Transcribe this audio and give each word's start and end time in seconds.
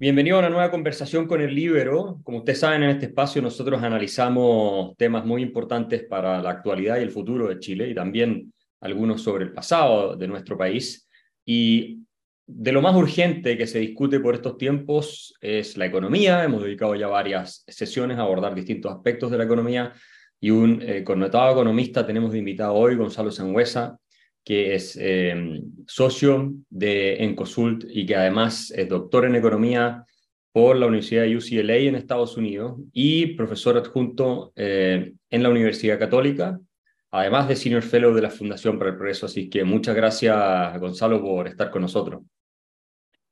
Bienvenido 0.00 0.36
a 0.36 0.38
una 0.38 0.48
nueva 0.48 0.70
conversación 0.70 1.26
con 1.26 1.42
el 1.42 1.54
Libero. 1.54 2.20
Como 2.24 2.38
ustedes 2.38 2.60
saben, 2.60 2.84
en 2.84 2.88
este 2.88 3.04
espacio 3.04 3.42
nosotros 3.42 3.82
analizamos 3.82 4.96
temas 4.96 5.26
muy 5.26 5.42
importantes 5.42 6.04
para 6.04 6.40
la 6.40 6.48
actualidad 6.48 6.96
y 6.96 7.02
el 7.02 7.10
futuro 7.10 7.48
de 7.48 7.58
Chile 7.58 7.86
y 7.90 7.94
también 7.94 8.50
algunos 8.80 9.20
sobre 9.20 9.44
el 9.44 9.52
pasado 9.52 10.16
de 10.16 10.26
nuestro 10.26 10.56
país. 10.56 11.06
Y 11.44 11.98
de 12.46 12.72
lo 12.72 12.80
más 12.80 12.96
urgente 12.96 13.58
que 13.58 13.66
se 13.66 13.80
discute 13.80 14.20
por 14.20 14.34
estos 14.34 14.56
tiempos 14.56 15.34
es 15.38 15.76
la 15.76 15.84
economía. 15.84 16.44
Hemos 16.44 16.62
dedicado 16.62 16.94
ya 16.94 17.06
varias 17.06 17.62
sesiones 17.68 18.16
a 18.16 18.22
abordar 18.22 18.54
distintos 18.54 18.90
aspectos 18.90 19.30
de 19.30 19.36
la 19.36 19.44
economía 19.44 19.92
y 20.40 20.48
un 20.48 20.80
eh, 20.80 21.04
connotado 21.04 21.52
economista 21.52 22.06
tenemos 22.06 22.32
de 22.32 22.38
invitado 22.38 22.72
hoy, 22.72 22.96
Gonzalo 22.96 23.30
Sangüesa, 23.30 23.98
que 24.50 24.74
es 24.74 24.98
eh, 25.00 25.62
socio 25.86 26.52
de 26.70 27.22
Encosult 27.22 27.84
y 27.88 28.04
que 28.04 28.16
además 28.16 28.72
es 28.72 28.88
doctor 28.88 29.24
en 29.24 29.36
economía 29.36 30.04
por 30.50 30.74
la 30.74 30.88
Universidad 30.88 31.22
de 31.22 31.36
UCLA 31.36 31.76
en 31.76 31.94
Estados 31.94 32.36
Unidos 32.36 32.80
y 32.92 33.36
profesor 33.36 33.76
adjunto 33.76 34.52
eh, 34.56 35.12
en 35.30 35.42
la 35.44 35.50
Universidad 35.50 36.00
Católica, 36.00 36.58
además 37.12 37.46
de 37.46 37.54
Senior 37.54 37.82
Fellow 37.82 38.12
de 38.12 38.22
la 38.22 38.30
Fundación 38.30 38.76
para 38.76 38.90
el 38.90 38.96
Progreso. 38.96 39.26
Así 39.26 39.48
que 39.48 39.62
muchas 39.62 39.94
gracias, 39.94 40.80
Gonzalo, 40.80 41.22
por 41.22 41.46
estar 41.46 41.70
con 41.70 41.82
nosotros. 41.82 42.20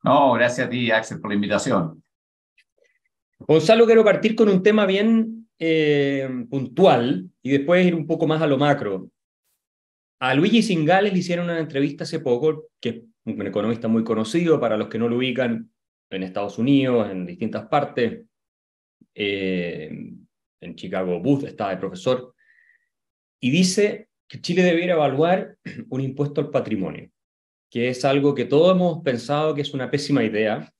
No, 0.05 0.35
gracias 0.35 0.69
a 0.69 0.71
ti, 0.71 0.89
Axel, 0.93 1.21
por 1.21 1.31
la 1.31 1.35
invitación. 1.35 2.01
Gonzalo, 3.41 3.87
quiero 3.87 4.05
partir 4.05 4.37
con 4.37 4.49
un 4.49 4.63
tema 4.63 4.87
bien 4.87 5.49
eh, 5.59 6.31
puntual 6.49 7.29
y 7.43 7.51
después 7.51 7.85
ir 7.85 7.97
un 7.97 8.07
poco 8.07 8.29
más 8.29 8.41
a 8.41 8.47
lo 8.47 8.57
macro. 8.57 9.11
A 10.21 10.35
Luigi 10.35 10.63
Singales 10.63 11.13
le 11.13 11.21
hicieron 11.21 11.47
una 11.47 11.59
entrevista 11.59 12.05
hace 12.05 12.21
poco, 12.21 12.71
que 12.81 12.89
es 12.89 12.97
un 13.25 13.47
economista 13.47 13.89
muy 13.89 14.03
conocido 14.03 14.59
para 14.59 14.77
los 14.77 14.89
que 14.89 14.99
no 14.99 15.09
lo 15.09 15.17
ubican 15.17 15.71
en 16.11 16.23
Estados 16.23 16.59
Unidos, 16.59 17.11
en 17.11 17.27
distintas 17.27 17.67
partes. 17.67 18.25
Eh, 19.15 19.91
en 20.61 20.75
Chicago 20.75 21.21
Booth 21.21 21.45
está 21.45 21.79
profesor. 21.79 22.35
Y 23.41 23.51
dice 23.51 24.09
que 24.27 24.41
Chile 24.41 24.63
debiera 24.63 24.95
evaluar 24.95 25.57
un 25.89 26.01
impuesto 26.01 26.41
al 26.41 26.51
patrimonio, 26.51 27.11
que 27.71 27.89
es 27.89 28.05
algo 28.05 28.35
que 28.35 28.45
todos 28.45 28.75
hemos 28.75 29.03
pensado 29.03 29.55
que 29.55 29.63
es 29.63 29.73
una 29.73 29.91
pésima 29.91 30.25
idea. 30.25 30.73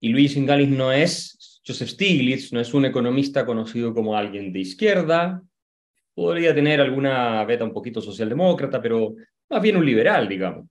Y 0.00 0.08
Luigi 0.08 0.34
Singales 0.34 0.68
no 0.68 0.90
es 0.90 1.60
Joseph 1.64 1.90
Stiglitz, 1.90 2.52
no 2.52 2.60
es 2.60 2.74
un 2.74 2.86
economista 2.86 3.46
conocido 3.46 3.94
como 3.94 4.16
alguien 4.16 4.52
de 4.52 4.60
izquierda, 4.60 5.42
podría 6.14 6.54
tener 6.54 6.80
alguna 6.80 7.44
beta 7.44 7.64
un 7.64 7.72
poquito 7.72 8.00
socialdemócrata, 8.00 8.80
pero 8.80 9.14
más 9.48 9.62
bien 9.62 9.76
un 9.76 9.86
liberal, 9.86 10.28
digamos. 10.28 10.66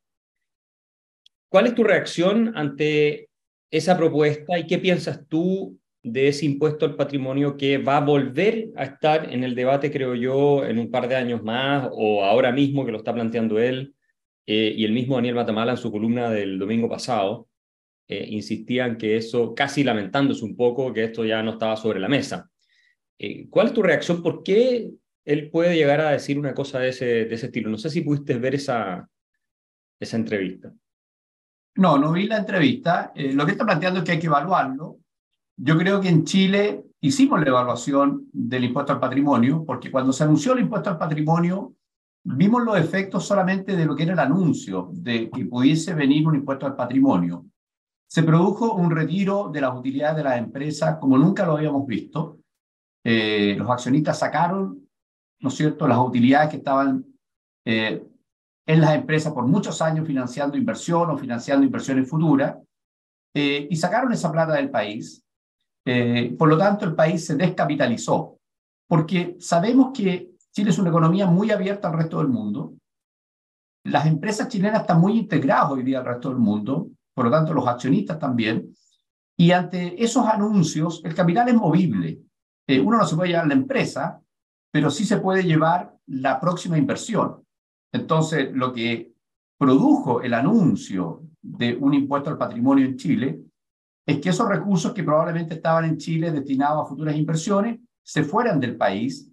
¿Cuál 1.49 1.67
es 1.67 1.75
tu 1.75 1.83
reacción 1.83 2.53
ante 2.55 3.29
esa 3.69 3.97
propuesta 3.97 4.57
y 4.57 4.67
qué 4.67 4.77
piensas 4.77 5.27
tú 5.27 5.77
de 6.03 6.27
ese 6.27 6.45
impuesto 6.45 6.85
al 6.85 6.95
patrimonio 6.95 7.57
que 7.57 7.77
va 7.77 7.97
a 7.97 8.05
volver 8.05 8.69
a 8.75 8.85
estar 8.85 9.31
en 9.31 9.43
el 9.43 9.53
debate, 9.53 9.91
creo 9.91 10.15
yo, 10.15 10.65
en 10.65 10.79
un 10.79 10.89
par 10.89 11.07
de 11.07 11.15
años 11.15 11.43
más 11.43 11.89
o 11.91 12.23
ahora 12.23 12.51
mismo 12.51 12.85
que 12.85 12.91
lo 12.91 12.97
está 12.97 13.13
planteando 13.13 13.59
él 13.59 13.93
eh, 14.47 14.73
y 14.75 14.83
el 14.83 14.93
mismo 14.93 15.15
Daniel 15.15 15.35
Matamala 15.35 15.73
en 15.73 15.77
su 15.77 15.91
columna 15.91 16.29
del 16.29 16.57
domingo 16.57 16.89
pasado? 16.89 17.47
Eh, 18.07 18.27
insistían 18.29 18.97
que 18.97 19.15
eso, 19.15 19.53
casi 19.55 19.83
lamentándose 19.83 20.43
un 20.43 20.55
poco, 20.55 20.91
que 20.91 21.05
esto 21.05 21.23
ya 21.23 21.41
no 21.43 21.51
estaba 21.51 21.77
sobre 21.77 21.99
la 21.99 22.09
mesa. 22.09 22.49
Eh, 23.17 23.47
¿Cuál 23.49 23.67
es 23.67 23.73
tu 23.73 23.83
reacción? 23.83 24.23
¿Por 24.23 24.43
qué 24.43 24.89
él 25.25 25.49
puede 25.49 25.75
llegar 25.75 26.01
a 26.01 26.11
decir 26.11 26.39
una 26.39 26.53
cosa 26.53 26.79
de 26.79 26.89
ese, 26.89 27.05
de 27.05 27.35
ese 27.35 27.47
estilo. 27.47 27.69
No 27.69 27.77
sé 27.77 27.89
si 27.89 28.01
pudiste 28.01 28.37
ver 28.37 28.55
esa, 28.55 29.07
esa 29.99 30.17
entrevista. 30.17 30.73
No, 31.75 31.97
no 31.97 32.11
vi 32.11 32.27
la 32.27 32.37
entrevista. 32.37 33.11
Eh, 33.15 33.33
lo 33.33 33.45
que 33.45 33.53
está 33.53 33.65
planteando 33.65 33.99
es 33.99 34.05
que 34.05 34.13
hay 34.13 34.19
que 34.19 34.27
evaluarlo. 34.27 34.97
Yo 35.57 35.77
creo 35.77 36.01
que 36.01 36.09
en 36.09 36.25
Chile 36.25 36.83
hicimos 37.01 37.39
la 37.39 37.47
evaluación 37.47 38.27
del 38.31 38.63
impuesto 38.65 38.93
al 38.93 38.99
patrimonio, 38.99 39.63
porque 39.65 39.91
cuando 39.91 40.11
se 40.11 40.23
anunció 40.23 40.53
el 40.53 40.61
impuesto 40.61 40.89
al 40.89 40.97
patrimonio, 40.97 41.75
vimos 42.23 42.63
los 42.63 42.77
efectos 42.77 43.25
solamente 43.25 43.75
de 43.75 43.85
lo 43.85 43.95
que 43.95 44.03
era 44.03 44.13
el 44.13 44.19
anuncio 44.19 44.89
de 44.93 45.29
que 45.29 45.45
pudiese 45.45 45.93
venir 45.93 46.27
un 46.27 46.35
impuesto 46.35 46.65
al 46.65 46.75
patrimonio. 46.75 47.45
Se 48.07 48.23
produjo 48.23 48.73
un 48.73 48.91
retiro 48.91 49.49
de 49.49 49.61
las 49.61 49.75
utilidades 49.75 50.17
de 50.17 50.23
las 50.23 50.37
empresas 50.37 50.97
como 50.99 51.17
nunca 51.17 51.45
lo 51.45 51.53
habíamos 51.53 51.87
visto. 51.87 52.39
Eh, 53.03 53.55
los 53.57 53.69
accionistas 53.69 54.19
sacaron 54.19 54.89
¿no 55.41 55.49
es 55.49 55.55
cierto?, 55.55 55.87
las 55.87 55.97
utilidades 55.97 56.49
que 56.49 56.57
estaban 56.57 57.05
eh, 57.65 58.03
en 58.65 58.81
las 58.81 58.95
empresas 58.95 59.33
por 59.33 59.47
muchos 59.47 59.81
años 59.81 60.07
financiando 60.07 60.55
inversión 60.55 61.09
o 61.09 61.17
financiando 61.17 61.65
inversiones 61.65 62.07
futuras, 62.07 62.55
eh, 63.33 63.67
y 63.69 63.75
sacaron 63.75 64.13
esa 64.13 64.31
plata 64.31 64.53
del 64.53 64.69
país. 64.69 65.23
Eh, 65.85 66.35
por 66.37 66.47
lo 66.47 66.57
tanto, 66.57 66.85
el 66.85 66.95
país 66.95 67.25
se 67.25 67.35
descapitalizó, 67.35 68.37
porque 68.87 69.35
sabemos 69.39 69.91
que 69.93 70.31
Chile 70.51 70.69
es 70.69 70.77
una 70.77 70.89
economía 70.89 71.25
muy 71.25 71.49
abierta 71.49 71.87
al 71.87 71.97
resto 71.97 72.19
del 72.19 72.27
mundo. 72.27 72.73
Las 73.85 74.05
empresas 74.05 74.47
chilenas 74.47 74.81
están 74.81 75.01
muy 75.01 75.17
integradas 75.17 75.71
hoy 75.71 75.83
día 75.83 75.99
al 75.99 76.05
resto 76.05 76.29
del 76.29 76.37
mundo, 76.37 76.89
por 77.15 77.25
lo 77.25 77.31
tanto, 77.31 77.53
los 77.53 77.67
accionistas 77.67 78.19
también. 78.19 78.75
Y 79.37 79.51
ante 79.51 80.01
esos 80.03 80.25
anuncios, 80.27 81.01
el 81.03 81.15
capital 81.15 81.49
es 81.49 81.55
movible. 81.55 82.19
uno 82.67 82.97
no 82.97 83.05
se 83.05 83.15
puede 83.15 83.29
llevar 83.29 83.47
la 83.47 83.53
empresa, 83.55 84.21
pero 84.71 84.89
sí 84.89 85.05
se 85.05 85.17
puede 85.17 85.43
llevar 85.43 85.95
la 86.07 86.39
próxima 86.39 86.77
inversión. 86.77 87.45
Entonces, 87.91 88.51
lo 88.53 88.71
que 88.71 89.13
produjo 89.57 90.21
el 90.21 90.33
anuncio 90.33 91.23
de 91.41 91.75
un 91.75 91.93
impuesto 91.93 92.29
al 92.29 92.37
patrimonio 92.37 92.85
en 92.85 92.97
Chile 92.97 93.41
es 94.05 94.19
que 94.19 94.29
esos 94.29 94.47
recursos 94.47 94.93
que 94.93 95.03
probablemente 95.03 95.55
estaban 95.55 95.85
en 95.85 95.97
Chile 95.97 96.31
destinados 96.31 96.83
a 96.83 96.89
futuras 96.89 97.15
inversiones 97.15 97.79
se 98.03 98.23
fueran 98.23 98.59
del 98.59 98.77
país 98.77 99.29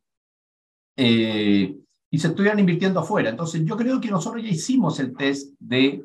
eh, 0.97 1.78
y 2.10 2.19
se 2.19 2.28
estuvieran 2.28 2.59
invirtiendo 2.59 3.00
afuera. 3.00 3.31
Entonces, 3.31 3.65
yo 3.65 3.76
creo 3.76 4.00
que 4.00 4.10
nosotros 4.10 4.43
ya 4.43 4.50
hicimos 4.50 4.99
el 4.99 5.16
test 5.16 5.55
de 5.59 6.05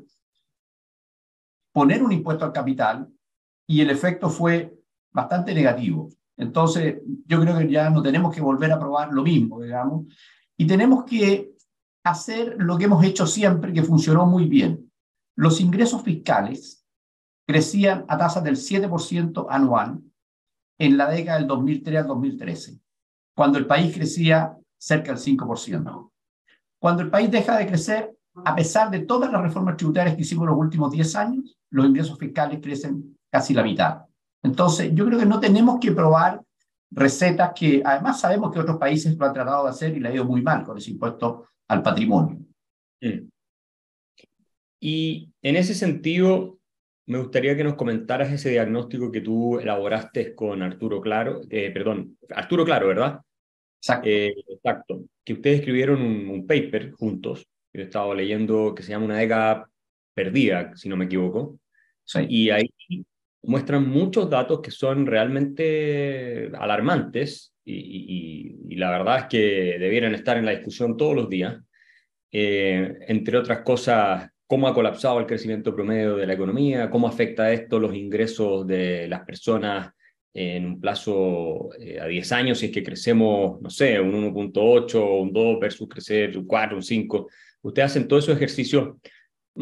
poner 1.74 2.04
un 2.04 2.12
impuesto 2.12 2.46
al 2.46 2.54
capital 2.54 3.12
y 3.68 3.82
el 3.82 3.90
efecto 3.90 4.30
fue 4.30 4.78
bastante 5.12 5.54
negativo. 5.54 6.10
Entonces, 6.38 7.02
yo 7.26 7.40
creo 7.42 7.58
que 7.58 7.70
ya 7.70 7.90
no 7.90 8.02
tenemos 8.02 8.34
que 8.34 8.42
volver 8.42 8.72
a 8.72 8.80
probar 8.80 9.14
lo 9.14 9.24
mismo, 9.24 9.62
digamos, 9.62 10.06
y 10.58 10.66
tenemos 10.66 11.04
que 11.06 11.54
hacer 12.04 12.56
lo 12.60 12.78
que 12.78 12.86
hemos 12.86 13.04
hecho 13.04 13.26
siempre, 13.28 13.74
que 13.74 13.84
funcionó 13.84 14.26
muy 14.26 14.48
bien. 14.48 14.92
Los 15.36 15.62
ingresos 15.62 16.02
fiscales 16.04 16.86
crecían 17.48 18.06
a 18.08 18.18
tasas 18.18 18.44
del 18.44 18.56
7% 18.56 19.48
anual 19.50 20.00
en 20.80 20.98
la 20.98 21.10
década 21.10 21.40
del 21.40 21.48
2003 21.48 22.02
al 22.02 22.08
2013, 22.08 22.80
cuando 23.36 23.58
el 23.58 23.68
país 23.68 23.96
crecía 23.96 24.58
cerca 24.78 25.14
del 25.14 25.22
5%. 25.22 26.12
Cuando 26.80 27.04
el 27.04 27.10
país 27.10 27.32
deja 27.32 27.58
de 27.58 27.68
crecer, 27.68 28.18
a 28.44 28.56
pesar 28.56 28.90
de 28.90 29.00
todas 29.00 29.32
las 29.32 29.42
reformas 29.42 29.78
tributarias 29.78 30.16
que 30.16 30.24
hicimos 30.24 30.44
en 30.44 30.50
los 30.50 30.58
últimos 30.58 30.92
10 30.92 31.16
años, 31.16 31.58
los 31.70 31.86
ingresos 31.86 32.18
fiscales 32.18 32.60
crecen 32.62 33.18
casi 33.32 33.54
la 33.54 33.64
mitad. 33.64 34.04
Entonces, 34.44 34.92
yo 34.94 35.06
creo 35.06 35.20
que 35.20 35.26
no 35.26 35.40
tenemos 35.40 35.80
que 35.80 35.92
probar 35.92 36.42
recetas 36.92 37.54
que 37.56 37.82
además 37.84 38.20
sabemos 38.20 38.52
que 38.52 38.60
otros 38.60 38.78
países 38.78 39.18
lo 39.18 39.26
han 39.26 39.34
tratado 39.34 39.64
de 39.64 39.70
hacer 39.72 39.96
y 39.96 40.00
le 40.00 40.10
ha 40.10 40.14
ido 40.14 40.26
muy 40.26 40.42
mal 40.42 40.64
con 40.64 40.78
ese 40.78 40.92
impuesto 40.92 41.48
al 41.68 41.82
patrimonio. 41.82 42.38
Y 44.80 45.30
en 45.42 45.56
ese 45.56 45.74
sentido, 45.74 46.60
me 47.06 47.18
gustaría 47.18 47.56
que 47.56 47.64
nos 47.64 47.76
comentaras 47.76 48.32
ese 48.32 48.50
diagnóstico 48.52 49.12
que 49.12 49.22
tú 49.22 49.60
elaboraste 49.60 50.36
con 50.36 50.62
Arturo 50.62 51.02
Claro, 51.02 51.42
eh, 51.50 51.72
perdón, 51.72 52.18
Arturo 52.30 52.66
Claro, 52.66 52.88
¿verdad? 52.88 53.22
Exacto. 53.82 54.10
Eh, 54.10 54.34
exacto. 54.48 55.06
Que 55.24 55.34
ustedes 55.34 55.60
escribieron 55.60 56.02
un, 56.02 56.46
paper 56.46 56.92
juntos, 56.92 57.48
yo 57.74 57.82
he 57.82 57.86
estado 57.86 58.14
leyendo, 58.14 58.76
que 58.76 58.84
se 58.84 58.92
llama 58.92 59.06
Una 59.06 59.18
década 59.18 59.70
perdida, 60.14 60.76
si 60.76 60.90
no 60.90 60.96
me 60.96 61.06
equivoco. 61.06 61.60
Sí. 62.06 62.26
Y 62.30 62.50
ahí 62.50 62.70
muestran 63.44 63.88
muchos 63.90 64.30
datos 64.30 64.62
que 64.62 64.72
son 64.72 65.06
realmente 65.06 66.50
alarmantes 66.58 67.54
y, 67.66 68.76
la 68.76 68.90
verdad 68.90 69.20
es 69.20 69.26
que 69.26 69.78
debieran 69.80 70.16
estar 70.16 70.38
en 70.38 70.46
la 70.46 70.52
discusión 70.52 70.98
todos 70.98 71.16
los 71.16 71.30
días. 71.30 71.62
Eh, 72.32 72.98
entre 73.08 73.38
otras 73.38 73.60
cosas, 73.60 74.30
cómo 74.48 74.68
ha 74.68 74.74
colapsado 74.74 75.20
el 75.20 75.28
crecimiento 75.28 75.76
promedio 75.76 76.16
de 76.16 76.26
la 76.26 76.34
economía, 76.34 76.90
cómo 76.90 77.08
afecta 77.08 77.52
esto 77.54 77.80
los 77.80 77.94
ingresos 77.96 78.66
de 78.66 79.08
las 79.08 79.22
personas 79.22 79.92
en 80.34 80.66
un 80.66 80.82
plazo 80.82 81.70
eh, 81.80 82.00
a 82.00 82.08
10 82.08 82.32
años, 82.32 82.58
si 82.58 82.66
es 82.66 82.72
que 82.72 82.84
crecemos, 82.84 83.62
no 83.62 83.70
sé, 83.70 84.00
un 84.00 84.34
1.8 84.34 84.96
o 84.96 85.22
un 85.22 85.32
2 85.32 85.60
versus 85.60 85.88
crecer 85.88 86.36
un 86.38 86.48
4, 86.48 86.78
un 86.78 86.84
5. 86.84 87.30
Ustedes 87.62 87.92
hacen 87.92 88.08
todos 88.08 88.24
esos 88.24 88.36
ejercicios. 88.36 88.96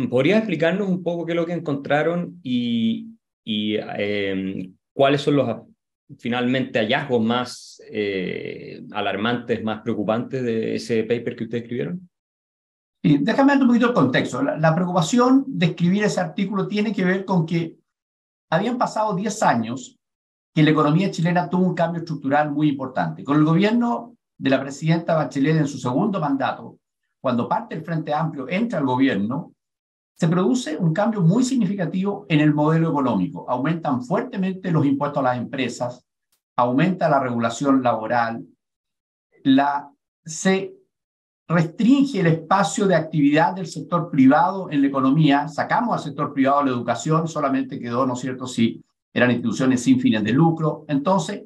¿Podrías 0.10 0.38
explicarnos 0.38 0.88
un 0.88 1.04
poco 1.04 1.26
qué 1.26 1.34
es 1.34 1.36
lo 1.36 1.46
que 1.46 1.52
encontraron 1.52 2.40
y, 2.42 3.10
y 3.44 3.76
em, 3.78 4.76
cuáles 4.94 5.22
son 5.22 5.36
los 5.38 5.62
finalmente 6.20 6.80
hallazgos 6.80 7.22
más 7.24 7.82
eh, 7.90 8.84
alarmantes, 8.92 9.64
más 9.64 9.82
preocupantes 9.82 10.44
de 10.44 10.76
ese 10.76 11.04
paper 11.04 11.36
que 11.36 11.44
ustedes 11.46 11.64
escribieron? 11.64 12.10
Sí, 13.04 13.18
déjame 13.20 13.54
dar 13.54 13.62
un 13.62 13.68
poquito 13.68 13.88
el 13.88 13.94
contexto. 13.94 14.44
La, 14.44 14.76
preocupación 14.76 15.44
de 15.48 15.68
escribir 15.68 16.04
ese 16.04 16.20
artículo 16.20 16.68
tiene 16.68 16.94
que 16.94 17.04
ver 17.04 17.26
con 17.26 17.46
que 17.46 17.78
habían 18.50 18.78
pasado 18.78 19.16
10 19.16 19.42
años 19.44 19.98
que 20.54 20.64
la 20.64 20.72
economía 20.72 21.10
chilena 21.10 21.50
tuvo 21.50 21.66
un 21.66 21.74
cambio 21.74 22.02
estructural 22.02 22.52
muy 22.52 22.70
importante. 22.70 23.24
Con 23.24 23.38
el 23.38 23.46
gobierno 23.46 24.16
de 24.38 24.50
la 24.50 24.62
presidenta 24.62 25.16
Bachelet 25.16 25.58
en 25.58 25.68
su 25.68 25.80
segundo 25.80 26.20
mandato, 26.20 26.78
cuando 27.20 27.48
parte 27.48 27.76
del 27.76 27.86
Frente 27.86 28.14
Amplio 28.14 28.48
entra 28.50 28.80
al 28.80 28.86
gobierno, 28.86 29.54
se 30.16 30.28
produce 30.28 30.78
un 30.78 30.94
cambio 30.94 31.22
muy 31.22 31.44
significativo 31.44 32.26
en 32.30 32.42
el 32.42 32.54
modelo 32.54 32.90
económico. 32.90 33.46
Aumentan 33.50 34.04
fuertemente 34.04 34.72
los 34.72 34.86
impuestos 34.86 35.20
a 35.20 35.24
las 35.24 35.38
empresas, 35.38 36.06
aumenta 36.56 37.10
la 37.10 37.20
regulación 37.20 37.82
laboral, 37.82 38.46
la, 39.44 39.92
se 40.24 40.76
restringe 41.48 42.20
el 42.20 42.28
espacio 42.28 42.88
de 42.88 42.96
actividad 42.96 43.54
del 43.54 43.68
sector 43.68 44.10
privado 44.10 44.70
en 44.70 44.82
la 44.82 44.88
economía, 44.88 45.48
sacamos 45.48 45.96
al 45.96 46.04
sector 46.04 46.34
privado 46.34 46.64
la 46.64 46.72
educación, 46.72 47.28
solamente 47.28 47.80
quedó, 47.80 48.06
¿no 48.06 48.14
es 48.14 48.20
cierto?, 48.20 48.48
si 48.48 48.84
eran 49.14 49.32
instituciones 49.32 49.84
sin 49.84 50.00
fines 50.00 50.24
de 50.24 50.32
lucro. 50.32 50.86
Entonces, 50.88 51.44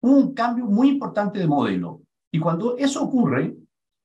un 0.00 0.32
cambio 0.32 0.64
muy 0.66 0.88
importante 0.88 1.38
de 1.38 1.46
modelo. 1.46 2.00
Y 2.30 2.38
cuando 2.38 2.76
eso 2.76 3.02
ocurre 3.02 3.56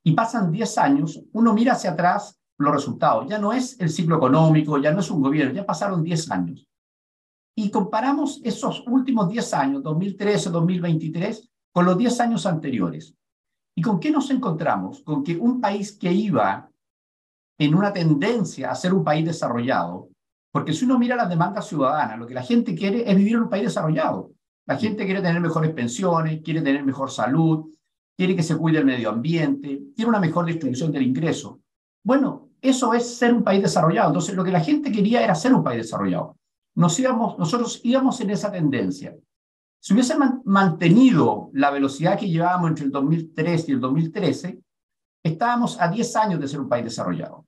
y 0.04 0.12
pasan 0.14 0.52
10 0.52 0.78
años, 0.78 1.22
uno 1.34 1.54
mira 1.54 1.74
hacia 1.74 1.92
atrás 1.92 2.41
los 2.64 2.74
resultados. 2.74 3.28
Ya 3.28 3.38
no 3.38 3.54
es 3.54 3.80
el 3.80 3.90
ciclo 3.90 4.18
económico, 4.18 4.78
ya 4.78 4.92
no 4.92 5.00
es 5.00 5.12
un 5.12 5.22
gobierno, 5.22 5.54
ya 5.54 5.66
pasaron 5.66 6.04
10 6.04 6.32
años. 6.32 6.68
Y 7.56 7.70
comparamos 7.70 8.42
esos 8.44 8.84
últimos 8.88 9.30
10 9.30 9.54
años, 9.54 9.84
2013, 9.84 10.50
2023, 10.50 11.50
con 11.74 11.86
los 11.86 11.98
10 11.98 12.20
años 12.22 12.46
anteriores. 12.46 13.16
¿Y 13.76 13.82
con 13.82 14.00
qué 14.00 14.12
nos 14.12 14.30
encontramos? 14.30 15.02
Con 15.02 15.24
que 15.24 15.38
un 15.38 15.62
país 15.62 15.92
que 15.94 16.12
iba 16.12 16.70
en 17.58 17.76
una 17.76 17.94
tendencia 17.94 18.72
a 18.72 18.76
ser 18.76 18.94
un 18.94 19.04
país 19.04 19.26
desarrollado, 19.26 20.10
porque 20.52 20.74
si 20.74 20.86
uno 20.86 21.00
mira 21.00 21.16
las 21.16 21.30
demandas 21.30 21.68
ciudadanas, 21.68 22.20
lo 22.20 22.28
que 22.28 22.34
la 22.34 22.44
gente 22.44 22.76
quiere 22.76 23.10
es 23.10 23.16
vivir 23.16 23.36
en 23.36 23.44
un 23.44 23.50
país 23.50 23.64
desarrollado. 23.64 24.32
La 24.68 24.78
gente 24.78 25.06
quiere 25.06 25.22
tener 25.22 25.40
mejores 25.40 25.72
pensiones, 25.72 26.42
quiere 26.44 26.62
tener 26.62 26.84
mejor 26.84 27.10
salud, 27.10 27.72
quiere 28.18 28.36
que 28.36 28.44
se 28.44 28.58
cuide 28.58 28.80
el 28.80 28.86
medio 28.86 29.10
ambiente, 29.10 29.82
quiere 29.96 30.10
una 30.10 30.20
mejor 30.20 30.46
distribución 30.46 30.92
del 30.92 31.04
ingreso. 31.04 31.62
Bueno, 32.04 32.50
eso 32.62 32.94
es 32.94 33.18
ser 33.18 33.34
un 33.34 33.44
país 33.44 33.62
desarrollado. 33.62 34.10
Entonces, 34.10 34.36
lo 34.36 34.44
que 34.44 34.52
la 34.52 34.62
gente 34.62 34.92
quería 34.92 35.24
era 35.24 35.36
ser 35.36 35.54
un 35.54 35.64
país 35.64 35.82
desarrollado. 35.82 36.38
Nos 36.76 36.98
íbamos, 37.00 37.38
nosotros 37.38 37.82
íbamos 37.84 38.22
en 38.22 38.30
esa 38.30 38.52
tendencia. 38.52 39.16
Si 39.80 39.94
hubiese 39.94 40.16
mantenido 40.46 41.50
la 41.54 41.72
velocidad 41.72 42.18
que 42.18 42.30
llevábamos 42.30 42.70
entre 42.70 42.86
el 42.86 42.92
2003 42.92 43.70
y 43.70 43.72
el 43.72 43.80
2013, 43.80 44.62
estábamos 45.24 45.82
a 45.82 45.88
10 45.88 46.16
años 46.18 46.40
de 46.40 46.48
ser 46.48 46.60
un 46.60 46.70
país 46.70 46.84
desarrollado. 46.84 47.48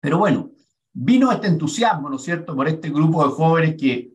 Pero 0.00 0.18
bueno, 0.18 0.50
vino 0.92 1.30
este 1.30 1.46
entusiasmo, 1.46 2.10
¿no 2.10 2.16
es 2.16 2.22
cierto?, 2.22 2.56
por 2.56 2.66
este 2.66 2.90
grupo 2.90 3.24
de 3.24 3.32
jóvenes 3.32 3.76
que 3.78 4.12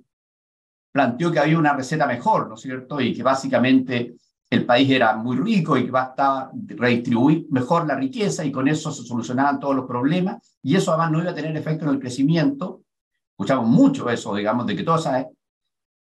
planteó 0.91 1.31
que 1.31 1.39
había 1.39 1.57
una 1.57 1.73
receta 1.73 2.05
mejor, 2.05 2.49
¿no 2.49 2.55
es 2.55 2.61
cierto?, 2.61 2.99
y 2.99 3.15
que 3.15 3.23
básicamente 3.23 4.17
el 4.51 4.65
país 4.65 4.91
era 4.91 5.15
muy 5.15 5.37
rico 5.37 5.77
y 5.77 5.85
que 5.85 5.91
bastaba 5.91 6.51
redistribuir 6.53 7.47
mejor 7.49 7.87
la 7.87 7.95
riqueza 7.95 8.43
y 8.43 8.51
con 8.51 8.67
eso 8.67 8.91
se 8.91 9.03
solucionaban 9.03 9.61
todos 9.61 9.77
los 9.77 9.85
problemas 9.85 10.57
y 10.61 10.75
eso 10.75 10.91
además 10.91 11.11
no 11.11 11.21
iba 11.21 11.31
a 11.31 11.33
tener 11.33 11.55
efecto 11.55 11.85
en 11.85 11.91
el 11.91 11.99
crecimiento. 11.99 12.83
Escuchamos 13.31 13.67
mucho 13.67 14.09
eso, 14.09 14.35
digamos, 14.35 14.67
de 14.67 14.75
que 14.75 14.83
todas 14.83 15.01
esas 15.01 15.27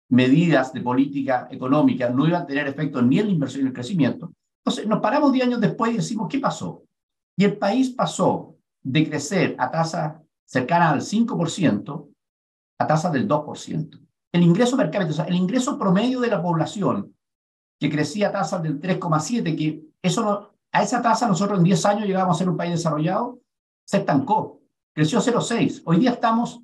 medidas 0.09 0.73
de 0.73 0.81
política 0.81 1.47
económica 1.51 2.09
no 2.09 2.27
iban 2.27 2.41
a 2.41 2.45
tener 2.47 2.67
efecto 2.67 3.03
ni 3.03 3.19
en 3.19 3.27
la 3.27 3.33
inversión 3.33 3.61
ni 3.61 3.65
en 3.65 3.67
el 3.67 3.73
crecimiento. 3.73 4.33
Entonces, 4.65 4.87
nos 4.87 4.99
paramos 4.99 5.31
10 5.31 5.45
años 5.45 5.61
después 5.61 5.93
y 5.93 5.97
decimos, 5.97 6.27
¿qué 6.27 6.39
pasó? 6.39 6.83
Y 7.37 7.45
el 7.45 7.57
país 7.57 7.91
pasó 7.91 8.55
de 8.81 9.07
crecer 9.07 9.55
a 9.59 9.69
tasa 9.69 10.23
cercana 10.43 10.89
al 10.89 11.01
5% 11.01 12.07
a 12.79 12.87
tasa 12.87 13.11
del 13.11 13.27
2%. 13.27 13.99
El 14.31 14.41
ingreso 14.41 14.75
per 14.75 14.89
cápita, 14.89 15.23
el 15.25 15.35
ingreso 15.35 15.77
promedio 15.77 16.19
de 16.19 16.29
la 16.29 16.41
población, 16.41 17.13
que 17.83 17.89
crecía 17.89 18.29
a 18.29 18.31
tasas 18.31 18.63
del 18.63 18.79
3,7, 18.79 19.57
que 19.57 19.83
eso 20.01 20.53
a 20.71 20.81
esa 20.81 21.01
tasa 21.01 21.27
nosotros 21.27 21.57
en 21.57 21.65
10 21.65 21.85
años 21.85 22.07
llegamos 22.07 22.33
a 22.33 22.39
ser 22.39 22.47
un 22.47 22.55
país 22.55 22.71
desarrollado, 22.71 23.41
se 23.83 23.97
estancó, 23.97 24.61
creció 24.93 25.19
0,6. 25.19 25.81
Hoy 25.83 25.99
día 25.99 26.11
estamos 26.11 26.61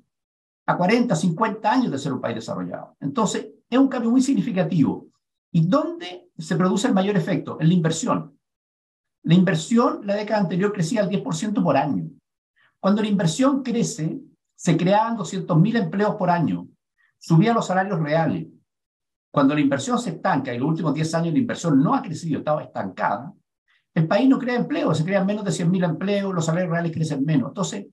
a 0.64 0.78
40, 0.78 1.14
50 1.14 1.70
años 1.70 1.92
de 1.92 1.98
ser 1.98 2.14
un 2.14 2.22
país 2.22 2.36
desarrollado. 2.36 2.96
Entonces, 3.00 3.48
es 3.68 3.78
un 3.78 3.88
cambio 3.88 4.10
muy 4.10 4.22
significativo. 4.22 5.08
¿Y 5.52 5.66
dónde 5.66 6.30
se 6.38 6.56
produce 6.56 6.88
el 6.88 6.94
mayor 6.94 7.18
efecto? 7.18 7.58
En 7.60 7.68
la 7.68 7.74
inversión. 7.74 8.38
La 9.22 9.34
inversión, 9.34 10.00
la 10.06 10.14
década 10.14 10.40
anterior, 10.40 10.72
crecía 10.72 11.02
al 11.02 11.10
10% 11.10 11.62
por 11.62 11.76
año. 11.76 12.08
Cuando 12.78 13.02
la 13.02 13.08
inversión 13.08 13.62
crece, 13.62 14.22
se 14.54 14.74
creaban 14.74 15.18
200.000 15.18 15.76
empleos 15.76 16.14
por 16.14 16.30
año, 16.30 16.66
subían 17.18 17.56
los 17.56 17.66
salarios 17.66 18.00
reales. 18.00 18.46
Cuando 19.32 19.54
la 19.54 19.60
inversión 19.60 19.98
se 19.98 20.10
estanca, 20.10 20.52
y 20.52 20.56
en 20.56 20.62
los 20.62 20.70
últimos 20.70 20.94
10 20.94 21.14
años 21.14 21.32
la 21.32 21.38
inversión 21.38 21.82
no 21.82 21.94
ha 21.94 22.02
crecido, 22.02 22.38
estaba 22.38 22.62
estancada, 22.64 23.32
el 23.94 24.06
país 24.06 24.28
no 24.28 24.38
crea 24.38 24.56
empleo, 24.56 24.94
se 24.94 25.04
crean 25.04 25.26
menos 25.26 25.44
de 25.44 25.50
100.000 25.50 25.84
empleos, 25.84 26.34
los 26.34 26.44
salarios 26.44 26.70
reales 26.70 26.92
crecen 26.92 27.24
menos. 27.24 27.48
Entonces, 27.48 27.86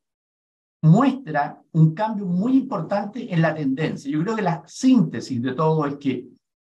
muestra 0.83 1.61
un 1.71 1.93
cambio 1.93 2.25
muy 2.25 2.57
importante 2.57 3.33
en 3.33 3.41
la 3.41 3.53
tendencia. 3.53 4.11
Yo 4.11 4.21
creo 4.21 4.35
que 4.35 4.41
la 4.41 4.63
síntesis 4.67 5.41
de 5.41 5.53
todo 5.53 5.85
es 5.85 5.95
que 5.97 6.27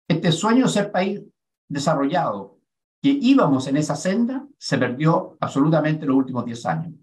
este 0.08 0.32
sueño 0.32 0.66
de 0.66 0.72
ser 0.72 0.92
país 0.92 1.22
desarrollado, 1.68 2.58
que 3.02 3.10
íbamos 3.10 3.68
en 3.68 3.78
esa 3.78 3.96
senda, 3.96 4.48
se 4.58 4.78
perdió 4.78 5.38
absolutamente 5.40 6.04
en 6.04 6.10
los 6.10 6.18
últimos 6.18 6.46
10 6.46 6.66
años. 6.66 6.94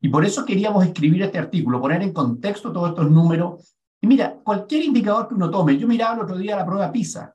Y 0.00 0.08
por 0.08 0.24
eso 0.24 0.44
queríamos 0.44 0.84
escribir 0.84 1.22
este 1.22 1.38
artículo, 1.38 1.80
poner 1.80 2.02
en 2.02 2.12
contexto 2.12 2.72
todos 2.72 2.90
estos 2.90 3.10
números. 3.10 3.76
Y 4.02 4.06
mira, 4.08 4.34
cualquier 4.42 4.84
indicador 4.84 5.28
que 5.28 5.34
uno 5.34 5.48
tome, 5.48 5.78
yo 5.78 5.86
miraba 5.86 6.16
el 6.16 6.22
otro 6.22 6.36
día 6.36 6.56
la 6.56 6.66
prueba 6.66 6.90
PISA. 6.90 7.34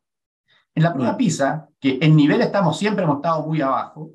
En 0.75 0.83
la 0.83 0.93
prueba 0.93 1.13
mm. 1.13 1.17
PISA, 1.17 1.69
que 1.79 1.97
en 2.01 2.15
nivel 2.15 2.41
estamos 2.41 2.77
siempre 2.77 3.05
hemos 3.05 3.17
estado 3.17 3.47
muy 3.47 3.61
abajo, 3.61 4.11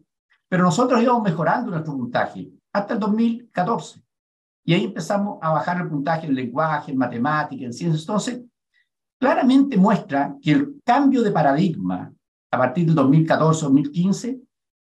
pero 0.48 0.62
nosotros 0.62 1.02
íbamos 1.02 1.22
mejorando 1.22 1.70
nuestro 1.70 1.94
puntaje 1.94 2.52
hasta 2.72 2.92
el 2.92 3.00
2014. 3.00 4.02
Y 4.64 4.74
ahí 4.74 4.84
empezamos 4.84 5.38
a 5.40 5.50
bajar 5.50 5.80
el 5.80 5.88
puntaje 5.88 6.26
en 6.26 6.34
lenguaje, 6.34 6.92
en 6.92 6.98
matemática, 6.98 7.64
en 7.64 7.72
ciencias. 7.72 8.02
Entonces, 8.02 8.42
claramente 9.18 9.78
muestra 9.78 10.36
que 10.40 10.52
el 10.52 10.80
cambio 10.84 11.22
de 11.22 11.30
paradigma 11.30 12.12
a 12.50 12.58
partir 12.58 12.84
del 12.86 12.96
2014-2015 12.96 14.40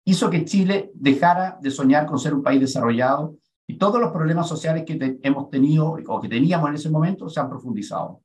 hizo 0.05 0.31
que 0.31 0.45
Chile 0.45 0.93
dejara 0.95 1.59
de 1.61 1.73
soñar 1.73 2.07
con 2.07 2.21
ser 2.21 2.35
un 2.35 2.43
país 2.43 2.61
desarrollado 2.61 3.35
y 3.71 3.77
todos 3.77 4.01
los 4.01 4.11
problemas 4.11 4.49
sociales 4.49 4.85
que 4.87 5.19
hemos 5.23 5.51
tenido 5.51 5.99
o 6.07 6.21
que 6.21 6.29
teníamos 6.29 6.71
en 6.71 6.75
ese 6.77 6.89
momento 6.89 7.29
se 7.29 7.39
han 7.39 7.51
profundizado. 7.51 8.23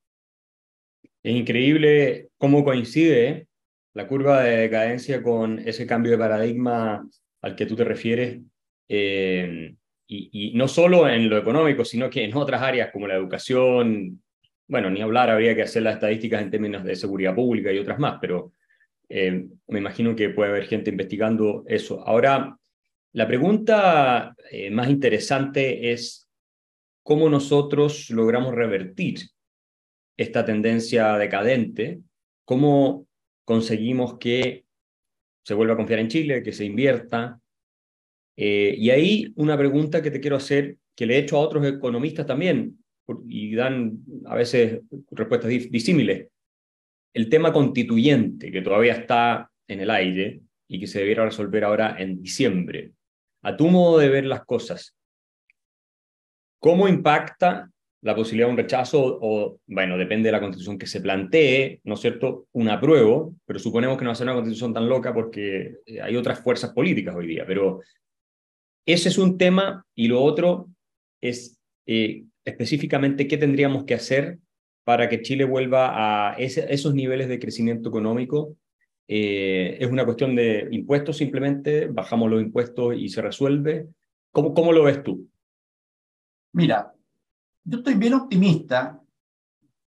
Es 1.22 1.36
increíble 1.36 2.30
cómo 2.38 2.64
coincide 2.64 3.48
la 3.94 4.08
curva 4.08 4.42
de 4.42 4.58
decadencia 4.58 5.22
con 5.22 5.60
ese 5.60 5.86
cambio 5.86 6.14
de 6.14 6.18
paradigma 6.18 7.06
al 7.42 7.56
que 7.56 7.66
tú 7.66 7.76
te 7.76 7.84
refieres. 7.84 8.42
Eh, 8.88 9.76
y, 10.08 10.54
no 10.56 10.68
solo 10.68 11.10
en 11.10 11.30
lo 11.30 11.38
económico, 11.38 11.84
sino 11.84 12.10
que 12.10 12.24
en 12.24 12.36
otras 12.36 12.62
áreas 12.62 12.92
como 12.92 13.08
la 13.08 13.16
educación, 13.16 14.22
bueno, 14.68 14.90
ni 14.90 15.02
hablar, 15.02 15.30
habría 15.30 15.56
que 15.56 15.64
hacer 15.64 15.84
las 15.84 15.96
estadísticas 15.96 16.42
en 16.42 16.52
términos 16.52 16.84
de 16.84 16.96
seguridad 16.96 17.36
pública 17.36 17.72
y 17.72 17.80
otras 17.80 18.00
más, 18.00 18.18
pero 18.22 18.54
eh, 19.10 19.46
me 19.68 19.80
imagino 19.80 20.16
que 20.16 20.30
puede 20.30 20.52
haber 20.52 20.66
gente 20.66 20.92
investigando 20.92 21.64
eso. 21.68 22.06
Ahora, 22.08 22.58
la 23.14 23.28
pregunta 23.28 24.36
eh, 24.52 24.72
más 24.72 24.90
interesante 24.90 25.92
es 25.92 26.28
cómo 27.04 27.30
nosotros 27.30 28.10
logramos 28.10 28.56
revertir 28.56 29.20
esta 30.18 30.44
tendencia 30.44 31.18
decadente, 31.18 32.00
cómo 32.44 33.08
conseguimos 33.46 34.18
que 34.18 34.66
se 35.44 35.54
vuelva 35.54 35.74
a 35.74 35.78
confiar 35.78 36.00
en 36.00 36.08
Chile, 36.08 36.44
que 36.44 36.54
se 36.54 36.66
invierta, 36.66 37.40
eh, 38.36 38.74
y 38.78 38.90
ahí 38.90 39.32
una 39.36 39.58
pregunta 39.58 40.02
que 40.02 40.10
te 40.10 40.20
quiero 40.20 40.38
hacer, 40.38 40.78
que 40.96 41.06
le 41.06 41.16
he 41.16 41.20
hecho 41.20 41.38
a 41.38 41.42
otros 41.42 41.66
economistas 41.68 42.26
también, 42.26 42.84
y 43.28 43.54
dan 43.54 44.00
a 44.26 44.36
veces 44.36 44.82
respuestas 45.12 45.50
disímiles. 45.50 46.30
El 47.14 47.30
tema 47.30 47.54
constituyente, 47.54 48.52
que 48.52 48.62
todavía 48.62 48.94
está 48.94 49.52
en 49.68 49.82
el 49.82 49.90
aire 49.92 50.42
y 50.68 50.80
que 50.80 50.88
se 50.88 51.00
debiera 51.00 51.26
resolver 51.26 51.64
ahora 51.64 51.96
en 52.00 52.22
diciembre. 52.22 52.94
A 53.44 53.56
tu 53.56 53.68
modo 53.68 54.00
de 54.00 54.10
ver 54.10 54.26
las 54.26 54.46
cosas, 54.46 54.96
¿cómo 56.60 56.88
impacta 56.88 57.70
la 58.02 58.16
posibilidad 58.16 58.48
de 58.48 58.52
un 58.52 58.58
rechazo 58.58 59.20
o, 59.22 59.60
bueno, 59.68 59.98
depende 59.98 60.28
de 60.28 60.34
la 60.34 60.42
constitución 60.42 60.78
que 60.78 60.88
se 60.88 61.00
plantee, 61.00 61.80
¿no 61.86 61.94
es 61.94 62.02
cierto?, 62.02 62.48
un 62.52 62.70
apruebo, 62.70 63.36
pero 63.46 63.60
suponemos 63.60 63.98
que 63.98 64.04
no 64.04 64.10
va 64.10 64.14
a 64.14 64.16
ser 64.16 64.28
una 64.28 64.36
constitución 64.36 64.74
tan 64.74 64.90
loca 64.90 65.14
porque 65.14 65.78
hay 66.02 66.16
otras 66.18 66.40
fuerzas 66.42 66.74
políticas 66.74 67.16
hoy 67.16 67.28
día, 67.28 67.46
pero 67.48 67.82
ese 68.86 69.10
es 69.10 69.18
un 69.18 69.38
tema 69.38 69.86
y 69.96 70.10
lo 70.10 70.22
otro 70.22 70.70
es 71.22 71.58
eh, 71.86 72.26
específicamente 72.44 73.28
qué 73.28 73.38
tendríamos 73.38 73.86
que 73.86 73.94
hacer 73.94 74.40
para 74.84 75.08
que 75.08 75.22
Chile 75.22 75.46
vuelva 75.46 76.34
a 76.34 76.36
esos 76.38 76.94
niveles 76.94 77.30
de 77.30 77.40
crecimiento 77.40 77.88
económico. 77.88 78.58
Eh, 79.08 79.78
es 79.80 79.90
una 79.90 80.06
cuestión 80.06 80.36
de 80.36 80.68
impuestos 80.72 81.18
simplemente, 81.18 81.88
bajamos 81.88 82.30
los 82.30 82.42
impuestos 82.42 82.96
y 82.96 83.10
se 83.10 83.22
resuelve. 83.22 83.90
¿Cómo, 84.32 84.54
cómo 84.54 84.72
lo 84.72 84.84
ves 84.84 85.04
tú? 85.04 85.30
Mira, 86.54 86.94
yo 87.64 87.78
estoy 87.80 87.96
bien 87.96 88.14
optimista 88.14 89.02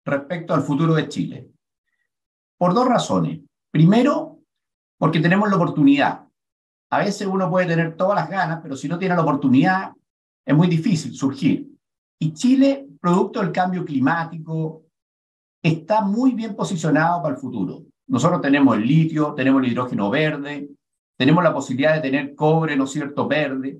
respecto 0.04 0.54
al 0.54 0.62
futuro 0.62 0.94
de 0.94 1.08
Chile. 1.08 1.50
Por 2.56 2.74
dos 2.74 2.86
razones. 2.86 3.40
Primero, 3.70 4.40
porque 4.98 5.20
tenemos 5.20 5.48
la 5.48 5.56
oportunidad. 5.56 6.26
A 6.90 6.98
veces 6.98 7.26
uno 7.26 7.48
puede 7.48 7.66
tener 7.66 7.96
todas 7.96 8.16
las 8.16 8.28
ganas, 8.28 8.60
pero 8.62 8.76
si 8.76 8.88
no 8.88 8.98
tiene 8.98 9.14
la 9.14 9.22
oportunidad, 9.22 9.92
es 10.44 10.54
muy 10.54 10.66
difícil 10.66 11.14
surgir. 11.14 11.70
Y 12.18 12.32
Chile, 12.32 12.86
producto 13.00 13.40
del 13.40 13.52
cambio 13.52 13.84
climático, 13.84 14.84
está 15.62 16.02
muy 16.02 16.32
bien 16.32 16.56
posicionado 16.56 17.22
para 17.22 17.34
el 17.34 17.40
futuro. 17.40 17.84
Nosotros 18.10 18.40
tenemos 18.40 18.76
el 18.76 18.86
litio, 18.86 19.34
tenemos 19.34 19.62
el 19.62 19.70
hidrógeno 19.70 20.10
verde, 20.10 20.68
tenemos 21.16 21.44
la 21.44 21.54
posibilidad 21.54 21.94
de 21.94 22.00
tener 22.00 22.34
cobre, 22.34 22.76
¿no 22.76 22.84
es 22.84 22.90
cierto?, 22.90 23.28
verde. 23.28 23.78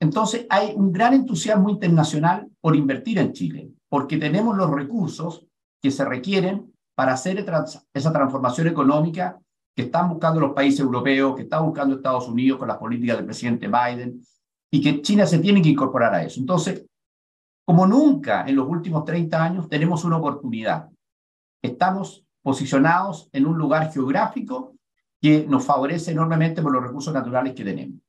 Entonces 0.00 0.46
hay 0.50 0.72
un 0.74 0.92
gran 0.92 1.14
entusiasmo 1.14 1.70
internacional 1.70 2.48
por 2.60 2.74
invertir 2.74 3.18
en 3.18 3.32
Chile, 3.32 3.70
porque 3.88 4.16
tenemos 4.16 4.56
los 4.56 4.70
recursos 4.70 5.46
que 5.80 5.92
se 5.92 6.04
requieren 6.04 6.72
para 6.96 7.12
hacer 7.12 7.46
esa 7.94 8.12
transformación 8.12 8.66
económica 8.66 9.38
que 9.76 9.82
están 9.82 10.08
buscando 10.08 10.40
los 10.40 10.52
países 10.52 10.80
europeos, 10.80 11.36
que 11.36 11.42
está 11.42 11.60
buscando 11.60 11.94
Estados 11.94 12.28
Unidos 12.28 12.58
con 12.58 12.66
las 12.66 12.78
políticas 12.78 13.18
del 13.18 13.26
presidente 13.26 13.68
Biden, 13.68 14.20
y 14.72 14.80
que 14.80 15.00
China 15.00 15.26
se 15.26 15.38
tiene 15.38 15.62
que 15.62 15.68
incorporar 15.68 16.12
a 16.14 16.24
eso. 16.24 16.40
Entonces, 16.40 16.84
como 17.64 17.86
nunca 17.86 18.44
en 18.48 18.56
los 18.56 18.66
últimos 18.68 19.04
30 19.04 19.44
años, 19.44 19.68
tenemos 19.68 20.04
una 20.04 20.16
oportunidad. 20.16 20.90
Estamos 21.62 22.24
posicionados 22.42 23.28
en 23.32 23.46
un 23.46 23.58
lugar 23.58 23.92
geográfico 23.92 24.74
que 25.20 25.46
nos 25.46 25.64
favorece 25.64 26.12
enormemente 26.12 26.62
por 26.62 26.72
los 26.72 26.82
recursos 26.82 27.12
naturales 27.12 27.54
que 27.54 27.64
tenemos. 27.64 28.00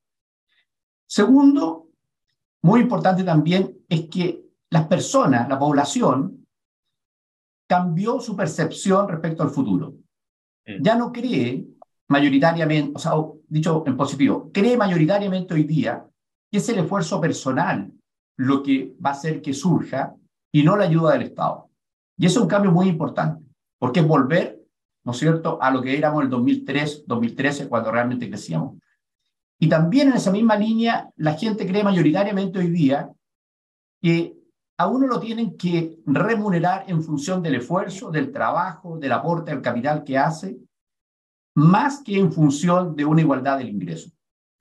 Segundo, 1.06 1.90
muy 2.64 2.82
importante 2.82 3.24
también, 3.24 3.78
es 3.90 4.08
que 4.08 4.46
las 4.70 4.88
personas, 4.88 5.50
la 5.50 5.60
población, 5.60 6.48
cambió 7.68 8.20
su 8.20 8.36
percepción 8.36 9.08
respecto 9.08 9.44
al 9.44 9.50
futuro. 9.50 9.96
Ya 10.80 10.96
no 10.96 11.12
cree 11.12 11.66
mayoritariamente, 12.08 12.94
o 12.96 13.00
sea, 13.00 13.14
dicho 13.48 13.84
en 13.86 13.98
positivo, 13.98 14.50
cree 14.54 14.78
mayoritariamente 14.78 15.54
hoy 15.54 15.64
día 15.64 16.06
que 16.52 16.58
es 16.58 16.70
el 16.70 16.80
esfuerzo 16.80 17.20
personal 17.22 17.92
lo 18.38 18.62
que 18.62 18.96
va 19.04 19.12
a 19.12 19.14
hacer 19.14 19.42
que 19.42 19.54
surja 19.54 20.16
y 20.52 20.64
no 20.64 20.76
la 20.76 20.86
ayuda 20.86 21.14
del 21.14 21.24
Estado. 21.24 21.70
Y 22.18 22.26
eso 22.26 22.40
es 22.40 22.44
un 22.44 22.50
cambio 22.50 22.72
muy 22.72 22.88
importante, 22.88 23.44
porque 23.82 24.02
es 24.02 24.08
volver, 24.08 24.64
¿no 25.04 25.12
es 25.12 25.18
cierto?, 25.18 25.58
a 25.60 25.72
lo 25.72 25.82
que 25.82 25.98
éramos 25.98 26.24
el 26.24 26.30
2003, 26.30 27.06
2013, 27.08 27.68
cuando 27.68 27.92
realmente 27.92 28.30
crecíamos. 28.30 28.78
Y 29.60 29.68
también 29.68 30.10
en 30.10 30.14
esa 30.14 30.32
misma 30.32 30.56
línea, 30.56 31.10
la 31.16 31.34
gente 31.34 31.66
cree 31.66 31.84
mayoritariamente 31.84 32.60
hoy 32.60 32.70
día 32.70 33.12
que 34.00 34.36
a 34.78 34.86
uno 34.86 35.08
lo 35.08 35.20
tienen 35.20 35.58
que 35.58 35.98
remunerar 36.06 36.86
en 36.90 37.02
función 37.02 37.42
del 37.42 37.56
esfuerzo, 37.56 38.12
del 38.12 38.32
trabajo, 38.32 39.00
del 39.00 39.14
aporte 39.14 39.50
al 39.50 39.64
capital 39.64 40.04
que 40.04 40.16
hace, 40.16 40.60
más 41.56 42.04
que 42.04 42.20
en 42.20 42.32
función 42.32 42.96
de 42.96 43.04
una 43.04 43.22
igualdad 43.22 43.58
del 43.58 43.70
ingreso. 43.70 44.12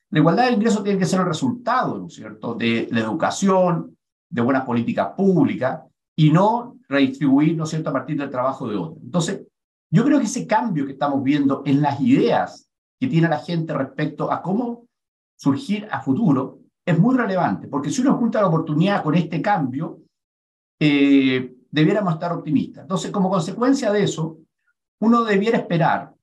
La 0.08 0.20
igualdad 0.20 0.46
del 0.46 0.54
ingreso 0.54 0.82
tiene 0.82 0.98
que 0.98 1.04
ser 1.04 1.20
el 1.20 1.26
resultado, 1.26 1.98
¿no 1.98 2.06
es 2.06 2.14
cierto?, 2.14 2.54
de 2.54 2.88
la 2.90 3.00
educación, 3.00 3.98
de 4.30 4.40
buenas 4.40 4.64
políticas 4.64 5.08
públicas 5.14 5.82
y 6.20 6.30
no 6.30 6.76
redistribuir, 6.86 7.56
¿no 7.56 7.64
es 7.64 7.70
cierto?, 7.70 7.88
a 7.88 7.94
partir 7.94 8.18
del 8.18 8.28
trabajo 8.28 8.68
de 8.68 8.76
otros. 8.76 9.02
Entonces, 9.02 9.46
yo 9.90 10.04
creo 10.04 10.18
que 10.18 10.26
ese 10.26 10.46
cambio 10.46 10.84
que 10.84 10.92
estamos 10.92 11.24
viendo 11.24 11.62
en 11.64 11.80
las 11.80 11.98
ideas 11.98 12.68
que 13.00 13.06
tiene 13.06 13.26
la 13.26 13.38
gente 13.38 13.72
respecto 13.72 14.30
a 14.30 14.42
cómo 14.42 14.84
surgir 15.34 15.88
a 15.90 16.02
futuro 16.02 16.58
es 16.84 16.98
muy 16.98 17.16
relevante, 17.16 17.68
porque 17.68 17.88
si 17.88 18.02
uno 18.02 18.18
junta 18.18 18.42
la 18.42 18.48
oportunidad 18.48 19.02
con 19.02 19.14
este 19.14 19.40
cambio, 19.40 20.02
eh, 20.78 21.56
debiéramos 21.70 22.12
estar 22.12 22.34
optimistas. 22.34 22.82
Entonces, 22.82 23.10
como 23.10 23.30
consecuencia 23.30 23.90
de 23.90 24.02
eso, 24.02 24.40
uno 25.00 25.24
debiera 25.24 25.56
esperar 25.56 26.14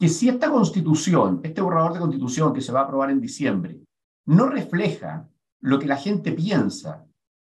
que 0.00 0.08
si 0.08 0.30
esta 0.30 0.50
constitución, 0.50 1.40
este 1.42 1.60
borrador 1.60 1.92
de 1.92 2.00
constitución 2.00 2.54
que 2.54 2.62
se 2.62 2.72
va 2.72 2.80
a 2.80 2.84
aprobar 2.84 3.10
en 3.10 3.20
diciembre, 3.20 3.80
no 4.24 4.46
refleja 4.46 5.28
lo 5.60 5.78
que 5.78 5.86
la 5.88 5.96
gente 5.96 6.32
piensa 6.32 7.04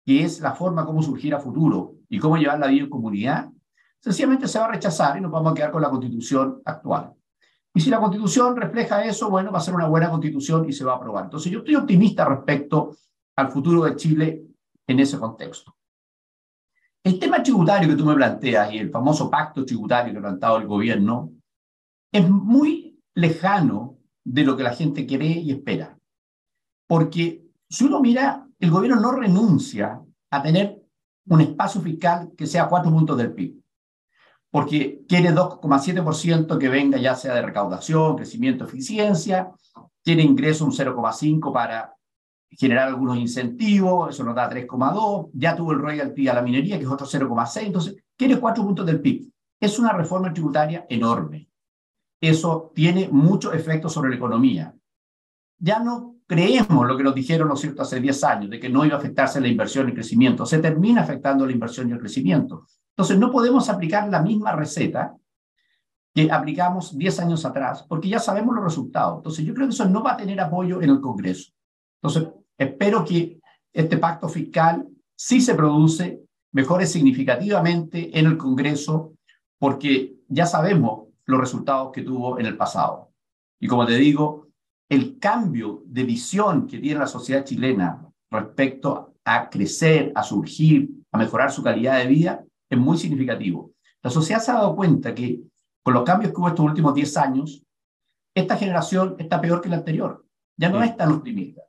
que 0.07 0.23
es 0.23 0.41
la 0.41 0.53
forma 0.53 0.87
como 0.87 1.03
surgir 1.03 1.35
a 1.35 1.41
futuro 1.41 1.97
y 2.09 2.19
cómo 2.21 2.37
llevar 2.37 2.61
la 2.61 2.69
vida 2.69 2.85
en 2.85 2.91
comunidad, 2.91 3.51
sencillamente 4.01 4.47
se 4.47 4.61
va 4.61 4.67
a 4.67 4.73
rechazar 4.73 5.19
y 5.19 5.21
nos 5.21 5.33
vamos 5.33 5.51
a 5.51 5.55
quedar 5.55 5.73
con 5.73 5.83
la 5.83 5.91
constitución 5.91 6.63
actual. 6.65 7.13
Y 7.75 7.81
si 7.81 7.91
la 7.91 7.99
constitución 7.99 8.57
refleja 8.57 9.05
eso, 9.05 9.29
bueno, 9.29 9.51
va 9.51 9.59
a 9.59 9.63
ser 9.63 9.75
una 9.75 9.89
buena 9.89 10.09
constitución 10.09 10.69
y 10.69 10.73
se 10.73 10.85
va 10.85 10.93
a 10.93 10.97
aprobar. 10.97 11.25
Entonces 11.25 11.51
yo 11.51 11.59
estoy 11.59 11.75
optimista 11.75 12.25
respecto 12.25 12.97
al 13.35 13.51
futuro 13.51 13.83
de 13.83 13.97
Chile 13.97 14.47
en 14.87 15.01
ese 15.01 15.19
contexto. 15.19 15.77
El 17.03 17.19
tema 17.19 17.43
tributario 17.43 17.89
que 17.89 17.97
tú 17.97 18.05
me 18.05 18.15
planteas 18.15 18.73
y 18.73 18.79
el 18.79 18.91
famoso 18.91 19.29
pacto 19.29 19.65
tributario 19.65 20.13
que 20.13 20.19
ha 20.19 20.23
plantado 20.23 20.57
el 20.57 20.67
gobierno 20.67 21.33
es 22.13 22.29
muy 22.29 23.01
lejano 23.15 23.99
de 24.25 24.45
lo 24.45 24.57
que 24.57 24.63
la 24.63 24.73
gente 24.73 25.05
quiere 25.05 25.27
y 25.27 25.51
espera. 25.51 25.99
Porque 26.87 27.45
si 27.69 27.85
uno 27.85 28.01
mira, 28.01 28.46
el 28.59 28.71
gobierno 28.71 29.01
no 29.01 29.13
renuncia 29.13 30.01
a 30.31 30.43
tener 30.43 30.83
un 31.29 31.41
espacio 31.41 31.81
fiscal 31.81 32.33
que 32.37 32.47
sea 32.47 32.69
cuatro 32.69 32.91
puntos 32.91 33.17
del 33.19 33.33
PIB, 33.33 33.61
porque 34.51 35.03
quiere 35.09 35.35
2,7% 35.35 36.59
que 36.59 36.69
venga 36.69 36.99
ya 36.99 37.15
sea 37.15 37.35
de 37.35 37.43
recaudación, 37.43 38.17
crecimiento, 38.17 38.65
eficiencia, 38.65 39.51
tiene 40.03 40.23
ingreso 40.23 40.65
un 40.65 40.73
0,5% 40.73 41.53
para 41.53 41.95
generar 42.51 42.89
algunos 42.89 43.19
incentivos, 43.19 44.11
eso 44.11 44.25
nos 44.25 44.35
da 44.35 44.49
3,2%, 44.49 45.31
ya 45.35 45.57
tuvo 45.57 45.73
el 45.73 45.81
royalty 45.81 46.29
a 46.29 46.35
la 46.35 46.43
minería, 46.43 46.79
que 46.79 46.85
es 46.85 46.91
otro 46.91 47.07
0,6%, 47.07 47.67
entonces 47.67 47.97
quiere 48.17 48.39
cuatro 48.39 48.65
puntos 48.65 48.87
del 48.87 49.01
PIB. 49.01 49.31
Es 49.61 49.79
una 49.79 49.93
reforma 49.93 50.33
tributaria 50.33 50.87
enorme 50.89 51.47
eso 52.21 52.73
tiene 52.75 53.09
mucho 53.09 53.53
efecto 53.53 53.89
sobre 53.89 54.11
la 54.11 54.17
economía. 54.17 54.75
Ya 55.59 55.81
no 55.81 56.16
creemos 56.27 56.87
lo 56.87 56.97
que 56.97 57.05
nos 57.05 57.15
dijeron, 57.15 57.49
¿no 57.49 57.55
es 57.55 57.61
cierto?, 57.61 57.83
hace 57.83 58.01
10 58.01 58.25
años, 58.25 58.51
de 58.51 58.59
que 58.59 58.69
no 58.69 58.85
iba 58.85 58.97
a 58.97 58.99
afectarse 58.99 59.41
la 59.41 59.49
inversión 59.49 59.87
y 59.87 59.91
el 59.91 59.95
crecimiento. 59.95 60.45
Se 60.45 60.59
termina 60.59 61.03
afectando 61.03 61.47
la 61.47 61.53
inversión 61.53 61.89
y 61.89 61.93
el 61.93 61.99
crecimiento. 61.99 62.67
Entonces, 62.91 63.19
no 63.19 63.31
podemos 63.31 63.69
aplicar 63.69 64.09
la 64.09 64.23
misma 64.23 64.53
receta 64.53 65.15
que 66.15 66.33
aplicamos 66.33 66.97
10 66.97 67.21
años 67.21 67.45
atrás, 67.45 67.85
porque 67.89 68.09
ya 68.09 68.19
sabemos 68.19 68.55
los 68.55 68.65
resultados. 68.65 69.19
Entonces, 69.19 69.45
yo 69.45 69.55
creo 69.55 69.69
que 69.69 69.75
eso 69.75 69.85
no 69.89 70.03
va 70.03 70.13
a 70.13 70.17
tener 70.17 70.41
apoyo 70.41 70.81
en 70.81 70.91
el 70.91 71.01
Congreso. 71.01 71.53
Entonces, 72.03 72.33
espero 72.57 73.05
que 73.05 73.39
este 73.73 73.99
pacto 73.99 74.29
fiscal 74.29 74.87
sí 75.15 75.41
se 75.41 75.55
produce, 75.55 76.23
mejore 76.53 76.87
significativamente 76.87 78.19
en 78.19 78.27
el 78.27 78.37
Congreso, 78.39 79.13
porque 79.59 80.15
ya 80.29 80.47
sabemos 80.47 81.09
los 81.27 81.39
resultados 81.39 81.93
que 81.93 82.03
tuvo 82.03 82.39
en 82.39 82.47
el 82.47 82.57
pasado. 82.57 83.13
Y 83.61 83.67
como 83.67 83.85
te 83.85 83.97
digo, 83.97 84.46
el 84.89 85.19
cambio 85.19 85.83
de 85.87 86.05
visión 86.05 86.67
que 86.67 86.79
tiene 86.79 87.01
la 87.01 87.07
sociedad 87.07 87.45
chilena 87.45 88.07
respecto 88.31 89.15
a 89.25 89.51
crecer, 89.51 90.13
a 90.15 90.23
surgir, 90.23 90.89
a 91.11 91.19
mejorar 91.19 91.51
su 91.51 91.63
calidad 91.63 91.99
de 91.99 92.07
vida, 92.07 92.45
es 92.69 92.79
muy 92.79 92.97
significativo. 92.97 93.73
La 94.03 94.11
sociedad 94.11 94.41
se 94.41 94.51
ha 94.53 94.55
dado 94.55 94.77
cuenta 94.77 95.15
que 95.15 95.41
con 95.83 95.95
los 95.95 96.05
cambios 96.05 96.33
que 96.33 96.41
hubo 96.41 96.49
estos 96.49 96.65
últimos 96.65 96.95
10 96.95 97.17
años, 97.17 97.63
esta 98.35 98.57
generación 98.57 99.17
está 99.19 99.41
peor 99.41 99.61
que 99.61 99.69
la 99.69 99.77
anterior. 99.77 100.25
Ya 100.57 100.69
no 100.69 100.83
es 100.83 100.97
tan 100.97 101.13
optimista. 101.13 101.63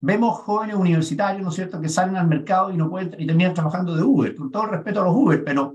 Vemos 0.00 0.38
jóvenes 0.38 0.76
universitarios, 0.76 1.42
¿no 1.42 1.50
es 1.50 1.54
cierto?, 1.54 1.80
que 1.80 1.88
salen 1.88 2.16
al 2.16 2.26
mercado 2.26 2.72
y 2.72 2.76
no 2.76 2.88
pueden 2.88 3.14
y 3.18 3.26
terminan 3.26 3.54
trabajando 3.54 3.94
de 3.94 4.02
Uber, 4.02 4.34
con 4.34 4.50
todo 4.50 4.64
el 4.64 4.70
respeto 4.70 5.02
a 5.02 5.04
los 5.04 5.14
Uber, 5.14 5.44
pero 5.44 5.74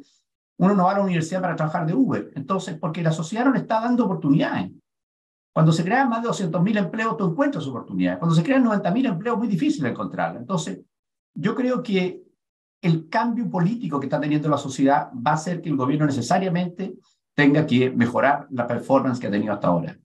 uno 0.58 0.74
no 0.74 0.86
va 0.86 0.94
a 0.94 0.98
la 0.98 1.04
universidad 1.04 1.42
para 1.42 1.56
trabajar 1.56 1.86
de 1.86 1.94
Uber. 1.94 2.32
Entonces, 2.36 2.78
porque 2.80 3.04
la 3.04 3.12
sociedad 3.12 3.46
no 3.46 3.54
le 3.54 3.60
está 3.60 3.82
dando 3.82 4.06
oportunidades. 4.06 4.72
Cuando 5.56 5.72
se 5.72 5.86
crean 5.86 6.10
más 6.10 6.22
de 6.22 6.28
200.000 6.28 6.78
empleos, 6.78 7.16
tú 7.16 7.30
encuentras 7.30 7.66
oportunidades. 7.66 8.20
Cuando 8.20 8.36
se 8.36 8.44
crean 8.44 8.66
90.000 8.66 9.06
empleos, 9.08 9.38
muy 9.38 9.48
difícil 9.48 9.86
encontrarla. 9.86 10.42
Entonces, 10.42 10.82
yo 11.34 11.56
creo 11.56 11.82
que 11.82 12.22
el 12.82 13.08
cambio 13.08 13.50
político 13.50 13.98
que 13.98 14.08
está 14.08 14.20
teniendo 14.20 14.50
la 14.50 14.58
sociedad 14.58 15.10
va 15.14 15.32
a 15.32 15.36
hacer 15.36 15.62
que 15.62 15.70
el 15.70 15.78
gobierno 15.78 16.08
necesariamente 16.08 16.96
tenga 17.34 17.66
que 17.66 17.90
mejorar 17.90 18.48
la 18.52 18.68
performance 18.68 19.18
que 19.18 19.28
ha 19.28 19.32
tenido 19.32 19.54
hasta 19.54 19.68
ahora. 19.68 19.98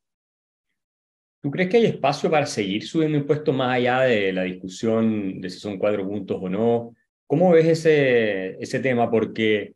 ¿Tú 1.43 1.51
crees 1.51 1.69
que 1.69 1.79
hay 1.79 1.87
espacio 1.87 2.31
para 2.31 2.47
seguir 2.47 2.87
subiendo 2.87 3.19
impuestos 3.19 3.53
más 3.53 3.75
allá 3.75 4.03
de 4.03 4.33
la 4.33 4.45
discusión 4.45 5.41
de 5.41 5.51
si 5.51 5.59
son 5.59 5.79
cuatro 5.79 6.07
puntos 6.07 6.39
o 6.41 6.49
no? 6.49 6.95
¿Cómo 7.27 7.51
ves 7.51 7.67
ese, 7.67 8.57
ese 8.63 8.79
tema? 8.79 9.11
Porque 9.11 9.75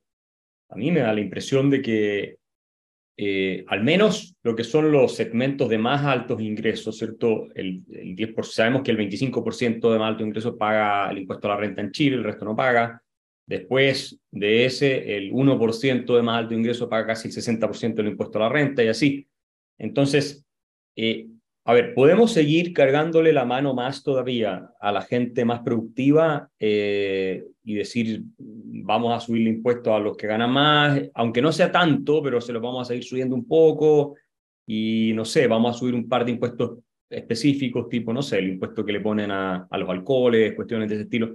a 0.68 0.76
mí 0.76 0.92
me 0.92 1.00
da 1.00 1.12
la 1.12 1.20
impresión 1.20 1.68
de 1.68 1.82
que 1.82 2.43
eh, 3.16 3.64
al 3.68 3.84
menos 3.84 4.34
lo 4.42 4.56
que 4.56 4.64
son 4.64 4.90
los 4.90 5.14
segmentos 5.14 5.68
de 5.68 5.78
más 5.78 6.04
altos 6.04 6.40
ingresos, 6.40 6.98
¿cierto? 6.98 7.48
El, 7.54 7.84
el 7.90 8.16
10%, 8.16 8.42
sabemos 8.42 8.82
que 8.82 8.90
el 8.90 8.98
25% 8.98 9.92
de 9.92 9.98
más 9.98 10.08
altos 10.08 10.26
ingresos 10.26 10.54
paga 10.58 11.10
el 11.10 11.18
impuesto 11.18 11.46
a 11.46 11.54
la 11.54 11.60
renta 11.60 11.80
en 11.80 11.92
Chile, 11.92 12.16
el 12.16 12.24
resto 12.24 12.44
no 12.44 12.56
paga. 12.56 13.00
Después 13.46 14.18
de 14.30 14.64
ese, 14.64 15.16
el 15.16 15.30
1% 15.30 16.16
de 16.16 16.22
más 16.22 16.38
alto 16.38 16.54
ingreso 16.54 16.88
paga 16.88 17.08
casi 17.08 17.28
el 17.28 17.34
60% 17.34 17.94
del 17.94 18.08
impuesto 18.08 18.38
a 18.38 18.42
la 18.42 18.48
renta 18.48 18.82
y 18.82 18.88
así. 18.88 19.28
Entonces, 19.78 20.44
eh, 20.96 21.28
A 21.66 21.72
ver, 21.72 21.94
¿podemos 21.94 22.30
seguir 22.30 22.74
cargándole 22.74 23.32
la 23.32 23.46
mano 23.46 23.72
más 23.72 24.02
todavía 24.02 24.70
a 24.78 24.92
la 24.92 25.00
gente 25.00 25.46
más 25.46 25.60
productiva 25.60 26.50
eh, 26.58 27.42
y 27.62 27.74
decir, 27.74 28.22
vamos 28.36 29.16
a 29.16 29.20
subir 29.24 29.42
el 29.42 29.54
impuesto 29.54 29.94
a 29.94 29.98
los 29.98 30.14
que 30.14 30.26
ganan 30.26 30.50
más, 30.50 31.00
aunque 31.14 31.40
no 31.40 31.52
sea 31.52 31.72
tanto, 31.72 32.22
pero 32.22 32.38
se 32.42 32.52
lo 32.52 32.60
vamos 32.60 32.82
a 32.82 32.84
seguir 32.88 33.04
subiendo 33.04 33.34
un 33.34 33.48
poco 33.48 34.14
y 34.66 35.12
no 35.14 35.24
sé, 35.24 35.46
vamos 35.46 35.74
a 35.74 35.78
subir 35.78 35.94
un 35.94 36.06
par 36.06 36.26
de 36.26 36.32
impuestos 36.32 36.80
específicos, 37.08 37.88
tipo, 37.88 38.12
no 38.12 38.20
sé, 38.20 38.40
el 38.40 38.48
impuesto 38.48 38.84
que 38.84 38.92
le 38.92 39.00
ponen 39.00 39.30
a, 39.30 39.66
a 39.70 39.78
los 39.78 39.88
alcoholes, 39.88 40.54
cuestiones 40.54 40.86
de 40.90 40.96
ese 40.96 41.04
estilo. 41.04 41.34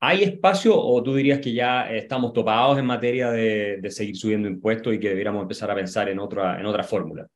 ¿Hay 0.00 0.24
espacio 0.24 0.78
o 0.78 1.02
tú 1.02 1.14
dirías 1.14 1.40
que 1.40 1.54
ya 1.54 1.90
estamos 1.90 2.34
topados 2.34 2.78
en 2.78 2.84
materia 2.84 3.30
de, 3.30 3.78
de 3.80 3.90
seguir 3.90 4.16
subiendo 4.16 4.46
impuestos 4.46 4.92
y 4.92 5.00
que 5.00 5.08
debiéramos 5.08 5.42
empezar 5.42 5.70
a 5.70 5.74
pensar 5.74 6.10
en 6.10 6.18
otra, 6.18 6.60
en 6.60 6.66
otra 6.66 6.84
fórmula? 6.84 7.26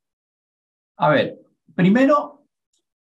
A 0.99 1.09
ver, 1.09 1.42
primero, 1.75 2.45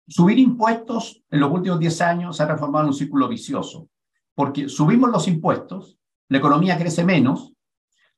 subir 0.07 0.39
impuestos 0.39 1.23
en 1.29 1.39
los 1.39 1.51
últimos 1.51 1.79
10 1.79 2.01
años 2.01 2.37
se 2.37 2.43
ha 2.43 2.47
transformado 2.47 2.85
en 2.85 2.89
un 2.89 2.93
círculo 2.93 3.27
vicioso, 3.27 3.89
porque 4.33 4.69
subimos 4.69 5.09
los 5.09 5.27
impuestos, 5.27 5.97
la 6.29 6.37
economía 6.37 6.77
crece 6.77 7.03
menos, 7.03 7.53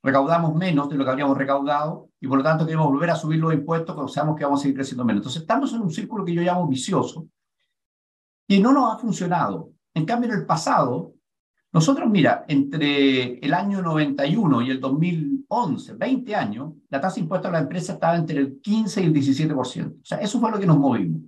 recaudamos 0.02 0.56
menos 0.56 0.90
de 0.90 0.96
lo 0.96 1.04
que 1.04 1.12
habríamos 1.12 1.38
recaudado 1.38 2.10
y 2.20 2.28
por 2.28 2.38
lo 2.38 2.44
tanto 2.44 2.66
queremos 2.66 2.88
volver 2.88 3.10
a 3.10 3.16
subir 3.16 3.40
los 3.40 3.54
impuestos 3.54 3.96
cuando 3.96 4.12
sabemos 4.12 4.38
que 4.38 4.46
vamos 4.46 4.62
a 4.62 4.64
seguir 4.64 4.76
creciendo 4.76 5.06
menos. 5.06 5.22
Entonces 5.22 5.42
estamos 5.42 5.74
en 5.74 5.82
un 5.82 5.92
círculo 5.92 6.24
que 6.24 6.34
yo 6.34 6.42
llamo 6.42 6.68
vicioso 6.68 7.28
y 8.48 8.60
no 8.60 8.72
nos 8.72 8.94
ha 8.94 8.98
funcionado. 8.98 9.72
En 9.94 10.06
cambio, 10.06 10.32
en 10.32 10.40
el 10.40 10.46
pasado, 10.46 11.14
nosotros, 11.72 12.10
mira, 12.10 12.46
entre 12.48 13.38
el 13.40 13.54
año 13.54 13.82
91 13.82 14.62
y 14.64 14.72
el 14.72 14.80
2011, 14.80 15.94
20 15.94 16.36
años, 16.36 16.74
la 16.90 17.00
tasa 17.00 17.22
de 17.22 17.48
a 17.48 17.52
la 17.52 17.60
empresa 17.60 17.94
estaba 17.94 18.16
entre 18.16 18.40
el 18.40 18.60
15 18.60 19.02
y 19.02 19.06
el 19.06 19.14
17%. 19.14 20.02
O 20.02 20.06
sea, 20.06 20.18
eso 20.18 20.40
fue 20.40 20.50
lo 20.50 20.60
que 20.60 20.66
nos 20.66 20.80
movimos. 20.80 21.22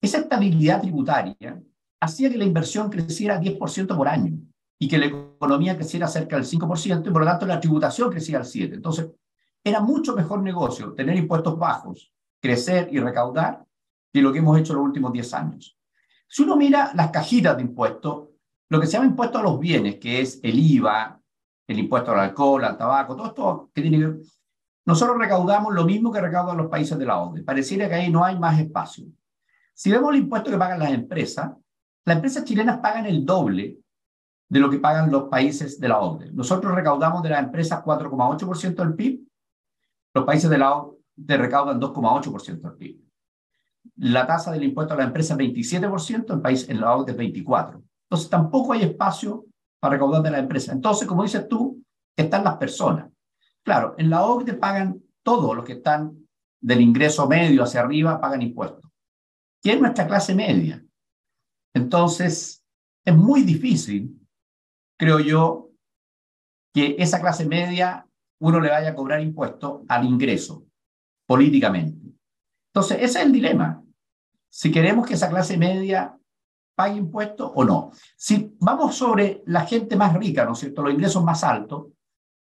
Esa 0.00 0.18
estabilidad 0.18 0.80
tributaria 0.80 1.62
hacía 2.00 2.30
que 2.30 2.38
la 2.38 2.44
inversión 2.44 2.90
creciera 2.90 3.40
10% 3.40 3.96
por 3.96 4.08
año 4.08 4.36
y 4.80 4.88
que 4.88 4.98
la 4.98 5.06
economía 5.06 5.76
creciera 5.76 6.08
cerca 6.08 6.36
del 6.36 6.44
5% 6.44 7.06
y 7.06 7.10
por 7.10 7.22
lo 7.22 7.26
tanto 7.26 7.46
la 7.46 7.60
tributación 7.60 8.10
crecía 8.10 8.38
al 8.38 8.44
7%. 8.44 8.74
Entonces, 8.74 9.08
era 9.62 9.80
mucho 9.80 10.14
mejor 10.14 10.42
negocio 10.42 10.92
tener 10.94 11.16
impuestos 11.16 11.56
bajos, 11.56 12.12
crecer 12.40 12.88
y 12.90 12.98
recaudar 12.98 13.64
que 14.12 14.22
lo 14.22 14.32
que 14.32 14.38
hemos 14.38 14.58
hecho 14.58 14.74
los 14.74 14.84
últimos 14.84 15.12
10 15.12 15.34
años. 15.34 15.78
Si 16.26 16.42
uno 16.42 16.56
mira 16.56 16.92
las 16.94 17.10
cajitas 17.10 17.56
de 17.56 17.62
impuestos, 17.62 18.27
lo 18.70 18.80
que 18.80 18.86
se 18.86 18.92
llama 18.92 19.06
impuesto 19.06 19.38
a 19.38 19.42
los 19.42 19.58
bienes, 19.58 19.96
que 19.96 20.20
es 20.20 20.40
el 20.42 20.58
IVA, 20.58 21.20
el 21.66 21.78
impuesto 21.78 22.12
al 22.12 22.20
alcohol, 22.20 22.64
al 22.64 22.76
tabaco, 22.76 23.16
todo 23.16 23.26
esto 23.26 23.70
que 23.74 23.82
tiene 23.82 23.98
que 23.98 24.06
ver, 24.06 24.18
nosotros 24.86 25.18
recaudamos 25.18 25.74
lo 25.74 25.84
mismo 25.84 26.10
que 26.10 26.20
recaudan 26.20 26.56
los 26.56 26.68
países 26.68 26.98
de 26.98 27.04
la 27.04 27.20
OCDE. 27.20 27.42
Pareciera 27.42 27.88
que 27.88 27.94
ahí 27.94 28.10
no 28.10 28.24
hay 28.24 28.38
más 28.38 28.58
espacio. 28.58 29.06
Si 29.74 29.90
vemos 29.90 30.14
el 30.14 30.20
impuesto 30.20 30.50
que 30.50 30.56
pagan 30.56 30.78
las 30.78 30.92
empresas, 30.92 31.52
las 32.04 32.16
empresas 32.16 32.44
chilenas 32.44 32.78
pagan 32.78 33.04
el 33.04 33.24
doble 33.24 33.78
de 34.48 34.60
lo 34.60 34.70
que 34.70 34.78
pagan 34.78 35.10
los 35.10 35.24
países 35.24 35.78
de 35.78 35.88
la 35.88 36.00
OCDE. 36.00 36.32
Nosotros 36.32 36.74
recaudamos 36.74 37.22
de 37.22 37.28
las 37.28 37.44
empresas 37.44 37.84
4,8% 37.84 38.74
del 38.74 38.94
PIB, 38.94 39.28
los 40.14 40.24
países 40.24 40.48
de 40.48 40.58
la 40.58 40.74
OCDE 40.74 41.36
recaudan 41.36 41.78
2,8% 41.78 42.60
del 42.60 42.72
PIB. 42.72 43.04
La 43.96 44.26
tasa 44.26 44.52
del 44.52 44.64
impuesto 44.64 44.94
a 44.94 44.96
la 44.96 45.04
empresa 45.04 45.34
es 45.34 45.40
27%, 45.40 46.34
el 46.34 46.40
país 46.40 46.68
en 46.68 46.80
la 46.80 46.96
OCDE 46.96 47.12
es 47.12 47.18
24%. 47.18 47.87
Entonces 48.08 48.30
tampoco 48.30 48.72
hay 48.72 48.82
espacio 48.82 49.44
para 49.80 49.94
recaudar 49.94 50.22
de 50.22 50.30
la 50.30 50.38
empresa. 50.38 50.72
Entonces, 50.72 51.06
como 51.06 51.22
dices 51.22 51.46
tú, 51.46 51.82
están 52.16 52.44
las 52.44 52.56
personas. 52.56 53.10
Claro, 53.62 53.94
en 53.98 54.08
la 54.08 54.24
OCDE 54.24 54.54
pagan 54.54 55.02
todos 55.22 55.54
los 55.54 55.64
que 55.64 55.74
están 55.74 56.26
del 56.60 56.80
ingreso 56.80 57.28
medio 57.28 57.62
hacia 57.62 57.80
arriba, 57.80 58.20
pagan 58.20 58.42
impuestos. 58.42 58.90
¿Quién 59.62 59.76
es 59.76 59.80
nuestra 59.82 60.06
clase 60.06 60.34
media? 60.34 60.82
Entonces, 61.74 62.64
es 63.04 63.16
muy 63.16 63.42
difícil, 63.42 64.18
creo 64.98 65.20
yo, 65.20 65.70
que 66.74 66.96
esa 66.98 67.20
clase 67.20 67.46
media 67.46 68.06
uno 68.40 68.60
le 68.60 68.70
vaya 68.70 68.90
a 68.90 68.94
cobrar 68.94 69.20
impuestos 69.20 69.82
al 69.88 70.06
ingreso, 70.06 70.66
políticamente. 71.26 72.14
Entonces, 72.72 72.98
ese 72.98 73.18
es 73.18 73.26
el 73.26 73.32
dilema. 73.32 73.84
Si 74.50 74.72
queremos 74.72 75.06
que 75.06 75.14
esa 75.14 75.28
clase 75.28 75.56
media 75.56 76.17
pague 76.78 76.96
impuestos 76.96 77.50
o 77.56 77.64
no. 77.64 77.90
Si 78.16 78.54
vamos 78.60 78.94
sobre 78.94 79.42
la 79.46 79.62
gente 79.62 79.96
más 79.96 80.14
rica, 80.14 80.44
¿no 80.44 80.52
es 80.52 80.60
cierto?, 80.60 80.80
los 80.84 80.94
ingresos 80.94 81.24
más 81.24 81.42
altos, 81.42 81.88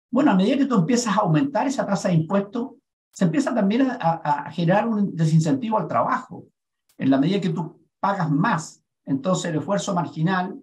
bueno, 0.10 0.32
a 0.32 0.36
medida 0.36 0.58
que 0.58 0.67
tú 0.67 0.76
empiezas 0.76 1.17
a 1.17 1.20
aumentar 1.20 1.67
esa 1.67 1.86
tasa 1.86 2.08
de 2.08 2.13
impuestos, 2.15 2.70
se 3.12 3.26
empieza 3.26 3.54
también 3.54 3.91
a, 3.91 3.96
a, 3.98 4.50
generar 4.52 4.88
un 4.88 5.13
desincentivo 5.13 5.78
al 5.78 5.89
trabajo. 5.89 6.46
En 6.98 7.10
la 7.10 7.17
medida 7.17 7.41
que 7.41 7.50
tú 7.50 7.82
pagas 8.00 8.32
más, 8.32 8.82
entonces 9.04 9.52
el 9.52 9.58
esfuerzo 9.58 9.94
marginal 9.94 10.58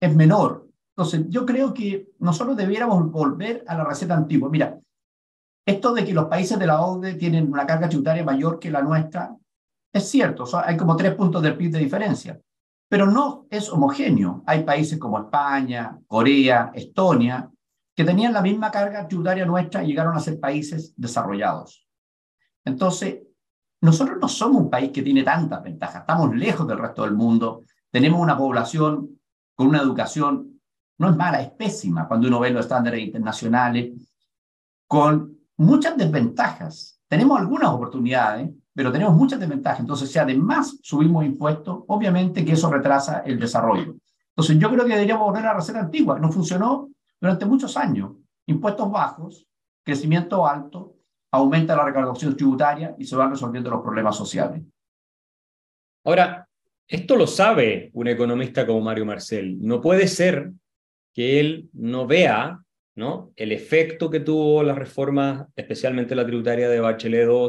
es 0.00 0.14
menor. 0.14 0.68
Entonces, 0.96 1.26
yo 1.28 1.44
creo 1.44 1.74
que 1.74 2.12
nosotros 2.20 2.56
debiéramos 2.56 3.10
volver 3.10 3.64
a 3.66 3.76
la 3.76 3.82
receta 3.82 4.14
antigua. 4.14 4.48
Mira, 4.48 4.78
esto 5.66 5.92
de 5.92 6.04
que 6.04 6.14
los 6.14 6.26
países 6.26 6.60
de 6.60 6.66
la 6.68 6.80
OCDE 6.80 7.14
tienen 7.14 7.50
una 7.52 7.66
carga 7.66 7.88
tributaria 7.88 8.22
mayor 8.22 8.60
que 8.60 8.70
la 8.70 8.82
nuestra, 8.82 9.34
es 9.92 10.08
cierto, 10.08 10.44
hay 10.64 10.76
como 10.76 10.94
tres 10.94 11.16
puntos 11.16 11.42
del 11.42 11.56
PIB 11.56 11.72
de 11.72 11.78
diferencia 11.80 12.40
pero 12.88 13.06
no 13.06 13.46
es 13.50 13.70
homogéneo. 13.70 14.42
Hay 14.46 14.62
países 14.62 14.98
como 14.98 15.18
España, 15.18 15.98
Corea, 16.06 16.70
Estonia, 16.74 17.50
que 17.94 18.04
tenían 18.04 18.32
la 18.32 18.42
misma 18.42 18.70
carga 18.70 19.06
tributaria 19.06 19.46
nuestra 19.46 19.82
y 19.82 19.88
llegaron 19.88 20.16
a 20.16 20.20
ser 20.20 20.40
países 20.40 20.92
desarrollados. 20.96 21.86
Entonces, 22.64 23.20
nosotros 23.80 24.18
no 24.20 24.28
somos 24.28 24.62
un 24.62 24.70
país 24.70 24.90
que 24.90 25.02
tiene 25.02 25.22
tantas 25.22 25.62
ventajas, 25.62 26.00
estamos 26.00 26.34
lejos 26.34 26.66
del 26.66 26.78
resto 26.78 27.02
del 27.02 27.14
mundo, 27.14 27.62
tenemos 27.90 28.20
una 28.20 28.36
población 28.36 29.20
con 29.54 29.68
una 29.68 29.80
educación, 29.80 30.60
no 30.98 31.10
es 31.10 31.16
mala, 31.16 31.42
es 31.42 31.50
pésima 31.50 32.08
cuando 32.08 32.28
uno 32.28 32.40
ve 32.40 32.50
los 32.50 32.64
estándares 32.64 33.00
internacionales, 33.00 33.92
con 34.88 35.38
muchas 35.58 35.96
desventajas. 35.96 37.00
Tenemos 37.08 37.38
algunas 37.38 37.70
oportunidades, 37.70 38.50
pero 38.74 38.90
tenemos 38.90 39.14
muchas 39.14 39.38
desventajas. 39.38 39.80
Entonces, 39.80 40.10
si 40.10 40.18
además 40.18 40.78
subimos 40.82 41.24
impuestos, 41.24 41.84
obviamente 41.86 42.44
que 42.44 42.52
eso 42.52 42.70
retrasa 42.70 43.20
el 43.20 43.38
desarrollo. 43.38 43.94
Entonces, 44.30 44.58
yo 44.58 44.68
creo 44.70 44.84
que 44.84 44.94
deberíamos 44.94 45.26
volver 45.26 45.44
a 45.44 45.48
la 45.48 45.54
receta 45.54 45.80
antigua. 45.80 46.18
No 46.18 46.32
funcionó 46.32 46.90
durante 47.20 47.46
muchos 47.46 47.76
años. 47.76 48.12
Impuestos 48.46 48.90
bajos, 48.90 49.46
crecimiento 49.84 50.46
alto, 50.46 50.96
aumenta 51.30 51.76
la 51.76 51.84
recaudación 51.84 52.36
tributaria 52.36 52.94
y 52.98 53.04
se 53.04 53.16
van 53.16 53.30
resolviendo 53.30 53.70
los 53.70 53.82
problemas 53.82 54.16
sociales. 54.16 54.62
Ahora, 56.04 56.48
esto 56.86 57.16
lo 57.16 57.26
sabe 57.26 57.90
un 57.94 58.08
economista 58.08 58.66
como 58.66 58.80
Mario 58.80 59.06
Marcel. 59.06 59.56
No 59.60 59.80
puede 59.80 60.06
ser 60.06 60.52
que 61.14 61.40
él 61.40 61.70
no 61.72 62.06
vea 62.06 62.60
¿no? 62.96 63.32
el 63.36 63.52
efecto 63.52 64.10
que 64.10 64.20
tuvo 64.20 64.62
la 64.62 64.74
reforma, 64.74 65.48
especialmente 65.56 66.14
la 66.14 66.26
tributaria 66.26 66.68
de 66.68 66.80
Bachelet 66.80 67.28
II, 67.28 67.48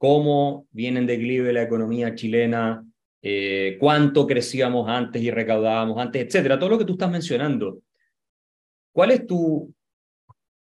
cómo 0.00 0.66
viene 0.70 1.00
en 1.00 1.06
declive 1.06 1.52
la 1.52 1.60
economía 1.60 2.14
chilena, 2.14 2.82
eh, 3.20 3.76
cuánto 3.78 4.26
crecíamos 4.26 4.88
antes 4.88 5.20
y 5.20 5.30
recaudábamos 5.30 5.98
antes, 5.98 6.24
etcétera, 6.24 6.58
todo 6.58 6.70
lo 6.70 6.78
que 6.78 6.86
tú 6.86 6.94
estás 6.94 7.10
mencionando. 7.10 7.82
¿Cuál 8.92 9.10
es 9.10 9.26
tu 9.26 9.74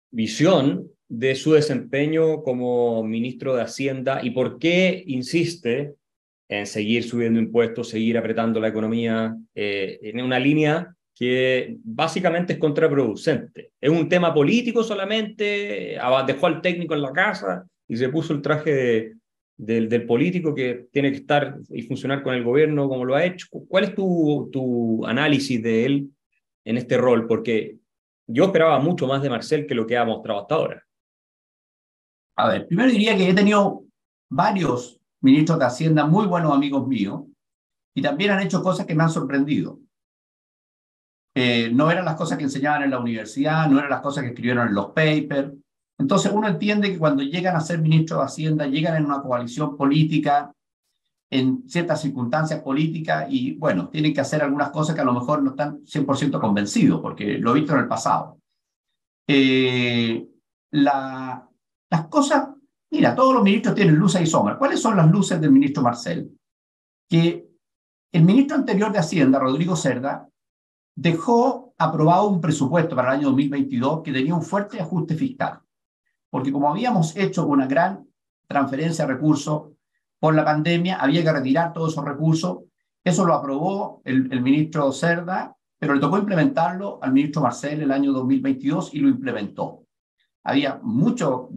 visión 0.09 0.89
de 1.09 1.35
su 1.35 1.51
desempeño 1.51 2.43
como 2.43 3.03
ministro 3.03 3.53
de 3.53 3.63
Hacienda 3.63 4.21
y 4.23 4.29
por 4.29 4.57
qué 4.57 5.03
insiste 5.05 5.95
en 6.47 6.65
seguir 6.65 7.03
subiendo 7.03 7.37
impuestos, 7.37 7.89
seguir 7.89 8.17
apretando 8.17 8.61
la 8.61 8.69
economía 8.69 9.35
eh, 9.53 9.99
en 10.01 10.21
una 10.21 10.39
línea 10.39 10.95
que 11.13 11.75
básicamente 11.83 12.53
es 12.53 12.59
contraproducente? 12.59 13.71
¿Es 13.81 13.89
un 13.89 14.07
tema 14.07 14.33
político 14.33 14.81
solamente? 14.81 15.97
¿Dejó 16.25 16.47
al 16.47 16.61
técnico 16.61 16.93
en 16.93 17.01
la 17.01 17.11
casa 17.11 17.67
y 17.85 17.97
se 17.97 18.07
puso 18.07 18.31
el 18.31 18.41
traje 18.41 18.73
de, 18.73 19.13
del, 19.57 20.05
político 20.05 20.53
que 20.53 20.87
tiene 20.91 21.11
que 21.11 21.17
estar 21.17 21.57
y 21.69 21.83
funcionar 21.83 22.23
con 22.23 22.33
el 22.33 22.43
gobierno 22.43 22.89
como 22.89 23.05
lo 23.05 23.15
ha 23.15 23.25
hecho. 23.25 23.47
¿Cuál 23.67 23.85
es 23.85 23.95
tu, 23.95 24.49
tu 24.51 25.05
análisis 25.05 25.61
de 25.61 25.85
él 25.85 26.09
en 26.65 26.77
este 26.77 26.97
rol? 26.97 27.27
Porque 27.27 27.77
yo 28.27 28.45
esperaba 28.45 28.79
mucho 28.79 29.07
más 29.07 29.21
de 29.21 29.29
Marcel 29.29 29.65
que 29.65 29.75
lo 29.75 29.85
que 29.85 29.97
ha 29.97 30.05
mostrado 30.05 30.41
hasta 30.41 30.55
ahora. 30.55 30.83
A 32.37 32.49
ver, 32.49 32.67
primero 32.67 32.91
diría 32.91 33.15
que 33.15 33.29
he 33.29 33.33
tenido 33.33 33.83
varios 34.29 34.99
ministros 35.21 35.59
de 35.59 35.65
Hacienda 35.65 36.05
muy 36.05 36.27
buenos 36.27 36.53
amigos 36.53 36.87
míos 36.87 37.23
y 37.95 38.01
también 38.01 38.31
han 38.31 38.41
hecho 38.41 38.61
cosas 38.61 38.85
que 38.85 38.93
me 38.93 39.03
han 39.03 39.09
sorprendido. 39.09 39.79
Eh, 41.33 41.69
no 41.73 41.89
eran 41.91 42.05
las 42.05 42.15
cosas 42.15 42.37
que 42.37 42.45
enseñaban 42.45 42.83
en 42.83 42.91
la 42.91 42.99
universidad, 42.99 43.69
no 43.69 43.77
eran 43.77 43.89
las 43.89 44.01
cosas 44.01 44.23
que 44.23 44.29
escribieron 44.29 44.67
en 44.67 44.73
los 44.73 44.87
papers, 44.87 45.53
entonces 45.97 46.31
uno 46.33 46.47
entiende 46.47 46.91
que 46.91 46.99
cuando 46.99 47.23
llegan 47.23 47.55
a 47.55 47.61
ser 47.61 47.79
ministros 47.79 48.19
de 48.19 48.25
Hacienda, 48.25 48.67
llegan 48.67 48.97
en 48.97 49.05
una 49.05 49.21
coalición 49.21 49.77
política, 49.77 50.51
en 51.31 51.67
ciertas 51.67 52.01
circunstancias 52.01 52.61
políticas 52.61 53.27
y 53.29 53.55
bueno, 53.55 53.89
tienen 53.89 54.13
que 54.13 54.21
hacer 54.21 54.43
algunas 54.43 54.69
cosas 54.69 54.95
que 54.95 55.01
a 55.01 55.05
lo 55.05 55.13
mejor 55.13 55.41
no 55.41 55.51
están 55.51 55.83
100% 55.85 56.39
convencidos, 56.39 57.01
porque 57.01 57.37
lo 57.39 57.51
he 57.51 57.59
visto 57.59 57.73
en 57.73 57.79
el 57.79 57.87
pasado. 57.87 58.37
Eh, 59.27 60.27
la, 60.71 61.49
las 61.89 62.07
cosas 62.07 62.49
Mira, 62.95 63.13
todos 63.13 63.33
los 63.33 63.43
ministros 63.43 63.75
tienen 63.75 63.95
luces 63.95 64.21
y 64.21 64.25
sombras. 64.25 64.57
¿Cuáles 64.57 64.81
son 64.81 64.95
las 64.95 65.11
luces 65.11 65.41
del 65.41 65.51
ministro 65.51 65.83
Marcel? 65.83 66.31
Que 67.09 67.45
el 68.13 68.23
ministro 68.23 68.55
anterior 68.55 68.89
de 68.89 68.99
Hacienda, 68.99 69.37
Rodrigo 69.37 69.75
Cerda, 69.75 70.29
dejó 70.95 71.73
aprobado 71.77 72.29
un 72.29 72.39
presupuesto 72.39 72.95
para 72.95 73.09
el 73.09 73.19
año 73.19 73.27
2022 73.31 74.01
que 74.01 74.13
tenía 74.13 74.33
un 74.33 74.41
fuerte 74.41 74.79
ajuste 74.79 75.15
fiscal. 75.15 75.59
Porque 76.29 76.51
como 76.51 76.69
habíamos 76.69 77.15
hecho 77.15 77.45
una 77.47 77.67
gran 77.67 78.07
transferencia 78.47 79.05
de 79.05 79.13
recursos 79.13 79.69
por 80.19 80.35
la 80.35 80.45
pandemia, 80.45 80.97
había 80.97 81.23
que 81.23 81.31
retirar 81.31 81.73
todos 81.73 81.93
esos 81.93 82.05
recursos. 82.05 82.59
Eso 83.03 83.25
lo 83.25 83.33
aprobó 83.33 84.01
el, 84.03 84.31
el 84.31 84.41
ministro 84.41 84.91
Cerda, 84.91 85.55
pero 85.77 85.93
le 85.93 85.99
tocó 85.99 86.17
implementarlo 86.17 86.99
al 87.01 87.13
ministro 87.13 87.41
Marcel 87.41 87.81
el 87.81 87.91
año 87.91 88.11
2022 88.11 88.93
y 88.93 88.99
lo 88.99 89.09
implementó. 89.09 89.83
Había 90.43 90.79
mucho 90.81 91.49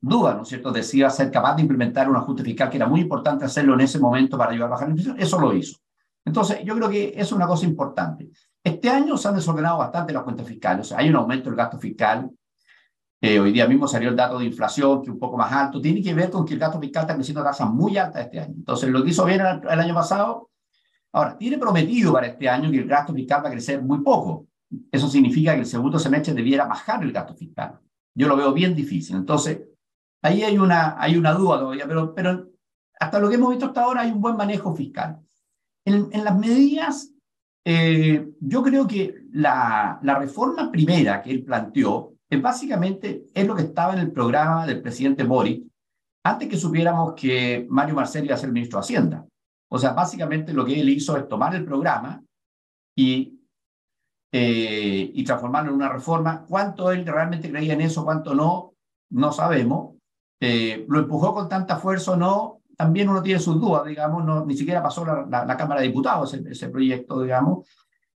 duda, 0.00 0.34
¿no 0.34 0.42
es 0.42 0.48
cierto?, 0.48 0.72
de 0.72 0.82
si 0.82 0.98
iba 0.98 1.08
a 1.08 1.10
ser 1.10 1.30
capaz 1.30 1.56
de 1.56 1.62
implementar 1.62 2.08
un 2.08 2.16
ajuste 2.16 2.44
fiscal, 2.44 2.70
que 2.70 2.76
era 2.76 2.86
muy 2.86 3.00
importante 3.00 3.44
hacerlo 3.44 3.74
en 3.74 3.80
ese 3.80 3.98
momento 3.98 4.38
para 4.38 4.52
ayudar 4.52 4.68
a 4.68 4.70
bajar 4.70 4.88
la 4.88 4.92
inflación. 4.92 5.20
Eso 5.20 5.38
lo 5.40 5.52
hizo. 5.54 5.78
Entonces, 6.24 6.58
yo 6.64 6.74
creo 6.74 6.90
que 6.90 7.14
es 7.16 7.32
una 7.32 7.46
cosa 7.46 7.66
importante. 7.66 8.30
Este 8.62 8.88
año 8.88 9.16
se 9.16 9.28
han 9.28 9.36
desordenado 9.36 9.78
bastante 9.78 10.12
las 10.12 10.24
cuentas 10.24 10.46
fiscales. 10.46 10.86
O 10.86 10.88
sea, 10.88 10.98
hay 10.98 11.08
un 11.08 11.16
aumento 11.16 11.48
del 11.48 11.56
gasto 11.56 11.78
fiscal. 11.78 12.28
Eh, 13.20 13.40
hoy 13.40 13.50
día 13.50 13.66
mismo 13.66 13.88
salió 13.88 14.10
el 14.10 14.16
dato 14.16 14.38
de 14.38 14.44
inflación, 14.44 15.02
que 15.02 15.10
un 15.10 15.18
poco 15.18 15.36
más 15.36 15.50
alto. 15.50 15.80
Tiene 15.80 16.02
que 16.02 16.12
ver 16.12 16.30
con 16.30 16.44
que 16.44 16.54
el 16.54 16.60
gasto 16.60 16.78
fiscal 16.78 17.02
está 17.02 17.14
creciendo 17.14 17.40
a 17.40 17.44
tasas 17.44 17.70
muy 17.70 17.96
altas 17.96 18.22
este 18.22 18.40
año. 18.40 18.54
Entonces, 18.56 18.90
lo 18.90 19.02
que 19.02 19.10
hizo 19.10 19.24
bien 19.24 19.40
el, 19.40 19.60
el 19.68 19.80
año 19.80 19.94
pasado, 19.94 20.50
ahora, 21.12 21.36
tiene 21.36 21.58
prometido 21.58 22.12
para 22.12 22.26
este 22.26 22.48
año 22.48 22.70
que 22.70 22.78
el 22.78 22.86
gasto 22.86 23.14
fiscal 23.14 23.42
va 23.44 23.48
a 23.48 23.52
crecer 23.52 23.82
muy 23.82 24.00
poco. 24.02 24.46
Eso 24.92 25.08
significa 25.08 25.54
que 25.54 25.60
el 25.60 25.66
segundo 25.66 25.98
semestre 25.98 26.34
debiera 26.34 26.66
bajar 26.66 27.02
el 27.02 27.12
gasto 27.12 27.34
fiscal. 27.34 27.78
Yo 28.14 28.28
lo 28.28 28.36
veo 28.36 28.52
bien 28.52 28.74
difícil. 28.74 29.16
Entonces, 29.16 29.60
ahí 30.22 30.42
hay 30.42 30.58
una, 30.58 31.00
hay 31.00 31.16
una 31.16 31.32
duda 31.32 31.60
todavía, 31.60 31.86
pero, 31.86 32.14
pero 32.14 32.48
hasta 33.00 33.18
lo 33.18 33.28
que 33.28 33.36
hemos 33.36 33.50
visto 33.50 33.66
hasta 33.66 33.82
ahora 33.82 34.02
hay 34.02 34.10
un 34.10 34.20
buen 34.20 34.36
manejo 34.36 34.74
fiscal. 34.74 35.20
En, 35.84 36.08
en 36.10 36.24
las 36.24 36.36
medidas, 36.36 37.12
eh, 37.64 38.28
yo 38.40 38.62
creo 38.62 38.86
que 38.86 39.22
la, 39.32 39.98
la 40.02 40.18
reforma 40.18 40.70
primera 40.70 41.22
que 41.22 41.30
él 41.30 41.44
planteó 41.44 42.15
es 42.28 42.42
básicamente 42.42 43.24
es 43.34 43.46
lo 43.46 43.54
que 43.54 43.62
estaba 43.62 43.94
en 43.94 44.00
el 44.00 44.12
programa 44.12 44.66
del 44.66 44.82
presidente 44.82 45.24
Boric 45.24 45.64
antes 46.24 46.48
que 46.48 46.56
supiéramos 46.56 47.14
que 47.14 47.66
Mario 47.68 47.94
Marcel 47.94 48.24
iba 48.24 48.34
a 48.34 48.38
ser 48.38 48.50
ministro 48.50 48.78
de 48.78 48.84
Hacienda. 48.84 49.26
O 49.70 49.78
sea, 49.78 49.92
básicamente 49.92 50.52
lo 50.52 50.64
que 50.64 50.80
él 50.80 50.88
hizo 50.88 51.16
es 51.16 51.28
tomar 51.28 51.54
el 51.54 51.64
programa 51.64 52.22
y, 52.96 53.40
eh, 54.32 55.10
y 55.14 55.24
transformarlo 55.24 55.70
en 55.70 55.76
una 55.76 55.88
reforma. 55.88 56.44
¿Cuánto 56.44 56.90
él 56.90 57.06
realmente 57.06 57.50
creía 57.50 57.74
en 57.74 57.80
eso, 57.82 58.04
cuánto 58.04 58.34
no? 58.34 58.74
No 59.10 59.32
sabemos. 59.32 59.96
Eh, 60.40 60.84
¿Lo 60.88 60.98
empujó 60.98 61.32
con 61.32 61.48
tanta 61.48 61.76
fuerza 61.76 62.12
o 62.12 62.16
no? 62.16 62.56
también 62.76 63.08
uno 63.08 63.22
tiene 63.22 63.40
sus 63.40 63.58
dudas, 63.58 63.86
digamos, 63.86 64.22
no, 64.24 64.44
ni 64.44 64.54
siquiera 64.54 64.82
pasó 64.82 65.04
la, 65.04 65.46
la, 65.46 65.56
Cámara 65.56 65.80
de 65.80 65.86
Diputados 65.86 66.34
ese, 66.34 66.50
ese, 66.50 66.68
proyecto, 66.68 67.22
digamos. 67.22 67.66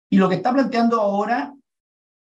Y 0.09 0.17
lo 0.17 0.29
que 0.29 0.37
está 0.37 0.53
planteando 0.53 0.99
ahora 1.01 1.55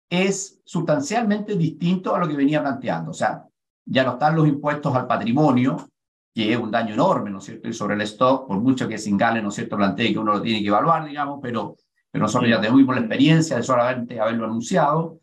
es 0.08 0.60
sustancialmente 0.64 1.56
distinto 1.56 2.14
a 2.14 2.18
lo 2.18 2.28
que 2.28 2.36
venía 2.36 2.60
planteando. 2.60 3.10
O 3.10 3.14
sea, 3.14 3.44
ya 3.84 4.04
no 4.04 4.12
están 4.12 4.36
los 4.36 4.46
impuestos 4.46 4.94
al 4.94 5.06
patrimonio, 5.06 5.88
que 6.34 6.52
es 6.52 6.58
un 6.58 6.70
daño 6.70 6.94
enorme, 6.94 7.30
¿no 7.30 7.38
es 7.38 7.44
cierto? 7.44 7.68
Y 7.68 7.72
sobre 7.72 7.94
el 7.94 8.00
stock, 8.02 8.46
por 8.46 8.58
mucho 8.58 8.88
que 8.88 8.98
Singale, 8.98 9.42
¿no 9.42 9.48
es 9.48 9.54
cierto?, 9.54 9.76
plantee 9.76 10.12
que 10.12 10.18
uno 10.18 10.34
lo 10.34 10.42
tiene 10.42 10.60
que 10.60 10.68
evaluar, 10.68 11.04
digamos, 11.06 11.40
pero, 11.42 11.76
pero 12.10 12.22
nosotros 12.22 12.50
ya 12.50 12.60
tenemos 12.60 12.94
la 12.94 13.00
experiencia 13.00 13.56
de 13.56 13.62
solamente 13.62 14.20
haberlo 14.20 14.46
anunciado. 14.46 15.18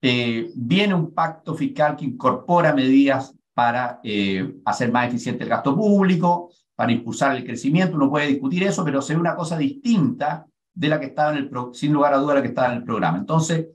Eh, 0.00 0.50
viene 0.54 0.94
un 0.94 1.12
pacto 1.12 1.54
fiscal 1.54 1.96
que 1.96 2.04
incorpora 2.04 2.74
medidas 2.74 3.34
para 3.54 4.00
eh, 4.02 4.56
hacer 4.64 4.90
más 4.90 5.08
eficiente 5.08 5.44
el 5.44 5.50
gasto 5.50 5.74
público, 5.74 6.50
para 6.74 6.92
impulsar 6.92 7.36
el 7.36 7.44
crecimiento. 7.44 7.96
Uno 7.96 8.10
puede 8.10 8.26
discutir 8.26 8.64
eso, 8.64 8.84
pero 8.84 9.00
se 9.00 9.14
ve 9.14 9.20
una 9.20 9.36
cosa 9.36 9.56
distinta 9.56 10.46
de 10.74 10.88
la 10.88 10.98
que 10.98 11.06
estaba 11.06 11.30
en 11.32 11.38
el, 11.38 11.50
sin 11.72 11.92
lugar 11.92 12.14
a 12.14 12.18
duda, 12.18 12.34
la 12.34 12.42
que 12.42 12.48
estaba 12.48 12.72
en 12.72 12.78
el 12.78 12.84
programa. 12.84 13.18
Entonces, 13.18 13.68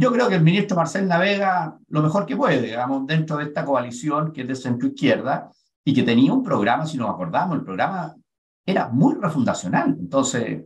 yo 0.00 0.10
creo 0.10 0.30
que 0.30 0.36
el 0.36 0.42
ministro 0.42 0.78
Marcel 0.78 1.06
navega 1.06 1.78
lo 1.88 2.00
mejor 2.00 2.24
que 2.24 2.34
puede, 2.34 2.62
digamos, 2.62 3.06
dentro 3.06 3.36
de 3.36 3.44
esta 3.44 3.66
coalición 3.66 4.32
que 4.32 4.40
es 4.40 4.48
de 4.48 4.54
centro 4.54 4.88
izquierda 4.88 5.50
y 5.84 5.92
que 5.92 6.02
tenía 6.02 6.32
un 6.32 6.42
programa, 6.42 6.86
si 6.86 6.96
nos 6.96 7.10
acordamos, 7.10 7.58
el 7.58 7.64
programa 7.64 8.16
era 8.64 8.88
muy 8.88 9.16
refundacional. 9.20 9.94
Entonces, 10.00 10.64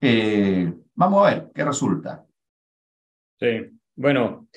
eh, 0.00 0.72
vamos 0.94 1.26
a 1.26 1.30
ver 1.30 1.50
qué 1.54 1.64
resulta. 1.66 2.24
Sí, 3.38 3.78
bueno, 3.94 4.48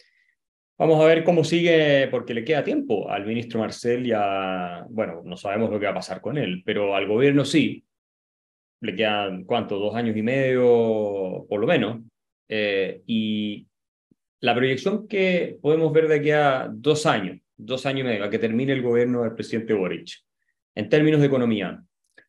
Vamos 0.80 1.04
a 1.04 1.08
ver 1.08 1.24
cómo 1.24 1.44
sigue, 1.44 2.08
porque 2.12 2.36
le 2.36 2.46
queda 2.46 2.64
tiempo 2.64 3.10
al 3.10 3.26
ministro 3.26 3.60
Marcel 3.60 4.06
y 4.06 4.12
a, 4.16 4.86
bueno, 4.92 5.24
no 5.26 5.36
sabemos 5.36 5.72
lo 5.72 5.80
que 5.80 5.88
va 5.88 5.92
a 5.92 5.96
pasar 5.96 6.22
con 6.22 6.38
él, 6.38 6.62
pero 6.64 6.96
al 6.96 7.08
gobierno 7.08 7.44
sí. 7.44 7.84
Le 8.82 8.96
quedan, 8.96 9.44
¿cuánto? 9.46 9.80
Dos 9.80 9.96
años 9.96 10.16
y 10.16 10.22
medio, 10.22 11.48
por 11.50 11.60
lo 11.60 11.66
menos. 11.66 12.02
Eh, 12.50 13.02
y 13.06 13.68
la 14.40 14.56
proyección 14.56 15.08
que 15.08 15.58
podemos 15.62 15.92
ver 15.92 16.08
de 16.08 16.16
aquí 16.16 16.32
a 16.32 16.70
dos 16.72 17.06
años, 17.06 17.40
dos 17.56 17.86
años 17.86 18.02
y 18.02 18.04
medio, 18.04 18.24
a 18.24 18.30
que 18.30 18.40
termine 18.40 18.74
el 18.74 18.82
gobierno 18.82 19.24
del 19.24 19.34
presidente 19.34 19.74
Boric, 19.74 20.10
en 20.76 20.90
términos 20.90 21.20
de 21.22 21.28
economía, 21.28 21.84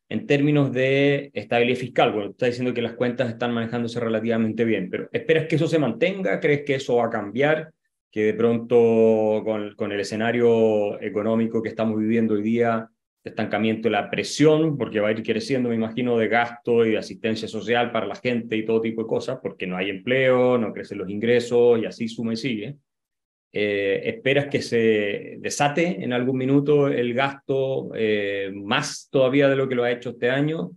en 0.09 0.25
términos 0.25 0.71
de 0.71 1.29
estabilidad 1.33 1.79
fiscal, 1.79 2.11
bueno, 2.11 2.31
está 2.31 2.47
diciendo 2.47 2.73
que 2.73 2.81
las 2.81 2.93
cuentas 2.93 3.29
están 3.29 3.53
manejándose 3.53 3.99
relativamente 3.99 4.65
bien, 4.65 4.89
pero 4.89 5.07
¿esperas 5.11 5.45
que 5.47 5.55
eso 5.55 5.67
se 5.67 5.77
mantenga? 5.77 6.39
¿Crees 6.39 6.63
que 6.65 6.75
eso 6.75 6.95
va 6.95 7.05
a 7.05 7.09
cambiar? 7.09 7.71
que 8.11 8.23
de 8.23 8.33
pronto 8.33 9.43
con, 9.45 9.75
con, 9.75 9.91
el 9.91 9.99
escenario 9.99 10.99
económico 11.01 11.61
que 11.61 11.69
estamos 11.69 11.99
viviendo 11.99 12.33
hoy 12.33 12.41
día, 12.41 12.89
estancamiento 13.23 13.87
de 13.87 13.91
la 13.91 14.09
presión, 14.09 14.77
porque 14.77 14.99
va 14.99 15.09
a 15.09 15.11
ir 15.11 15.23
creciendo, 15.23 15.69
me 15.69 15.75
imagino, 15.75 16.17
de 16.17 16.27
gasto 16.27 16.85
y 16.85 16.91
de 16.91 16.97
asistencia 16.97 17.47
social 17.47 17.91
para 17.91 18.07
la 18.07 18.15
gente 18.15 18.55
y 18.55 18.65
todo 18.65 18.81
tipo 18.81 19.01
de 19.01 19.07
cosas, 19.07 19.39
porque 19.41 19.67
no 19.67 19.77
hay 19.77 19.89
empleo, 19.89 20.57
no 20.57 20.73
crecen 20.73 20.99
los 20.99 21.09
ingresos 21.09 21.79
y 21.79 21.85
así 21.85 22.07
suma 22.07 22.33
y 22.33 22.37
sigue. 22.37 22.77
Eh, 23.51 24.01
¿Esperas 24.05 24.47
que 24.47 24.61
se 24.61 25.37
desate 25.39 26.03
en 26.03 26.13
algún 26.13 26.37
minuto 26.37 26.87
el 26.87 27.13
gasto 27.13 27.89
eh, 27.95 28.51
más 28.53 29.09
todavía 29.11 29.49
de 29.49 29.55
lo 29.55 29.67
que 29.67 29.75
lo 29.75 29.83
ha 29.83 29.91
hecho 29.91 30.11
este 30.11 30.29
año? 30.29 30.71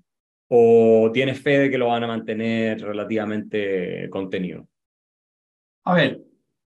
¿O 0.49 1.11
tienes 1.13 1.41
fe 1.41 1.59
de 1.59 1.71
que 1.71 1.79
lo 1.79 1.89
van 1.89 2.05
a 2.05 2.09
mantener 2.09 2.81
relativamente 2.81 4.09
contenido? 4.11 4.67
A 5.85 5.95
ver, 5.95 6.21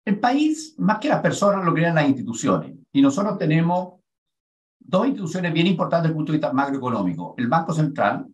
el 0.06 0.20
país, 0.20 0.76
más 0.78 1.00
que 1.00 1.10
las 1.10 1.22
personas, 1.22 1.66
lo 1.66 1.74
crean 1.74 1.96
las 1.96 2.08
instituciones. 2.08 2.74
Y 2.92 3.02
nosotros 3.02 3.38
tenemos 3.38 4.00
dos 4.88 5.08
instituciones 5.08 5.54
bien 5.54 5.68
importantes 5.68 6.04
desde 6.04 6.14
el 6.14 6.16
punto 6.16 6.32
de 6.32 6.38
vista 6.38 6.54
macroeconómico, 6.54 7.36
el 7.38 7.48
Banco 7.48 7.74
Central 7.74 8.28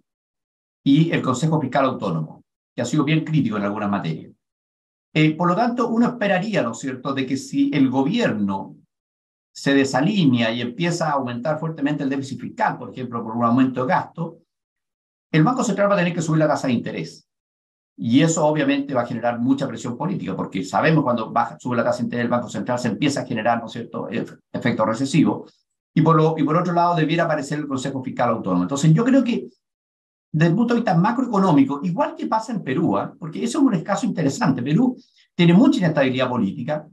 y 0.83 1.11
el 1.11 1.21
Consejo 1.21 1.59
Fiscal 1.61 1.85
Autónomo, 1.85 2.43
que 2.75 2.81
ha 2.81 2.85
sido 2.85 3.03
bien 3.03 3.23
crítico 3.23 3.57
en 3.57 3.63
algunas 3.63 3.89
materias. 3.89 4.33
Eh, 5.13 5.35
por 5.35 5.49
lo 5.49 5.55
tanto, 5.55 5.89
uno 5.89 6.07
esperaría, 6.07 6.63
¿no 6.63 6.71
es 6.71 6.79
cierto?, 6.79 7.13
de 7.13 7.25
que 7.25 7.37
si 7.37 7.69
el 7.73 7.89
gobierno 7.89 8.75
se 9.53 9.73
desalinea 9.73 10.51
y 10.51 10.61
empieza 10.61 11.09
a 11.09 11.13
aumentar 11.13 11.59
fuertemente 11.59 12.03
el 12.03 12.09
déficit 12.09 12.39
fiscal, 12.39 12.77
por 12.77 12.91
ejemplo, 12.91 13.21
por 13.23 13.35
un 13.35 13.43
aumento 13.43 13.81
de 13.81 13.87
gasto, 13.87 14.37
el 15.31 15.43
Banco 15.43 15.63
Central 15.63 15.89
va 15.89 15.95
a 15.95 15.97
tener 15.97 16.13
que 16.13 16.21
subir 16.21 16.39
la 16.39 16.47
tasa 16.47 16.67
de 16.67 16.73
interés. 16.73 17.27
Y 17.97 18.21
eso 18.21 18.45
obviamente 18.45 18.93
va 18.93 19.01
a 19.01 19.05
generar 19.05 19.39
mucha 19.39 19.67
presión 19.67 19.97
política, 19.97 20.35
porque 20.35 20.63
sabemos 20.63 21.03
cuando 21.03 21.31
baja, 21.31 21.57
sube 21.59 21.75
la 21.75 21.83
tasa 21.83 21.99
de 21.99 22.05
interés 22.05 22.23
del 22.23 22.31
Banco 22.31 22.49
Central 22.49 22.79
se 22.79 22.87
empieza 22.87 23.21
a 23.21 23.25
generar, 23.25 23.59
¿no 23.59 23.65
es 23.65 23.73
cierto?, 23.73 24.07
efecto 24.51 24.85
recesivo. 24.85 25.45
Y 25.93 26.01
por, 26.01 26.15
lo, 26.15 26.35
y 26.37 26.43
por 26.43 26.55
otro 26.55 26.73
lado, 26.73 26.95
debiera 26.95 27.25
aparecer 27.25 27.59
el 27.59 27.67
Consejo 27.67 28.01
Fiscal 28.03 28.29
Autónomo. 28.29 28.63
Entonces, 28.63 28.93
yo 28.93 29.03
creo 29.03 29.23
que 29.23 29.49
desde 30.31 30.49
el 30.49 30.55
punto 30.55 30.73
de 30.73 30.79
vista 30.79 30.95
macroeconómico, 30.95 31.81
igual 31.83 32.15
que 32.15 32.27
pasa 32.27 32.53
en 32.53 32.63
Perú, 32.63 32.97
¿eh? 32.97 33.09
porque 33.19 33.43
eso 33.43 33.59
es 33.59 33.63
un 33.65 33.83
caso 33.83 34.05
interesante. 34.05 34.63
Perú 34.63 34.95
tiene 35.35 35.53
mucha 35.53 35.79
inestabilidad 35.79 36.29
política, 36.29 36.87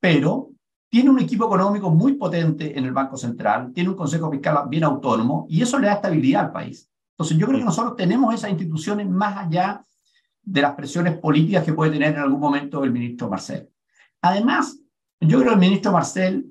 pero 0.00 0.50
tiene 0.88 1.10
un 1.10 1.20
equipo 1.20 1.46
económico 1.46 1.90
muy 1.90 2.14
potente 2.14 2.76
en 2.76 2.84
el 2.84 2.92
Banco 2.92 3.16
Central, 3.16 3.72
tiene 3.72 3.90
un 3.90 3.96
Consejo 3.96 4.30
Fiscal 4.30 4.64
bien 4.68 4.84
autónomo, 4.84 5.46
y 5.48 5.62
eso 5.62 5.78
le 5.78 5.86
da 5.86 5.94
estabilidad 5.94 6.46
al 6.46 6.52
país. 6.52 6.90
Entonces, 7.12 7.38
yo 7.38 7.46
creo 7.46 7.60
que 7.60 7.64
nosotros 7.64 7.96
tenemos 7.96 8.34
esas 8.34 8.50
instituciones 8.50 9.08
más 9.08 9.38
allá 9.38 9.84
de 10.42 10.60
las 10.60 10.74
presiones 10.74 11.16
políticas 11.18 11.64
que 11.64 11.72
puede 11.72 11.92
tener 11.92 12.14
en 12.14 12.20
algún 12.20 12.40
momento 12.40 12.82
el 12.82 12.90
ministro 12.90 13.28
Marcel. 13.28 13.68
Además, 14.20 14.78
yo 15.20 15.38
creo 15.38 15.50
que 15.50 15.54
el 15.54 15.60
ministro 15.60 15.92
Marcel 15.92 16.46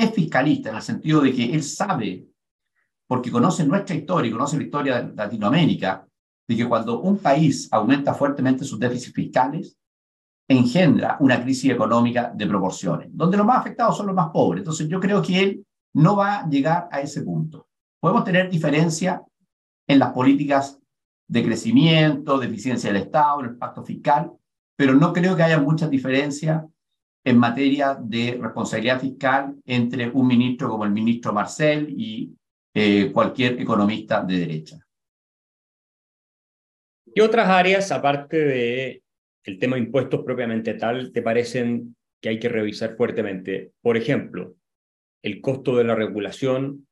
es 0.00 0.12
fiscalista 0.12 0.70
en 0.70 0.76
el 0.76 0.82
sentido 0.82 1.20
de 1.20 1.32
que 1.32 1.52
él 1.52 1.62
sabe, 1.62 2.26
porque 3.06 3.30
conoce 3.30 3.64
nuestra 3.64 3.96
historia 3.96 4.28
y 4.28 4.32
conoce 4.32 4.56
la 4.56 4.62
historia 4.64 5.02
de 5.02 5.14
Latinoamérica, 5.14 6.06
de 6.48 6.56
que 6.56 6.68
cuando 6.68 7.00
un 7.00 7.18
país 7.18 7.68
aumenta 7.70 8.14
fuertemente 8.14 8.64
sus 8.64 8.78
déficits 8.78 9.14
fiscales, 9.14 9.76
engendra 10.48 11.16
una 11.20 11.40
crisis 11.40 11.70
económica 11.70 12.32
de 12.34 12.46
proporciones, 12.46 13.08
donde 13.12 13.36
los 13.36 13.46
más 13.46 13.58
afectados 13.58 13.96
son 13.96 14.06
los 14.06 14.16
más 14.16 14.30
pobres. 14.30 14.62
Entonces 14.62 14.88
yo 14.88 14.98
creo 14.98 15.22
que 15.22 15.40
él 15.40 15.66
no 15.94 16.16
va 16.16 16.40
a 16.40 16.48
llegar 16.48 16.88
a 16.90 17.00
ese 17.00 17.22
punto. 17.22 17.68
Podemos 18.00 18.24
tener 18.24 18.50
diferencia 18.50 19.22
en 19.86 19.98
las 19.98 20.12
políticas 20.12 20.80
de 21.28 21.44
crecimiento, 21.44 22.38
de 22.38 22.46
eficiencia 22.46 22.92
del 22.92 23.02
Estado, 23.02 23.40
en 23.40 23.46
el 23.50 23.56
pacto 23.56 23.84
fiscal, 23.84 24.32
pero 24.76 24.94
no 24.94 25.12
creo 25.12 25.36
que 25.36 25.42
haya 25.44 25.60
mucha 25.60 25.86
diferencia 25.86 26.66
en 27.24 27.38
materia 27.38 27.96
de 28.00 28.38
responsabilidad 28.40 29.00
fiscal 29.00 29.54
entre 29.66 30.08
un 30.10 30.26
ministro 30.26 30.68
como 30.68 30.84
el 30.84 30.90
ministro 30.90 31.32
Marcel 31.32 31.94
y 31.96 32.34
eh, 32.74 33.10
cualquier 33.12 33.60
economista 33.60 34.22
de 34.22 34.38
derecha. 34.38 34.78
¿Qué 37.14 37.22
otras 37.22 37.48
áreas, 37.48 37.90
aparte 37.90 38.36
de 38.36 39.02
el 39.44 39.58
tema 39.58 39.76
de 39.76 39.82
impuestos 39.82 40.22
propiamente 40.24 40.74
tal, 40.74 41.12
te 41.12 41.22
parecen 41.22 41.96
que 42.20 42.28
hay 42.28 42.38
que 42.38 42.48
revisar 42.48 42.96
fuertemente? 42.96 43.72
Por 43.80 43.96
ejemplo, 43.96 44.54
el 45.22 45.40
costo 45.40 45.76
de 45.76 45.84
la 45.84 45.94
regulación, 45.94 46.86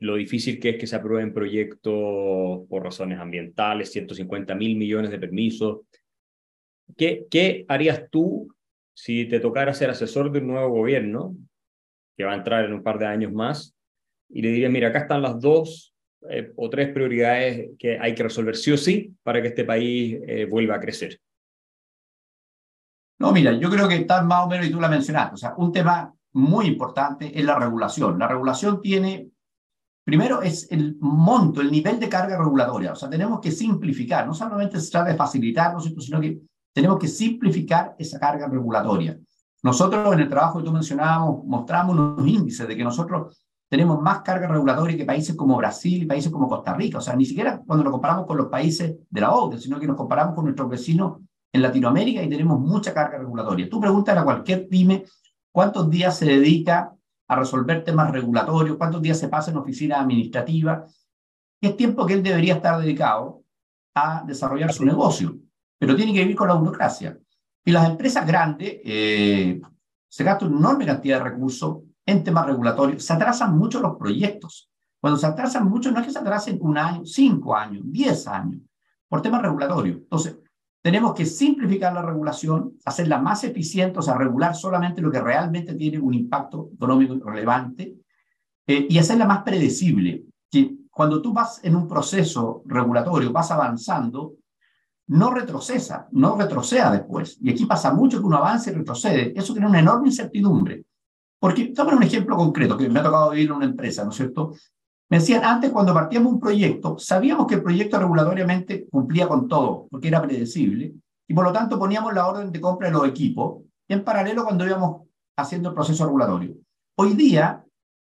lo 0.00 0.16
difícil 0.16 0.58
que 0.58 0.70
es 0.70 0.76
que 0.78 0.86
se 0.86 0.96
aprueben 0.96 1.32
proyectos 1.32 2.66
por 2.68 2.82
razones 2.82 3.18
ambientales, 3.18 3.92
150 3.92 4.54
mil 4.54 4.76
millones 4.76 5.10
de 5.10 5.18
permisos. 5.18 5.80
¿Qué, 6.96 7.26
¿Qué 7.30 7.64
harías 7.68 8.08
tú 8.10 8.48
si 8.98 9.26
te 9.26 9.38
tocara 9.38 9.72
ser 9.74 9.90
asesor 9.90 10.32
de 10.32 10.40
un 10.40 10.48
nuevo 10.48 10.70
gobierno, 10.70 11.36
que 12.16 12.24
va 12.24 12.32
a 12.32 12.36
entrar 12.36 12.64
en 12.64 12.72
un 12.72 12.82
par 12.82 12.98
de 12.98 13.06
años 13.06 13.32
más, 13.32 13.76
y 14.28 14.42
le 14.42 14.48
dirías, 14.48 14.72
mira, 14.72 14.88
acá 14.88 14.98
están 14.98 15.22
las 15.22 15.40
dos 15.40 15.94
eh, 16.28 16.52
o 16.56 16.68
tres 16.68 16.92
prioridades 16.92 17.70
que 17.78 17.96
hay 17.96 18.12
que 18.16 18.24
resolver 18.24 18.56
sí 18.56 18.72
o 18.72 18.76
sí 18.76 19.14
para 19.22 19.40
que 19.40 19.48
este 19.48 19.64
país 19.64 20.18
eh, 20.26 20.46
vuelva 20.46 20.74
a 20.74 20.80
crecer? 20.80 21.20
No, 23.20 23.30
mira, 23.30 23.52
yo 23.52 23.70
creo 23.70 23.86
que 23.86 23.94
está 23.94 24.20
más 24.22 24.46
o 24.46 24.48
menos, 24.48 24.66
y 24.66 24.72
tú 24.72 24.80
la 24.80 24.88
mencionaste, 24.88 25.34
o 25.34 25.38
sea, 25.38 25.54
un 25.56 25.70
tema 25.70 26.12
muy 26.32 26.66
importante 26.66 27.30
es 27.38 27.44
la 27.44 27.56
regulación. 27.56 28.18
La 28.18 28.26
regulación 28.26 28.82
tiene, 28.82 29.30
primero 30.02 30.42
es 30.42 30.72
el 30.72 30.96
monto, 30.98 31.60
el 31.60 31.70
nivel 31.70 32.00
de 32.00 32.08
carga 32.08 32.36
regulatoria, 32.36 32.94
o 32.94 32.96
sea, 32.96 33.08
tenemos 33.08 33.38
que 33.38 33.52
simplificar, 33.52 34.26
no 34.26 34.34
solamente 34.34 34.80
se 34.80 34.90
trata 34.90 35.12
de 35.12 35.16
facilitarnos, 35.16 35.84
sino 35.84 36.20
que 36.20 36.40
tenemos 36.78 37.00
que 37.00 37.08
simplificar 37.08 37.96
esa 37.98 38.20
carga 38.20 38.46
regulatoria. 38.46 39.18
Nosotros 39.64 40.14
en 40.14 40.20
el 40.20 40.28
trabajo 40.28 40.60
que 40.60 40.64
tú 40.64 40.72
mencionábamos 40.72 41.44
mostramos 41.44 41.98
unos 41.98 42.24
índices 42.24 42.68
de 42.68 42.76
que 42.76 42.84
nosotros 42.84 43.36
tenemos 43.68 44.00
más 44.00 44.20
carga 44.20 44.46
regulatoria 44.46 44.96
que 44.96 45.04
países 45.04 45.34
como 45.34 45.56
Brasil 45.56 46.04
y 46.04 46.06
países 46.06 46.30
como 46.30 46.48
Costa 46.48 46.74
Rica. 46.74 46.98
O 46.98 47.00
sea, 47.00 47.16
ni 47.16 47.24
siquiera 47.26 47.60
cuando 47.66 47.82
nos 47.82 47.90
comparamos 47.90 48.26
con 48.26 48.36
los 48.36 48.46
países 48.46 48.94
de 49.10 49.20
la 49.20 49.32
OCDE, 49.32 49.58
sino 49.58 49.80
que 49.80 49.88
nos 49.88 49.96
comparamos 49.96 50.36
con 50.36 50.44
nuestros 50.44 50.68
vecinos 50.68 51.18
en 51.52 51.62
Latinoamérica 51.62 52.22
y 52.22 52.28
tenemos 52.28 52.60
mucha 52.60 52.94
carga 52.94 53.18
regulatoria. 53.18 53.68
Tú 53.68 53.80
preguntas 53.80 54.16
a 54.16 54.22
cualquier 54.22 54.68
pyme 54.68 55.04
cuántos 55.50 55.90
días 55.90 56.16
se 56.16 56.26
dedica 56.26 56.92
a 57.26 57.34
resolver 57.34 57.82
temas 57.82 58.12
regulatorios, 58.12 58.76
cuántos 58.76 59.02
días 59.02 59.18
se 59.18 59.26
pasa 59.26 59.50
en 59.50 59.56
oficina 59.56 60.00
administrativa, 60.00 60.86
qué 61.60 61.70
es 61.70 61.76
tiempo 61.76 62.06
que 62.06 62.14
él 62.14 62.22
debería 62.22 62.54
estar 62.54 62.80
dedicado 62.80 63.42
a 63.96 64.22
desarrollar 64.24 64.72
su 64.72 64.84
negocio, 64.84 65.38
pero 65.78 65.96
tiene 65.96 66.12
que 66.12 66.20
vivir 66.20 66.36
con 66.36 66.48
la 66.48 66.54
burocracia. 66.54 67.18
Y 67.64 67.70
las 67.70 67.88
empresas 67.88 68.26
grandes 68.26 68.80
eh, 68.84 69.60
se 70.08 70.24
gastan 70.24 70.48
una 70.48 70.58
enorme 70.58 70.86
cantidad 70.86 71.18
de 71.18 71.30
recursos 71.30 71.78
en 72.06 72.24
temas 72.24 72.46
regulatorios, 72.46 73.04
se 73.04 73.12
atrasan 73.12 73.56
mucho 73.56 73.80
los 73.80 73.96
proyectos. 73.96 74.70
Cuando 75.00 75.18
se 75.18 75.26
atrasan 75.26 75.68
mucho, 75.68 75.92
no 75.92 76.00
es 76.00 76.06
que 76.06 76.12
se 76.12 76.18
atrasen 76.18 76.58
un 76.60 76.78
año, 76.78 77.04
cinco 77.04 77.54
años, 77.54 77.82
diez 77.84 78.26
años, 78.26 78.62
por 79.08 79.22
temas 79.22 79.42
regulatorios. 79.42 79.98
Entonces, 79.98 80.38
tenemos 80.82 81.12
que 81.14 81.26
simplificar 81.26 81.92
la 81.92 82.02
regulación, 82.02 82.78
hacerla 82.84 83.18
más 83.18 83.44
eficiente, 83.44 83.98
o 83.98 84.02
sea, 84.02 84.16
regular 84.16 84.54
solamente 84.54 85.02
lo 85.02 85.10
que 85.10 85.20
realmente 85.20 85.74
tiene 85.74 85.98
un 85.98 86.14
impacto 86.14 86.70
económico 86.72 87.14
relevante 87.28 87.96
eh, 88.66 88.86
y 88.88 88.98
hacerla 88.98 89.26
más 89.26 89.42
predecible. 89.42 90.24
Que 90.50 90.76
cuando 90.90 91.20
tú 91.20 91.32
vas 91.32 91.62
en 91.62 91.76
un 91.76 91.86
proceso 91.86 92.62
regulatorio, 92.64 93.32
vas 93.32 93.50
avanzando, 93.50 94.34
no 95.08 95.30
retrocesa, 95.30 96.08
no 96.12 96.36
retroceda 96.36 96.90
después. 96.90 97.38
Y 97.40 97.50
aquí 97.50 97.66
pasa 97.66 97.92
mucho 97.92 98.18
que 98.18 98.26
uno 98.26 98.36
avanza 98.36 98.70
y 98.70 98.74
retrocede. 98.74 99.32
Eso 99.36 99.52
tiene 99.52 99.68
una 99.68 99.80
enorme 99.80 100.08
incertidumbre. 100.08 100.84
Porque, 101.40 101.66
tomen 101.66 101.96
un 101.96 102.02
ejemplo 102.02 102.36
concreto 102.36 102.76
que 102.76 102.88
me 102.88 103.00
ha 103.00 103.02
tocado 103.02 103.30
vivir 103.30 103.46
en 103.46 103.56
una 103.56 103.64
empresa, 103.66 104.04
¿no 104.04 104.10
es 104.10 104.16
cierto? 104.16 104.54
Me 105.10 105.18
decían, 105.18 105.44
antes 105.44 105.70
cuando 105.70 105.94
partíamos 105.94 106.32
un 106.32 106.40
proyecto, 106.40 106.98
sabíamos 106.98 107.46
que 107.46 107.54
el 107.54 107.62
proyecto 107.62 107.98
regulatoriamente 107.98 108.86
cumplía 108.90 109.26
con 109.26 109.48
todo, 109.48 109.86
porque 109.90 110.08
era 110.08 110.20
predecible, 110.20 110.94
y 111.26 111.34
por 111.34 111.44
lo 111.44 111.52
tanto 111.52 111.78
poníamos 111.78 112.12
la 112.12 112.26
orden 112.26 112.52
de 112.52 112.60
compra 112.60 112.88
de 112.88 112.94
los 112.94 113.06
equipos 113.06 113.62
en 113.88 114.04
paralelo 114.04 114.44
cuando 114.44 114.66
íbamos 114.66 115.06
haciendo 115.36 115.70
el 115.70 115.74
proceso 115.74 116.04
regulatorio. 116.04 116.56
Hoy 116.96 117.14
día, 117.14 117.64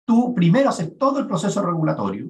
tú 0.04 0.34
primero 0.34 0.68
haces 0.68 0.98
todo 0.98 1.20
el 1.20 1.26
proceso 1.26 1.62
regulatorio, 1.62 2.28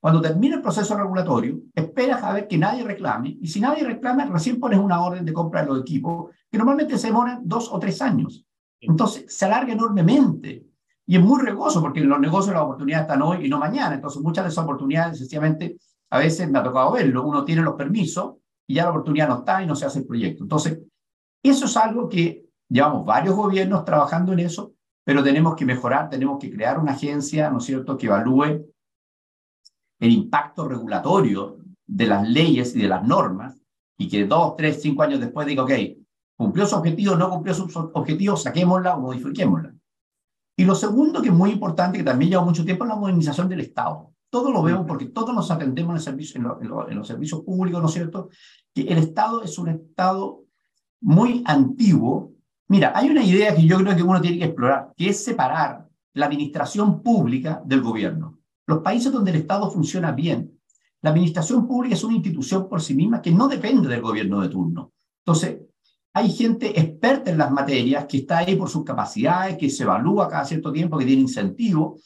cuando 0.00 0.20
termina 0.22 0.56
el 0.56 0.62
proceso 0.62 0.96
regulatorio, 0.96 1.60
esperas 1.74 2.22
a 2.22 2.32
ver 2.32 2.48
que 2.48 2.56
nadie 2.56 2.82
reclame, 2.82 3.36
y 3.40 3.46
si 3.46 3.60
nadie 3.60 3.84
reclama, 3.84 4.24
recién 4.24 4.58
pones 4.58 4.78
una 4.78 5.02
orden 5.02 5.24
de 5.24 5.32
compra 5.32 5.60
de 5.60 5.68
los 5.68 5.80
equipos, 5.82 6.34
que 6.50 6.56
normalmente 6.56 6.96
se 6.96 7.08
demoran 7.08 7.42
dos 7.44 7.70
o 7.70 7.78
tres 7.78 8.00
años. 8.00 8.44
Entonces, 8.80 9.26
se 9.28 9.44
alarga 9.44 9.72
enormemente. 9.74 10.66
Y 11.06 11.16
es 11.16 11.22
muy 11.22 11.42
riesgoso 11.42 11.82
porque 11.82 12.00
en 12.00 12.08
los 12.08 12.18
negocios 12.18 12.54
las 12.54 12.62
oportunidades 12.62 13.02
están 13.02 13.20
hoy 13.22 13.44
y 13.44 13.48
no 13.48 13.58
mañana. 13.58 13.96
Entonces, 13.96 14.22
muchas 14.22 14.44
de 14.44 14.50
esas 14.50 14.64
oportunidades, 14.64 15.18
sencillamente, 15.18 15.76
a 16.08 16.18
veces 16.18 16.48
me 16.48 16.58
ha 16.58 16.62
tocado 16.62 16.92
verlo. 16.92 17.26
Uno 17.26 17.44
tiene 17.44 17.62
los 17.62 17.74
permisos 17.74 18.36
y 18.66 18.74
ya 18.74 18.84
la 18.84 18.90
oportunidad 18.90 19.28
no 19.28 19.38
está 19.38 19.62
y 19.62 19.66
no 19.66 19.74
se 19.74 19.84
hace 19.84 19.98
el 19.98 20.06
proyecto. 20.06 20.44
Entonces, 20.44 20.78
eso 21.42 21.64
es 21.66 21.76
algo 21.76 22.08
que 22.08 22.46
llevamos 22.68 23.04
varios 23.04 23.34
gobiernos 23.34 23.84
trabajando 23.84 24.32
en 24.32 24.38
eso, 24.38 24.72
pero 25.04 25.22
tenemos 25.22 25.56
que 25.56 25.64
mejorar, 25.64 26.08
tenemos 26.08 26.38
que 26.38 26.50
crear 26.50 26.78
una 26.78 26.92
agencia, 26.92 27.50
¿no 27.50 27.58
es 27.58 27.64
cierto?, 27.64 27.96
que 27.96 28.06
evalúe 28.06 28.64
el 30.00 30.10
impacto 30.10 30.66
regulatorio 30.66 31.58
de 31.86 32.06
las 32.06 32.28
leyes 32.28 32.74
y 32.74 32.80
de 32.80 32.88
las 32.88 33.06
normas 33.06 33.60
y 33.98 34.08
que 34.08 34.26
dos, 34.26 34.56
tres, 34.56 34.80
cinco 34.80 35.02
años 35.02 35.20
después 35.20 35.46
diga, 35.46 35.62
ok, 35.62 35.72
cumplió 36.36 36.66
su 36.66 36.74
objetivo, 36.74 37.16
no 37.16 37.28
cumplió 37.28 37.54
su 37.54 37.90
objetivo, 37.92 38.36
saquémosla 38.36 38.96
o 38.96 39.00
modifiquémosla. 39.00 39.74
Y 40.56 40.64
lo 40.64 40.74
segundo, 40.74 41.20
que 41.20 41.28
es 41.28 41.34
muy 41.34 41.50
importante, 41.50 41.98
que 41.98 42.04
también 42.04 42.30
lleva 42.30 42.44
mucho 42.44 42.64
tiempo, 42.64 42.84
es 42.84 42.88
la 42.88 42.96
modernización 42.96 43.48
del 43.48 43.60
Estado. 43.60 44.12
Todo 44.30 44.50
lo 44.50 44.62
vemos 44.62 44.86
porque 44.86 45.06
todos 45.06 45.34
nos 45.34 45.50
atendemos 45.50 45.90
en, 45.90 45.96
el 45.96 46.02
servicio, 46.02 46.58
en, 46.60 46.96
los 46.96 47.06
servicios 47.06 47.42
públicos, 47.42 47.80
¿no 47.80 47.88
es 47.88 47.94
cierto? 47.94 48.28
Que 48.74 48.82
el 48.82 48.98
Estado 48.98 49.42
es 49.42 49.58
un 49.58 49.68
Estado 49.68 50.44
muy 51.00 51.42
antiguo. 51.46 52.32
Mira, 52.68 52.92
hay 52.94 53.10
una 53.10 53.24
idea 53.24 53.54
que 53.54 53.64
yo 53.66 53.78
creo 53.78 53.96
que 53.96 54.02
uno 54.02 54.20
tiene 54.20 54.38
que 54.38 54.44
explorar, 54.46 54.92
que 54.96 55.08
es 55.10 55.22
separar 55.22 55.88
la 56.14 56.26
administración 56.26 57.02
pública 57.02 57.62
del 57.64 57.82
gobierno. 57.82 58.39
Los 58.70 58.82
países 58.82 59.10
donde 59.10 59.32
el 59.32 59.38
Estado 59.38 59.68
funciona 59.68 60.12
bien, 60.12 60.56
la 61.02 61.10
administración 61.10 61.66
pública 61.66 61.96
es 61.96 62.04
una 62.04 62.14
institución 62.14 62.68
por 62.68 62.80
sí 62.80 62.94
misma 62.94 63.20
que 63.20 63.32
no 63.32 63.48
depende 63.48 63.88
del 63.88 64.00
gobierno 64.00 64.40
de 64.40 64.48
turno. 64.48 64.92
Entonces, 65.26 65.62
hay 66.12 66.30
gente 66.30 66.78
experta 66.78 67.32
en 67.32 67.38
las 67.38 67.50
materias 67.50 68.06
que 68.06 68.18
está 68.18 68.38
ahí 68.38 68.54
por 68.54 68.68
sus 68.68 68.84
capacidades, 68.84 69.58
que 69.58 69.68
se 69.70 69.82
evalúa 69.82 70.28
cada 70.28 70.44
cierto 70.44 70.70
tiempo, 70.70 70.98
que 70.98 71.04
tiene 71.04 71.22
incentivo 71.22 71.98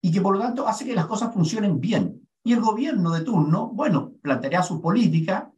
y 0.00 0.12
que 0.12 0.20
por 0.20 0.36
lo 0.36 0.40
tanto 0.40 0.68
hace 0.68 0.84
que 0.84 0.94
las 0.94 1.06
cosas 1.06 1.34
funcionen 1.34 1.80
bien. 1.80 2.28
Y 2.44 2.52
el 2.52 2.60
gobierno 2.60 3.10
de 3.10 3.22
turno, 3.22 3.66
bueno, 3.66 4.12
planteará 4.22 4.62
su 4.62 4.80
política, 4.80 5.50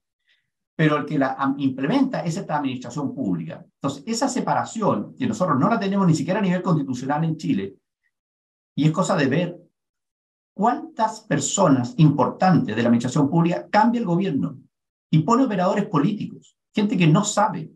pero 0.75 0.97
el 0.97 1.05
que 1.05 1.19
la 1.19 1.55
implementa 1.59 2.25
es 2.25 2.39
esta 2.39 2.57
administración 2.57 3.15
pública. 3.15 3.63
Entonces, 3.75 4.05
esa 4.07 4.27
separación, 4.27 5.15
que 5.19 5.27
nosotros 5.27 5.59
no 5.61 5.69
la 5.69 5.79
tenemos 5.79 6.07
ni 6.07 6.15
siquiera 6.15 6.39
a 6.39 6.43
nivel 6.43 6.63
constitucional 6.63 7.25
en 7.25 7.37
Chile, 7.37 7.77
y 8.75 8.87
es 8.87 8.91
cosa 8.91 9.15
de 9.17 9.27
ver 9.27 9.70
cuántas 10.55 11.21
personas 11.21 11.95
importantes 11.97 12.75
de 12.75 12.83
la 12.83 12.89
administración 12.89 13.29
pública 13.29 13.67
cambia 13.71 14.01
el 14.01 14.07
gobierno 14.07 14.59
y 15.11 15.21
pone 15.21 15.45
operadores 15.45 15.87
políticos 15.87 16.57
gente 16.75 16.97
que 16.97 17.07
no 17.07 17.25
sabe. 17.25 17.71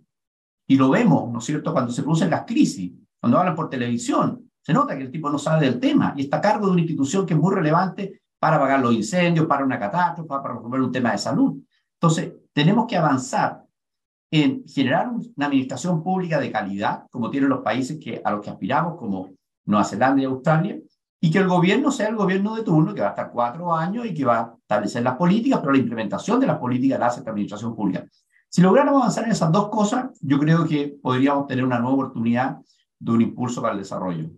Y 0.66 0.76
lo 0.76 0.90
vemos, 0.90 1.30
¿no 1.30 1.38
es 1.38 1.44
cierto?, 1.44 1.72
cuando 1.72 1.92
se 1.92 2.02
producen 2.02 2.30
las 2.30 2.44
crisis, 2.44 2.92
cuando 3.20 3.38
hablan 3.38 3.54
por 3.54 3.68
televisión, 3.68 4.50
se 4.62 4.72
nota 4.72 4.96
que 4.96 5.02
el 5.02 5.10
tipo 5.10 5.28
no 5.28 5.38
sabe 5.38 5.66
del 5.66 5.78
tema 5.78 6.14
y 6.16 6.22
está 6.22 6.38
a 6.38 6.40
cargo 6.40 6.66
de 6.66 6.72
una 6.72 6.80
institución 6.80 7.26
que 7.26 7.34
es 7.34 7.40
muy 7.40 7.54
relevante 7.54 8.22
para 8.38 8.58
pagar 8.58 8.80
los 8.80 8.94
incendios, 8.94 9.46
para 9.46 9.64
una 9.64 9.78
catástrofe, 9.78 10.28
para 10.28 10.54
resolver 10.54 10.80
un 10.80 10.92
tema 10.92 11.12
de 11.12 11.18
salud. 11.18 11.58
Entonces, 12.00 12.32
tenemos 12.52 12.87
que 12.87 12.96
avanzar 12.96 13.64
en 14.30 14.64
generar 14.66 15.08
una 15.08 15.46
administración 15.46 16.02
pública 16.02 16.40
de 16.40 16.50
calidad, 16.50 17.06
como 17.10 17.30
tienen 17.30 17.50
los 17.50 17.62
países 17.62 17.98
que, 18.02 18.20
a 18.24 18.30
los 18.30 18.40
que 18.40 18.50
aspiramos, 18.50 18.96
como 18.96 19.30
Nueva 19.66 19.84
Zelanda 19.84 20.22
y 20.22 20.24
Australia, 20.24 20.78
y 21.24 21.30
que 21.30 21.38
el 21.38 21.48
gobierno 21.48 21.90
sea 21.90 22.08
el 22.08 22.16
gobierno 22.16 22.54
de 22.54 22.62
turno, 22.62 22.94
que 22.94 23.00
va 23.00 23.06
a 23.06 23.10
estar 23.10 23.30
cuatro 23.32 23.74
años 23.74 24.04
y 24.04 24.12
que 24.12 24.26
va 24.26 24.40
a 24.40 24.56
establecer 24.60 25.02
las 25.02 25.16
políticas, 25.16 25.58
pero 25.60 25.72
la 25.72 25.78
implementación 25.78 26.38
de 26.38 26.46
las 26.46 26.58
políticas 26.58 27.00
la 27.00 27.06
hace 27.06 27.20
esta 27.20 27.30
administración 27.30 27.74
pública. 27.74 28.04
Si 28.46 28.60
lográramos 28.60 29.00
avanzar 29.00 29.24
en 29.24 29.30
esas 29.30 29.50
dos 29.50 29.70
cosas, 29.70 30.10
yo 30.20 30.38
creo 30.38 30.68
que 30.68 30.98
podríamos 31.00 31.46
tener 31.46 31.64
una 31.64 31.78
nueva 31.78 31.94
oportunidad 31.94 32.58
de 32.98 33.10
un 33.10 33.22
impulso 33.22 33.62
para 33.62 33.72
el 33.72 33.78
desarrollo. 33.78 34.28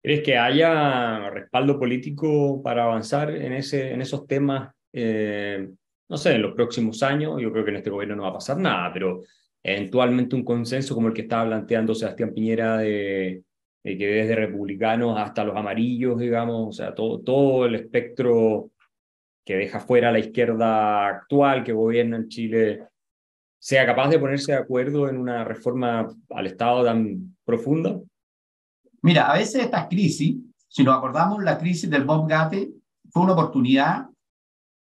¿Crees 0.00 0.22
que 0.22 0.38
haya 0.38 1.28
respaldo 1.30 1.76
político 1.76 2.62
para 2.62 2.84
avanzar 2.84 3.28
en, 3.32 3.52
ese, 3.52 3.92
en 3.92 4.00
esos 4.00 4.28
temas, 4.28 4.72
eh, 4.92 5.70
no 6.08 6.16
sé, 6.16 6.36
en 6.36 6.42
los 6.42 6.54
próximos 6.54 7.02
años? 7.02 7.42
Yo 7.42 7.50
creo 7.50 7.64
que 7.64 7.72
en 7.72 7.78
este 7.78 7.90
gobierno 7.90 8.14
no 8.14 8.22
va 8.22 8.28
a 8.28 8.34
pasar 8.34 8.58
nada, 8.58 8.92
pero 8.92 9.22
eventualmente 9.60 10.36
un 10.36 10.44
consenso 10.44 10.94
como 10.94 11.08
el 11.08 11.14
que 11.14 11.22
estaba 11.22 11.46
planteando 11.46 11.96
Sebastián 11.96 12.32
Piñera 12.32 12.78
de, 12.78 13.42
de 13.82 13.96
que 13.96 14.06
desde 14.06 14.34
republicanos 14.36 15.18
hasta 15.18 15.44
los 15.44 15.56
amarillos, 15.56 16.18
digamos, 16.18 16.68
o 16.68 16.72
sea, 16.72 16.94
todo, 16.94 17.20
todo 17.20 17.66
el 17.66 17.74
espectro 17.74 18.70
que 19.44 19.56
deja 19.56 19.80
fuera 19.80 20.12
la 20.12 20.18
izquierda 20.18 21.06
actual 21.06 21.64
que 21.64 21.72
gobierna 21.72 22.16
en 22.16 22.28
Chile 22.28 22.86
sea 23.58 23.84
capaz 23.86 24.08
de 24.08 24.18
ponerse 24.18 24.52
de 24.52 24.58
acuerdo 24.58 25.08
en 25.08 25.18
una 25.18 25.44
reforma 25.44 26.08
al 26.30 26.46
Estado 26.46 26.84
tan 26.84 27.36
profunda? 27.44 28.00
Mira, 29.02 29.30
a 29.30 29.38
veces 29.38 29.64
estas 29.64 29.86
crisis, 29.88 30.36
si 30.68 30.82
nos 30.82 30.96
acordamos, 30.96 31.42
la 31.42 31.58
crisis 31.58 31.88
del 31.88 32.04
Bob 32.04 32.28
Gate 32.28 32.70
fue 33.10 33.22
una 33.22 33.32
oportunidad 33.32 34.06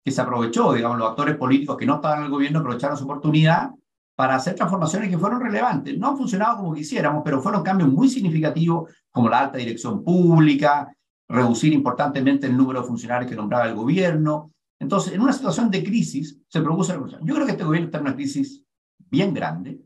que 0.04 0.12
se 0.12 0.22
aprovechó, 0.22 0.74
digamos, 0.74 0.98
los 0.98 1.10
actores 1.10 1.36
políticos 1.36 1.78
que 1.78 1.86
no 1.86 1.96
estaban 1.96 2.20
en 2.20 2.26
el 2.26 2.32
gobierno 2.32 2.60
aprovecharon 2.60 2.98
su 2.98 3.04
oportunidad 3.04 3.72
para 4.18 4.34
hacer 4.34 4.56
transformaciones 4.56 5.12
que 5.12 5.18
fueron 5.20 5.40
relevantes. 5.40 5.96
No 5.96 6.08
han 6.08 6.18
funcionado 6.18 6.58
como 6.58 6.74
quisiéramos, 6.74 7.22
pero 7.24 7.40
fueron 7.40 7.62
cambios 7.62 7.92
muy 7.92 8.10
significativos, 8.10 8.92
como 9.12 9.30
la 9.30 9.42
alta 9.42 9.60
dirección 9.60 10.04
pública, 10.04 10.92
reducir 11.30 11.72
importantemente 11.72 12.48
el 12.48 12.58
número 12.58 12.82
de 12.82 12.88
funcionarios 12.88 13.30
que 13.30 13.38
nombraba 13.38 13.68
el 13.68 13.76
gobierno. 13.76 14.52
Entonces, 14.80 15.14
en 15.14 15.22
una 15.22 15.34
situación 15.34 15.70
de 15.70 15.84
crisis, 15.84 16.42
se 16.48 16.62
produce 16.62 16.98
la 16.98 17.20
Yo 17.22 17.36
creo 17.36 17.46
que 17.46 17.52
este 17.52 17.64
gobierno 17.64 17.86
está 17.86 18.00
en 18.00 18.06
una 18.06 18.16
crisis 18.16 18.64
bien 18.98 19.36
grande, 19.36 19.80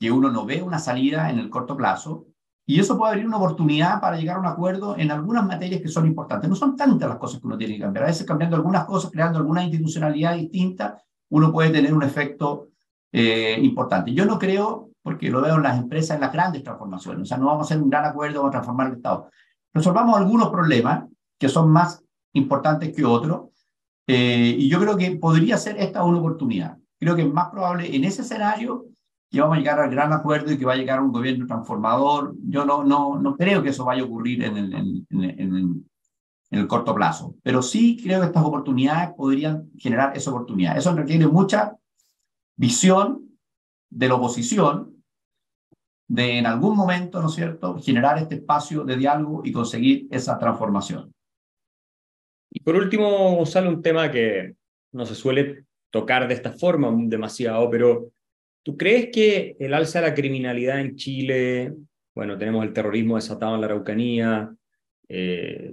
que 0.00 0.10
uno 0.10 0.28
no 0.28 0.44
ve 0.44 0.60
una 0.60 0.80
salida 0.80 1.30
en 1.30 1.38
el 1.38 1.48
corto 1.48 1.76
plazo, 1.76 2.26
y 2.66 2.80
eso 2.80 2.98
puede 2.98 3.12
abrir 3.12 3.28
una 3.28 3.36
oportunidad 3.36 4.00
para 4.00 4.18
llegar 4.18 4.38
a 4.38 4.40
un 4.40 4.46
acuerdo 4.46 4.98
en 4.98 5.12
algunas 5.12 5.46
materias 5.46 5.80
que 5.80 5.88
son 5.88 6.04
importantes. 6.04 6.50
No 6.50 6.56
son 6.56 6.74
tantas 6.74 7.08
las 7.08 7.18
cosas 7.18 7.40
que 7.40 7.46
uno 7.46 7.56
tiene 7.56 7.74
que 7.74 7.82
cambiar. 7.82 8.06
A 8.06 8.08
veces 8.08 8.26
cambiando 8.26 8.56
algunas 8.56 8.84
cosas, 8.86 9.12
creando 9.12 9.38
alguna 9.38 9.62
institucionalidad 9.62 10.34
distinta, 10.34 11.00
uno 11.30 11.52
puede 11.52 11.70
tener 11.70 11.94
un 11.94 12.02
efecto 12.02 12.70
eh, 13.12 13.58
importante. 13.62 14.12
Yo 14.12 14.24
no 14.24 14.38
creo, 14.38 14.90
porque 15.02 15.30
lo 15.30 15.40
veo 15.40 15.56
en 15.56 15.62
las 15.62 15.78
empresas, 15.78 16.16
en 16.16 16.20
las 16.20 16.32
grandes 16.32 16.62
transformaciones. 16.62 17.22
O 17.22 17.26
sea, 17.26 17.38
no 17.38 17.46
vamos 17.46 17.62
a 17.62 17.66
hacer 17.66 17.82
un 17.82 17.90
gran 17.90 18.04
acuerdo, 18.04 18.40
vamos 18.40 18.50
a 18.50 18.58
transformar 18.58 18.88
el 18.88 18.94
Estado. 18.94 19.30
Resolvamos 19.72 20.16
algunos 20.16 20.50
problemas 20.50 21.04
que 21.38 21.48
son 21.48 21.70
más 21.70 22.02
importantes 22.32 22.94
que 22.94 23.04
otros. 23.04 23.50
Eh, 24.06 24.54
y 24.58 24.68
yo 24.68 24.78
creo 24.80 24.96
que 24.96 25.16
podría 25.16 25.56
ser 25.58 25.76
esta 25.78 26.04
una 26.04 26.18
oportunidad. 26.18 26.78
Creo 26.98 27.16
que 27.16 27.22
es 27.22 27.32
más 27.32 27.50
probable 27.50 27.94
en 27.94 28.04
ese 28.04 28.22
escenario 28.22 28.86
que 29.30 29.40
vamos 29.40 29.56
a 29.56 29.60
llegar 29.60 29.80
al 29.80 29.90
gran 29.90 30.12
acuerdo 30.12 30.52
y 30.52 30.58
que 30.58 30.64
va 30.64 30.74
a 30.74 30.76
llegar 30.76 31.00
un 31.00 31.12
gobierno 31.12 31.46
transformador. 31.46 32.34
Yo 32.44 32.64
no, 32.64 32.84
no, 32.84 33.18
no 33.18 33.36
creo 33.36 33.62
que 33.62 33.70
eso 33.70 33.84
vaya 33.84 34.02
a 34.02 34.06
ocurrir 34.06 34.44
en 34.44 34.56
el, 34.56 35.04
en, 35.10 35.84
el 36.50 36.66
corto 36.68 36.94
plazo, 36.94 37.34
pero 37.42 37.60
sí 37.60 38.00
creo 38.02 38.20
que 38.20 38.26
estas 38.26 38.44
oportunidades 38.44 39.10
podrían 39.16 39.68
generar 39.76 40.16
esa 40.16 40.30
oportunidad. 40.30 40.78
Eso 40.78 40.94
requiere 40.94 41.26
mucha 41.26 41.76
visión 42.56 43.38
de 43.90 44.08
la 44.08 44.14
oposición 44.14 45.04
de 46.08 46.38
en 46.38 46.46
algún 46.46 46.76
momento, 46.76 47.20
¿no 47.20 47.28
es 47.28 47.34
cierto?, 47.34 47.78
generar 47.80 48.18
este 48.18 48.36
espacio 48.36 48.84
de 48.84 48.96
diálogo 48.96 49.42
y 49.44 49.52
conseguir 49.52 50.06
esa 50.10 50.38
transformación. 50.38 51.12
Y 52.50 52.60
por 52.60 52.76
último, 52.76 53.36
Gonzalo, 53.36 53.70
un 53.70 53.82
tema 53.82 54.10
que 54.10 54.54
no 54.92 55.04
se 55.04 55.14
suele 55.14 55.64
tocar 55.90 56.28
de 56.28 56.34
esta 56.34 56.52
forma 56.52 56.92
demasiado, 56.96 57.68
pero 57.70 58.12
¿Tú 58.66 58.76
crees 58.76 59.10
que 59.12 59.54
el 59.60 59.72
alza 59.74 60.00
de 60.00 60.08
la 60.08 60.14
criminalidad 60.14 60.80
en 60.80 60.96
Chile, 60.96 61.72
bueno, 62.16 62.36
tenemos 62.36 62.64
el 62.64 62.72
terrorismo 62.72 63.14
desatado 63.14 63.54
en 63.54 63.60
la 63.60 63.68
Araucanía, 63.68 64.52
eh, 65.08 65.72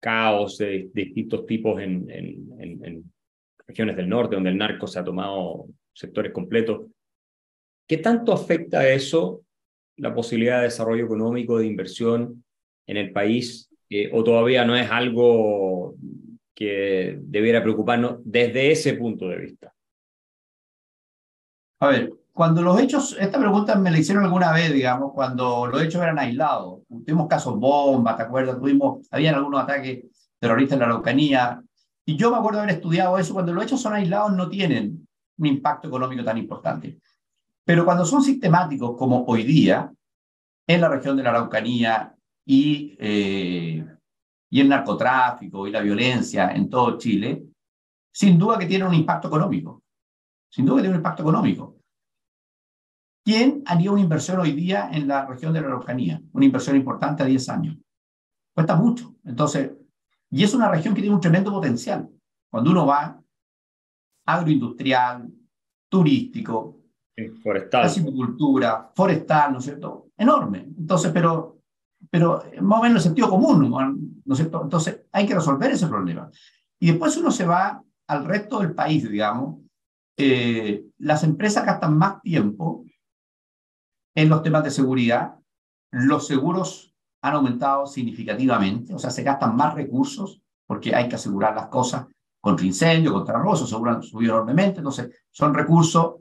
caos 0.00 0.56
de, 0.56 0.88
distintos 0.94 1.44
tipos 1.44 1.78
en, 1.82 2.10
en, 2.10 3.12
regiones 3.66 3.96
del 3.96 4.08
norte, 4.08 4.36
donde 4.36 4.50
el 4.50 4.58
narco 4.58 4.86
se 4.86 4.98
ha 4.98 5.04
tomado 5.04 5.66
sectores 5.92 6.32
completos, 6.32 6.86
¿qué 7.86 7.98
tanto 7.98 8.32
afecta 8.32 8.88
eso 8.88 9.42
la 9.96 10.14
posibilidad 10.14 10.58
de 10.58 10.64
desarrollo 10.64 11.04
económico, 11.04 11.58
de 11.58 11.66
inversión 11.66 12.44
en 12.86 12.96
el 12.96 13.12
país, 13.12 13.70
eh, 13.88 14.10
o 14.12 14.22
todavía 14.22 14.64
no 14.64 14.76
es 14.76 14.90
algo 14.90 15.94
que 16.54 17.18
debiera 17.20 17.62
preocuparnos 17.62 18.18
desde 18.24 18.70
ese 18.70 18.94
punto 18.94 19.28
de 19.28 19.36
vista? 19.36 19.74
A 21.80 21.88
ver, 21.88 22.10
cuando 22.32 22.62
los 22.62 22.78
hechos, 22.80 23.16
esta 23.18 23.38
pregunta 23.38 23.76
me 23.76 23.90
la 23.90 23.98
hicieron 23.98 24.24
alguna 24.24 24.52
vez, 24.52 24.72
digamos, 24.72 25.12
cuando 25.14 25.66
los 25.66 25.82
hechos 25.82 26.02
eran 26.02 26.18
aislados. 26.18 26.80
Tuvimos 26.88 27.28
casos 27.28 27.58
bombas, 27.58 28.16
¿te 28.16 28.24
acuerdas? 28.24 28.58
Tuvimos, 28.58 29.06
habían 29.10 29.34
algunos 29.34 29.62
ataques 29.62 30.04
terroristas 30.38 30.74
en 30.74 30.80
la 30.80 30.86
Araucanía. 30.86 31.62
Y 32.08 32.16
yo 32.16 32.30
me 32.30 32.36
acuerdo 32.36 32.60
haber 32.60 32.76
estudiado 32.76 33.18
eso. 33.18 33.34
Cuando 33.34 33.52
los 33.52 33.64
hechos 33.64 33.82
son 33.82 33.92
aislados 33.92 34.32
no 34.32 34.48
tienen 34.48 35.06
un 35.38 35.46
impacto 35.46 35.88
económico 35.88 36.24
tan 36.24 36.38
importante. 36.38 37.00
Pero 37.64 37.84
cuando 37.84 38.04
son 38.04 38.22
sistemáticos, 38.22 38.96
como 38.96 39.24
hoy 39.24 39.42
día, 39.42 39.92
en 40.68 40.80
la 40.80 40.88
región 40.88 41.16
de 41.16 41.24
la 41.24 41.30
Araucanía 41.30 42.14
y, 42.44 42.96
eh, 43.00 43.84
y 44.48 44.60
el 44.60 44.68
narcotráfico 44.68 45.66
y 45.66 45.72
la 45.72 45.80
violencia 45.80 46.52
en 46.52 46.70
todo 46.70 46.96
Chile, 46.96 47.44
sin 48.12 48.38
duda 48.38 48.56
que 48.56 48.66
tienen 48.66 48.86
un 48.86 48.94
impacto 48.94 49.26
económico. 49.26 49.82
Sin 50.48 50.64
duda 50.64 50.80
tiene 50.80 50.90
un 50.90 51.00
impacto 51.00 51.22
económico. 51.22 51.76
¿Quién 53.24 53.64
haría 53.66 53.90
una 53.90 54.00
inversión 54.00 54.38
hoy 54.38 54.52
día 54.52 54.88
en 54.92 55.08
la 55.08 55.26
región 55.26 55.52
de 55.52 55.60
la 55.60 55.66
Araucanía? 55.66 56.22
Una 56.32 56.44
inversión 56.46 56.76
importante 56.76 57.24
a 57.24 57.26
10 57.26 57.48
años. 57.48 57.76
Cuesta 58.54 58.76
mucho. 58.76 59.16
Entonces, 59.24 59.72
y 60.36 60.44
es 60.44 60.52
una 60.52 60.68
región 60.70 60.94
que 60.94 61.00
tiene 61.00 61.14
un 61.14 61.20
tremendo 61.20 61.50
potencial. 61.50 62.06
Cuando 62.50 62.70
uno 62.70 62.84
va, 62.84 63.18
agroindustrial, 64.26 65.32
turístico, 65.88 66.82
forestal. 67.42 67.90
cultura, 68.04 68.92
forestal, 68.94 69.52
¿no 69.52 69.60
es 69.60 69.64
cierto? 69.64 70.10
Enorme. 70.14 70.66
Entonces, 70.76 71.10
pero, 71.10 71.62
pero 72.10 72.42
más 72.60 72.80
o 72.80 72.82
menos 72.82 72.96
el 72.96 73.02
sentido 73.02 73.30
común, 73.30 73.70
¿no 73.70 74.34
es 74.34 74.38
cierto? 74.38 74.62
Entonces, 74.62 75.06
hay 75.10 75.26
que 75.26 75.34
resolver 75.34 75.70
ese 75.70 75.86
problema. 75.86 76.30
Y 76.78 76.88
después 76.88 77.16
uno 77.16 77.30
se 77.30 77.46
va 77.46 77.82
al 78.06 78.24
resto 78.26 78.60
del 78.60 78.74
país, 78.74 79.08
digamos, 79.08 79.60
eh, 80.18 80.84
las 80.98 81.24
empresas 81.24 81.64
gastan 81.64 81.96
más 81.96 82.20
tiempo 82.20 82.84
en 84.14 84.28
los 84.28 84.42
temas 84.42 84.64
de 84.64 84.70
seguridad, 84.70 85.38
los 85.92 86.26
seguros 86.26 86.94
han 87.26 87.34
aumentado 87.34 87.86
significativamente, 87.86 88.94
o 88.94 88.98
sea, 88.98 89.10
se 89.10 89.22
gastan 89.22 89.56
más 89.56 89.74
recursos 89.74 90.40
porque 90.66 90.94
hay 90.94 91.08
que 91.08 91.16
asegurar 91.16 91.54
las 91.54 91.66
cosas 91.66 92.06
contra 92.40 92.66
incendio, 92.66 93.12
contra 93.12 93.38
robo, 93.38 93.56
seguro 93.56 93.90
han 93.90 94.02
subido 94.02 94.34
enormemente, 94.34 94.78
entonces 94.78 95.10
son 95.30 95.54
recursos 95.54 96.16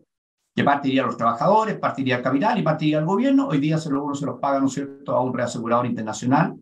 que 0.56 0.64
partirían 0.64 1.06
los 1.06 1.18
trabajadores, 1.18 1.78
partiría 1.78 2.18
el 2.18 2.24
capital 2.24 2.58
y 2.58 2.64
partiría 2.64 3.00
el 3.00 3.06
gobierno, 3.06 3.48
hoy 3.48 3.60
día 3.60 3.78
se 3.78 3.90
lo, 3.92 4.04
uno 4.04 4.16
se 4.16 4.26
los 4.26 4.40
paga, 4.40 4.60
¿no 4.60 4.68
es 4.68 4.74
cierto?, 4.74 5.16
a 5.16 5.22
un 5.22 5.34
reasegurador 5.34 5.86
internacional, 5.86 6.56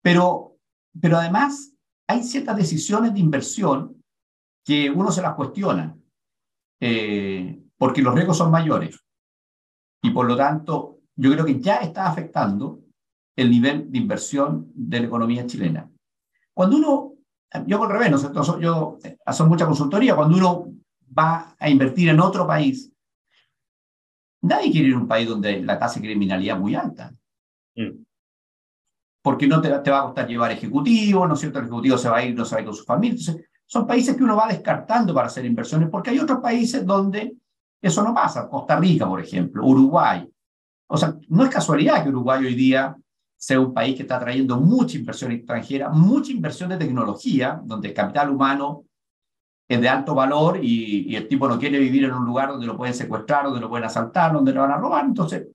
pero, 0.00 0.56
pero 1.00 1.16
además 1.16 1.72
hay 2.06 2.22
ciertas 2.22 2.56
decisiones 2.56 3.14
de 3.14 3.20
inversión 3.20 4.02
que 4.64 4.90
uno 4.90 5.10
se 5.10 5.22
las 5.22 5.34
cuestiona. 5.34 5.96
Eh, 6.80 7.62
porque 7.78 8.02
los 8.02 8.14
riesgos 8.14 8.36
son 8.36 8.50
mayores. 8.50 9.00
Y 10.02 10.10
por 10.10 10.26
lo 10.26 10.36
tanto, 10.36 10.98
yo 11.16 11.32
creo 11.32 11.44
que 11.44 11.60
ya 11.60 11.76
está 11.76 12.06
afectando 12.06 12.80
el 13.36 13.50
nivel 13.50 13.90
de 13.90 13.98
inversión 13.98 14.70
de 14.74 15.00
la 15.00 15.06
economía 15.06 15.46
chilena. 15.46 15.88
Cuando 16.54 16.76
uno, 16.76 17.12
yo 17.66 17.78
por 17.78 17.90
revés, 17.90 18.10
¿no? 18.10 18.60
yo 18.60 18.98
hago 19.24 19.46
mucha 19.46 19.66
consultoría, 19.66 20.14
cuando 20.14 20.36
uno 20.36 20.72
va 21.16 21.56
a 21.58 21.68
invertir 21.68 22.08
en 22.08 22.20
otro 22.20 22.46
país, 22.46 22.92
nadie 24.42 24.70
quiere 24.70 24.88
ir 24.88 24.94
a 24.94 24.98
un 24.98 25.08
país 25.08 25.28
donde 25.28 25.62
la 25.62 25.78
tasa 25.78 26.00
de 26.00 26.06
criminalidad 26.06 26.56
es 26.56 26.60
muy 26.60 26.74
alta. 26.74 27.14
Mm. 27.76 28.02
Porque 29.22 29.46
no 29.46 29.60
te, 29.60 29.70
te, 29.78 29.90
va 29.90 30.00
a 30.00 30.04
costar 30.04 30.26
llevar 30.26 30.50
ejecutivo, 30.50 31.26
¿no 31.26 31.34
es 31.34 31.40
cierto? 31.40 31.58
El 31.58 31.66
ejecutivo 31.66 31.96
se 31.96 32.08
va 32.08 32.18
a 32.18 32.24
ir, 32.24 32.34
no 32.34 32.44
se 32.44 32.54
va 32.54 32.58
a 32.58 32.60
ir 32.62 32.66
con 32.66 32.76
su 32.76 32.84
familia. 32.84 33.18
Entonces, 33.18 33.46
son 33.64 33.86
países 33.86 34.16
que 34.16 34.24
uno 34.24 34.36
va 34.36 34.48
descartando 34.48 35.14
para 35.14 35.28
hacer 35.28 35.44
inversiones, 35.46 35.88
porque 35.88 36.10
hay 36.10 36.18
otros 36.18 36.40
países 36.40 36.84
donde 36.84 37.36
eso 37.80 38.02
no 38.02 38.12
pasa. 38.12 38.48
Costa 38.48 38.76
Rica, 38.78 39.06
por 39.08 39.20
ejemplo, 39.20 39.64
Uruguay. 39.64 40.28
O 40.88 40.96
sea, 40.96 41.16
no 41.28 41.44
es 41.44 41.50
casualidad 41.50 42.02
que 42.02 42.10
Uruguay 42.10 42.44
hoy 42.44 42.54
día 42.54 42.96
sea 43.42 43.58
un 43.58 43.74
país 43.74 43.96
que 43.96 44.02
está 44.02 44.20
trayendo 44.20 44.60
mucha 44.60 44.96
inversión 44.96 45.32
extranjera, 45.32 45.88
mucha 45.88 46.30
inversión 46.30 46.70
de 46.70 46.76
tecnología, 46.76 47.60
donde 47.64 47.88
el 47.88 47.94
capital 47.94 48.30
humano 48.30 48.84
es 49.68 49.80
de 49.80 49.88
alto 49.88 50.14
valor 50.14 50.60
y, 50.62 51.16
el 51.16 51.26
tipo 51.26 51.48
no 51.48 51.58
quiere 51.58 51.78
vivir 51.78 52.04
en 52.04 52.12
un 52.12 52.24
lugar 52.24 52.50
donde 52.50 52.66
lo 52.66 52.76
pueden 52.76 52.94
secuestrar, 52.94 53.44
donde 53.44 53.60
lo 53.60 53.68
pueden 53.68 53.86
asaltar, 53.86 54.32
donde 54.32 54.52
lo 54.52 54.60
van 54.60 54.72
a 54.72 54.76
robar. 54.76 55.04
Entonces, 55.04 55.48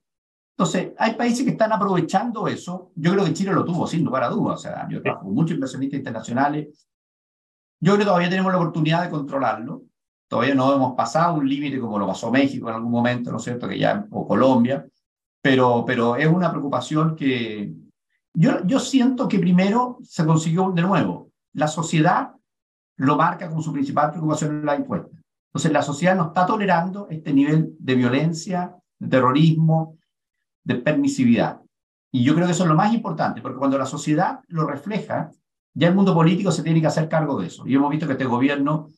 entonces, 0.56 0.92
hay 0.98 1.14
países 1.14 1.44
que 1.44 1.52
están 1.52 1.72
aprovechando 1.72 2.48
eso. 2.48 2.90
Yo 2.96 3.12
creo 3.12 3.24
que 3.24 3.32
Chile 3.32 3.52
lo 3.52 3.64
tuvo, 3.64 3.86
sin 3.86 4.04
lugar 4.04 4.24
a 4.24 4.28
dudas. 4.28 4.58
O 4.58 4.62
sea, 4.62 4.88
yo 4.90 5.00
trabajo 5.00 5.26
con 5.26 5.34
muchos 5.34 5.54
inversionistas 5.54 5.98
internacionales 5.98 6.88
yo 7.80 7.92
creo 7.92 7.98
que 7.98 8.04
todavía 8.06 8.30
tenemos 8.30 8.52
la 8.52 8.58
oportunidad 8.58 9.04
de 9.04 9.10
controlarlo. 9.10 9.82
Todavía 10.28 10.54
no 10.54 10.74
hemos 10.74 10.94
pasado 10.94 11.34
un 11.34 11.48
límite 11.48 11.78
como 11.78 11.98
lo 11.98 12.06
pasó 12.06 12.30
México 12.30 12.68
en 12.68 12.74
algún 12.74 12.90
momento, 12.90 13.30
¿no 13.30 13.38
es 13.38 13.44
cierto? 13.44 13.68
Que 13.68 13.78
ya, 13.78 14.06
o 14.10 14.26
Colombia. 14.26 14.86
Pero, 15.40 15.84
pero 15.86 16.16
es 16.16 16.26
una 16.26 16.50
preocupación 16.50 17.14
que 17.14 17.72
yo, 18.38 18.64
yo 18.64 18.78
siento 18.78 19.26
que 19.26 19.40
primero 19.40 19.98
se 20.02 20.24
consiguió 20.24 20.70
de 20.70 20.82
nuevo. 20.82 21.32
La 21.54 21.66
sociedad 21.66 22.32
lo 22.96 23.16
marca 23.16 23.48
como 23.48 23.62
su 23.62 23.72
principal 23.72 24.10
preocupación 24.10 24.60
en 24.60 24.66
la 24.66 24.76
encuesta. 24.76 25.16
Entonces, 25.48 25.72
la 25.72 25.82
sociedad 25.82 26.14
no 26.14 26.28
está 26.28 26.46
tolerando 26.46 27.08
este 27.10 27.32
nivel 27.32 27.74
de 27.80 27.94
violencia, 27.96 28.76
de 28.98 29.08
terrorismo, 29.08 29.96
de 30.62 30.76
permisividad. 30.76 31.60
Y 32.12 32.22
yo 32.22 32.34
creo 32.34 32.46
que 32.46 32.52
eso 32.52 32.62
es 32.62 32.68
lo 32.68 32.76
más 32.76 32.94
importante, 32.94 33.42
porque 33.42 33.58
cuando 33.58 33.76
la 33.76 33.86
sociedad 33.86 34.40
lo 34.46 34.66
refleja, 34.66 35.32
ya 35.74 35.88
el 35.88 35.96
mundo 35.96 36.14
político 36.14 36.52
se 36.52 36.62
tiene 36.62 36.80
que 36.80 36.86
hacer 36.86 37.08
cargo 37.08 37.40
de 37.40 37.48
eso. 37.48 37.66
Y 37.66 37.74
hemos 37.74 37.90
visto 37.90 38.06
que 38.06 38.12
este 38.12 38.24
gobierno 38.24 38.90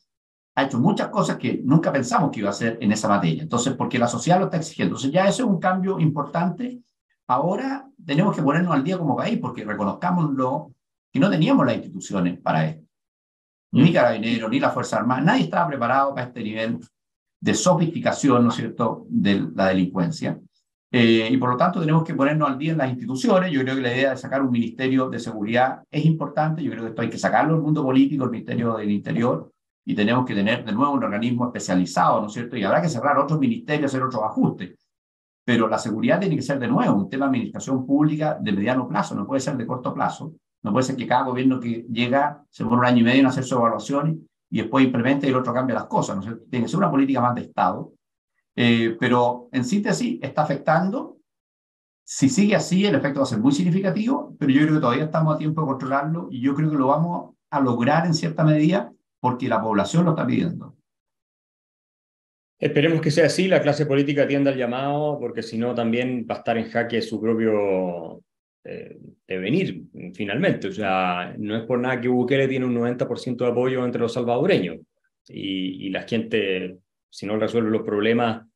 ha 0.55 0.65
hecho 0.65 0.79
muchas 0.79 1.09
cosas 1.09 1.39
que 1.39 1.63
nunca 1.65 1.91
pensamos 1.91 2.31
que 2.31 2.41
iba 2.41 2.51
a 2.51 2.53
hacer 2.53 2.77
en 2.83 2.93
esa 2.93 3.09
materia. 3.09 3.43
Entonces, 3.43 3.73
porque 3.75 3.99
la 3.99 4.07
sociedad 4.07 4.39
lo 4.39 4.47
está 4.47 4.59
exigiendo. 4.59 4.97
Entonces, 4.97 5.13
ya 5.13 5.27
eso 5.27 5.45
es 5.45 5.49
un 5.49 5.59
cambio 5.59 5.99
importante. 5.99 6.83
Ahora 7.31 7.89
tenemos 8.05 8.35
que 8.35 8.43
ponernos 8.43 8.75
al 8.75 8.83
día 8.83 8.99
como 8.99 9.15
país, 9.15 9.39
porque 9.39 9.65
reconozcámoslo, 9.65 10.73
que 11.13 11.21
no 11.21 11.31
teníamos 11.31 11.65
las 11.65 11.77
instituciones 11.77 12.41
para 12.41 12.67
esto. 12.67 12.85
Ni 13.71 13.93
Carabineros, 13.93 14.51
ni 14.51 14.59
la 14.59 14.71
Fuerza 14.71 14.97
Armada, 14.97 15.21
nadie 15.21 15.45
estaba 15.45 15.69
preparado 15.69 16.13
para 16.13 16.27
este 16.27 16.43
nivel 16.43 16.81
de 17.41 17.55
sofisticación, 17.55 18.43
¿no 18.43 18.49
es 18.49 18.57
cierto?, 18.57 19.07
de 19.09 19.47
la 19.55 19.69
delincuencia. 19.69 20.41
Eh, 20.91 21.29
y 21.31 21.37
por 21.37 21.51
lo 21.51 21.57
tanto 21.57 21.79
tenemos 21.79 22.03
que 22.03 22.15
ponernos 22.15 22.51
al 22.51 22.59
día 22.59 22.73
en 22.73 22.79
las 22.79 22.91
instituciones. 22.91 23.53
Yo 23.53 23.61
creo 23.61 23.77
que 23.77 23.83
la 23.83 23.95
idea 23.95 24.11
de 24.11 24.17
sacar 24.17 24.43
un 24.43 24.51
ministerio 24.51 25.09
de 25.09 25.21
seguridad 25.21 25.85
es 25.89 26.05
importante. 26.05 26.65
Yo 26.65 26.73
creo 26.73 26.83
que 26.83 26.89
esto 26.89 27.03
hay 27.03 27.11
que 27.11 27.19
sacarlo 27.19 27.55
del 27.55 27.63
mundo 27.63 27.85
político, 27.85 28.25
el 28.25 28.31
ministerio 28.33 28.75
del 28.75 28.91
interior, 28.91 29.53
y 29.85 29.95
tenemos 29.95 30.27
que 30.27 30.35
tener 30.35 30.65
de 30.65 30.73
nuevo 30.73 30.95
un 30.95 31.05
organismo 31.05 31.47
especializado, 31.47 32.21
¿no 32.23 32.27
es 32.27 32.33
cierto? 32.33 32.57
Y 32.57 32.65
habrá 32.65 32.83
que 32.83 32.89
cerrar 32.89 33.17
otros 33.19 33.39
ministerios, 33.39 33.93
hacer 33.93 34.03
otros 34.03 34.21
ajustes. 34.25 34.75
Pero 35.45 35.69
la 35.69 35.79
seguridad 35.79 36.21
tiene 36.21 36.37
que 36.37 36.43
ser 36.43 36.59
de 36.59 36.69
nuevo 36.69 36.95
un 36.95 37.09
tema 37.09 37.27
de 37.27 37.31
administración 37.31 37.87
pública 37.87 38.39
de 38.41 38.53
mediano 38.53 38.87
plazo, 38.87 39.15
no 39.15 39.27
puede 39.27 39.41
ser 39.41 39.57
de 39.57 39.67
corto 39.67 39.95
plazo. 39.95 40.35
No 40.63 40.73
puede 40.73 40.85
ser 40.85 40.97
que 40.97 41.07
cada 41.07 41.25
gobierno 41.25 41.59
que 41.59 41.87
llega 41.91 42.45
se 42.51 42.65
pone 42.65 42.77
un 42.79 42.85
año 42.85 42.99
y 42.99 43.05
medio 43.05 43.21
en 43.21 43.27
hacer 43.27 43.45
su 43.45 43.55
evaluación 43.57 44.29
y 44.51 44.59
después 44.59 44.85
implementa 44.85 45.27
y 45.27 45.31
el 45.31 45.37
otro 45.37 45.55
cambia 45.55 45.75
las 45.75 45.87
cosas. 45.87 46.17
¿no? 46.17 46.37
Tiene 46.51 46.67
que 46.67 46.69
ser 46.69 46.79
una 46.79 46.91
política 46.91 47.21
más 47.21 47.35
de 47.35 47.43
Estado. 47.43 47.93
Eh, 48.57 48.97
pero 48.99 49.49
en 49.53 49.65
síntesis, 49.65 50.19
está 50.21 50.43
afectando. 50.43 51.19
Si 52.05 52.29
sigue 52.29 52.57
así, 52.57 52.85
el 52.85 52.97
efecto 52.97 53.21
va 53.21 53.25
a 53.25 53.29
ser 53.29 53.39
muy 53.39 53.53
significativo, 53.53 54.35
pero 54.39 54.53
yo 54.53 54.63
creo 54.63 54.75
que 54.75 54.81
todavía 54.81 55.05
estamos 55.05 55.35
a 55.35 55.39
tiempo 55.39 55.61
de 55.61 55.69
controlarlo 55.69 56.29
y 56.31 56.41
yo 56.41 56.55
creo 56.55 56.71
que 56.71 56.77
lo 56.77 56.89
vamos 56.89 57.37
a 57.51 57.61
lograr 57.61 58.05
en 58.07 58.15
cierta 58.15 58.45
medida 58.45 58.93
porque 59.21 59.49
la 59.49 59.63
población 59.63 60.05
lo 60.05 60.11
está 60.11 60.27
pidiendo. 60.27 60.75
Esperemos 62.61 63.01
que 63.01 63.11
sea 63.11 63.27
así, 63.27 63.49
la 63.49 63.63
clase 63.63 63.87
política 63.87 64.25
atienda 64.25 64.51
al 64.51 64.59
llamado, 64.59 65.19
porque 65.19 65.43
si 65.43 65.57
no 65.57 65.75
también 65.75 66.27
va 66.31 66.37
a 66.37 66.39
estar 66.39 66.59
en 66.59 66.71
jaque 66.71 67.01
su 67.01 67.21
propio 67.21 68.23
eh, 68.65 68.99
devenir, 69.27 69.85
finalmente. 70.13 70.69
O 70.69 70.73
sea, 70.73 71.35
no 71.39 71.57
es 71.57 71.65
por 71.65 71.79
nada 71.79 72.01
que 72.01 72.09
Bukele 72.09 72.47
tiene 72.47 72.67
un 72.67 72.75
90% 72.75 73.37
de 73.37 73.51
apoyo 73.51 73.85
entre 73.85 74.03
los 74.03 74.13
salvadoreños 74.13 74.79
y, 75.27 75.89
la 75.89 76.03
gente, 76.03 76.77
si 77.09 77.27
no 77.27 77.39
resuelve 77.39 77.71
los 77.71 77.83
problemas 77.83 78.47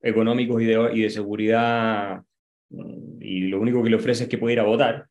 económicos 0.00 0.62
y 0.62 0.64
de, 0.64 0.90
y 0.94 1.02
de 1.02 1.10
seguridad 1.10 2.22
mm, 2.70 3.20
y 3.20 3.40
lo 3.48 3.60
único 3.60 3.82
que 3.82 3.90
le 3.90 3.96
ofrece 3.96 4.24
es 4.24 4.28
que 4.30 4.38
pueda 4.38 4.54
ir 4.54 4.60
a 4.60 4.64
votar, 4.64 5.06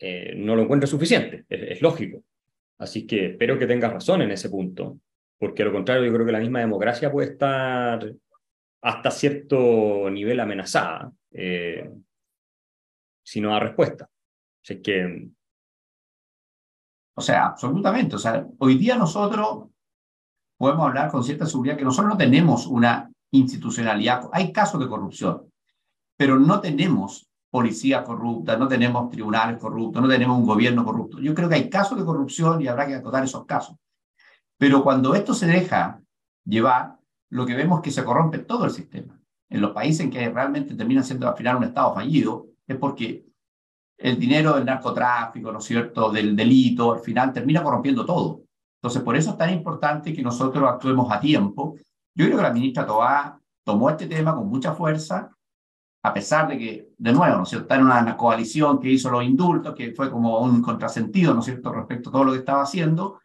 eh, 0.00 0.34
no 0.36 0.56
lo 0.56 0.62
encuentra 0.62 0.88
suficiente, 0.88 1.44
es, 1.48 1.80
lógico. 1.80 2.24
Así 2.78 3.06
que 3.06 3.26
espero 3.26 3.56
que 3.56 3.68
tengas 3.68 3.92
razón 3.92 4.22
en 4.22 4.32
ese 4.32 4.50
punto, 4.50 4.98
porque 5.42 5.62
a 5.62 5.64
lo 5.64 5.72
contrario 5.72 6.04
yo 6.04 6.12
creo 6.12 6.24
que 6.24 6.30
la 6.30 6.38
misma 6.38 6.60
democracia 6.60 7.10
puede 7.10 7.32
estar 7.32 8.14
hasta 8.80 9.10
cierto 9.10 10.08
nivel 10.08 10.38
amenazada. 10.38 11.10
Eh, 11.32 11.90
si 13.24 13.40
no 13.40 13.50
da 13.50 13.58
respuesta. 13.58 14.08
O 17.14 17.20
sea, 17.20 17.46
absolutamente. 17.46 18.14
O 18.14 18.20
sea, 18.20 18.46
hoy 18.58 18.78
día 18.78 18.94
nosotros 18.94 19.64
podemos 20.56 20.86
hablar 20.86 21.10
con 21.10 21.24
cierta 21.24 21.46
seguridad 21.46 21.76
que 21.76 21.82
nosotros 21.82 22.12
no 22.12 22.16
tenemos 22.16 22.68
una 22.68 23.10
institucionalidad. 23.32 24.30
Hay 24.32 24.52
casos 24.52 24.80
de 24.80 24.86
corrupción, 24.86 25.50
pero 26.16 26.38
no 26.38 26.60
tenemos 26.60 27.28
policía 27.50 28.04
corrupta, 28.04 28.56
no 28.56 28.68
tenemos 28.68 29.10
tribunales 29.10 29.58
corruptos, 29.58 30.00
no 30.00 30.08
tenemos 30.08 30.38
un 30.38 30.46
gobierno 30.46 30.84
corrupto. 30.84 31.18
Yo 31.18 31.34
creo 31.34 31.48
que 31.48 31.56
hay 31.56 31.68
casos 31.68 31.98
de 31.98 32.04
corrupción 32.04 32.62
y 32.62 32.68
habrá 32.68 32.86
que 32.86 32.94
acotar 32.94 33.24
esos 33.24 33.44
casos. 33.44 33.74
Pero 34.62 34.84
cuando 34.84 35.16
esto 35.16 35.34
se 35.34 35.48
deja 35.48 36.00
llevar, 36.44 36.96
lo 37.30 37.44
que 37.44 37.56
vemos 37.56 37.80
es 37.80 37.82
que 37.82 37.90
se 37.90 38.04
corrompe 38.04 38.38
todo 38.38 38.64
el 38.64 38.70
sistema. 38.70 39.20
En 39.50 39.60
los 39.60 39.72
países 39.72 40.02
en 40.02 40.10
que 40.10 40.30
realmente 40.30 40.76
termina 40.76 41.02
siendo 41.02 41.28
al 41.28 41.36
final 41.36 41.56
un 41.56 41.64
Estado 41.64 41.92
fallido, 41.92 42.46
es 42.68 42.76
porque 42.76 43.26
el 43.98 44.20
dinero 44.20 44.54
del 44.54 44.64
narcotráfico, 44.64 45.50
¿no 45.50 45.58
es 45.58 45.64
cierto?, 45.64 46.12
del 46.12 46.36
delito, 46.36 46.92
al 46.92 47.00
final 47.00 47.32
termina 47.32 47.60
corrompiendo 47.60 48.06
todo. 48.06 48.42
Entonces, 48.80 49.02
por 49.02 49.16
eso 49.16 49.30
es 49.30 49.36
tan 49.36 49.50
importante 49.50 50.14
que 50.14 50.22
nosotros 50.22 50.62
actuemos 50.70 51.10
a 51.10 51.18
tiempo. 51.18 51.74
Yo 52.14 52.26
creo 52.26 52.36
que 52.36 52.44
la 52.44 52.52
ministra 52.52 52.86
Toá 52.86 53.40
tomó 53.64 53.90
este 53.90 54.06
tema 54.06 54.32
con 54.32 54.46
mucha 54.48 54.74
fuerza, 54.74 55.28
a 56.04 56.14
pesar 56.14 56.46
de 56.46 56.58
que, 56.58 56.88
de 56.96 57.12
nuevo, 57.12 57.36
¿no 57.36 57.42
es 57.42 57.48
cierto?, 57.48 57.64
está 57.64 57.74
en 57.74 57.86
una 57.86 58.16
coalición 58.16 58.78
que 58.78 58.90
hizo 58.92 59.10
los 59.10 59.24
indultos, 59.24 59.74
que 59.74 59.90
fue 59.90 60.08
como 60.08 60.38
un 60.38 60.62
contrasentido, 60.62 61.34
¿no 61.34 61.40
es 61.40 61.46
cierto?, 61.46 61.72
respecto 61.72 62.10
a 62.10 62.12
todo 62.12 62.22
lo 62.22 62.32
que 62.32 62.38
estaba 62.38 62.62
haciendo, 62.62 63.18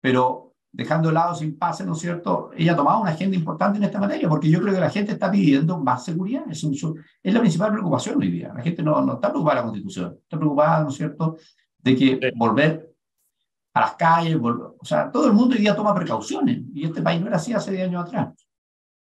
pero 0.00 0.49
dejando 0.72 1.08
de 1.08 1.14
lado 1.14 1.34
sin 1.34 1.58
pase, 1.58 1.84
¿no 1.84 1.92
es 1.92 1.98
cierto? 1.98 2.50
Ella 2.56 2.72
ha 2.72 2.76
tomado 2.76 3.00
una 3.00 3.10
agenda 3.10 3.36
importante 3.36 3.78
en 3.78 3.84
esta 3.84 3.98
materia, 3.98 4.28
porque 4.28 4.48
yo 4.48 4.60
creo 4.60 4.74
que 4.74 4.80
la 4.80 4.90
gente 4.90 5.12
está 5.12 5.30
pidiendo 5.30 5.78
más 5.78 6.04
seguridad. 6.04 6.44
Es, 6.48 6.64
es 6.64 7.34
la 7.34 7.40
principal 7.40 7.72
preocupación 7.72 8.20
hoy 8.20 8.30
día. 8.30 8.52
La 8.54 8.62
gente 8.62 8.82
no, 8.82 9.00
no 9.02 9.14
está 9.14 9.28
preocupada 9.30 9.56
de 9.56 9.60
la 9.60 9.66
Constitución, 9.66 10.18
está 10.22 10.36
preocupada, 10.36 10.82
¿no 10.82 10.88
es 10.90 10.94
cierto?, 10.94 11.36
de 11.78 11.96
que 11.96 12.32
volver 12.36 12.94
a 13.72 13.80
las 13.80 13.94
calles, 13.94 14.36
o 14.40 14.84
sea, 14.84 15.10
todo 15.10 15.28
el 15.28 15.32
mundo 15.32 15.54
hoy 15.54 15.60
día 15.60 15.76
toma 15.76 15.94
precauciones, 15.94 16.60
y 16.74 16.84
este 16.84 17.02
país 17.02 17.20
no 17.20 17.28
era 17.28 17.36
así 17.36 17.52
hace 17.52 17.70
10 17.70 17.88
años 17.88 18.04
atrás. 18.04 18.48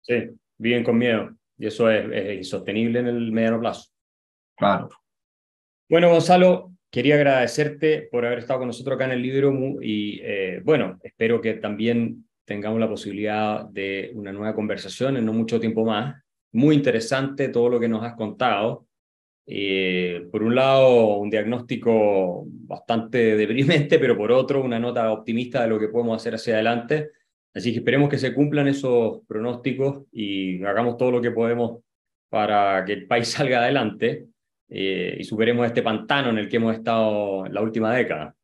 Sí, 0.03 0.15
viven 0.59 0.85
con 0.85 0.99
miedo, 0.99 1.31
y 1.57 1.67
eso 1.67 1.89
es, 1.89 2.05
es 2.13 2.39
insostenible 2.39 2.99
en 3.01 3.07
el 3.07 3.33
mediano 3.33 3.61
plazo. 3.61 3.91
Claro. 4.57 4.89
Bueno, 5.89 6.11
Gonzalo, 6.11 6.76
Quería 6.97 7.17
agradecerte 7.17 8.09
por 8.11 8.25
haber 8.25 8.39
estado 8.39 8.61
con 8.61 8.69
nosotros 8.69 8.95
acá 8.95 9.05
en 9.05 9.11
el 9.11 9.21
libro 9.21 9.53
y 9.83 10.19
eh, 10.23 10.63
bueno, 10.65 10.99
espero 11.03 11.43
que 11.43 11.53
también 11.53 12.25
tengamos 12.47 12.81
la 12.81 12.89
posibilidad 12.89 13.67
de 13.67 14.13
una 14.15 14.33
nueva 14.33 14.55
conversación 14.55 15.19
en 15.19 15.27
no 15.27 15.35
mucho 15.35 15.61
tiempo 15.61 15.85
más. 15.85 16.23
Muy 16.53 16.75
interesante 16.75 17.51
todo 17.51 17.69
lo 17.69 17.79
que 17.79 17.87
nos 17.87 18.03
has 18.03 18.15
contado. 18.15 18.87
Eh, 19.45 20.27
por 20.33 20.43
un 20.43 20.55
lado, 20.55 21.19
un 21.19 21.29
diagnóstico 21.29 22.47
bastante 22.47 23.19
deprimente, 23.37 23.99
pero 23.99 24.17
por 24.17 24.33
otro, 24.33 24.65
una 24.65 24.79
nota 24.79 25.13
optimista 25.13 25.61
de 25.61 25.69
lo 25.69 25.79
que 25.79 25.89
podemos 25.89 26.17
hacer 26.17 26.37
hacia 26.37 26.55
adelante. 26.55 27.11
Así 27.53 27.73
que 27.73 27.81
esperemos 27.81 28.09
que 28.09 28.17
se 28.17 28.33
cumplan 28.33 28.69
esos 28.69 29.21
pronósticos 29.27 30.07
y 30.13 30.65
hagamos 30.65 30.97
todo 30.97 31.11
lo 31.11 31.21
que 31.21 31.31
podemos 31.31 31.83
para 32.31 32.87
que 32.87 32.95
el 32.95 33.07
país 33.07 33.29
salga 33.33 33.59
adelante. 33.59 34.29
Eh, 34.69 35.17
y 35.21 35.25
superemos 35.25 35.67
este 35.67 35.83
pantano 35.83 36.31
en 36.31 36.39
el 36.39 36.49
que 36.49 36.57
hemos 36.57 36.75
estado 36.75 37.47
la 37.47 37.63
última 37.63 37.93
década. 37.93 38.35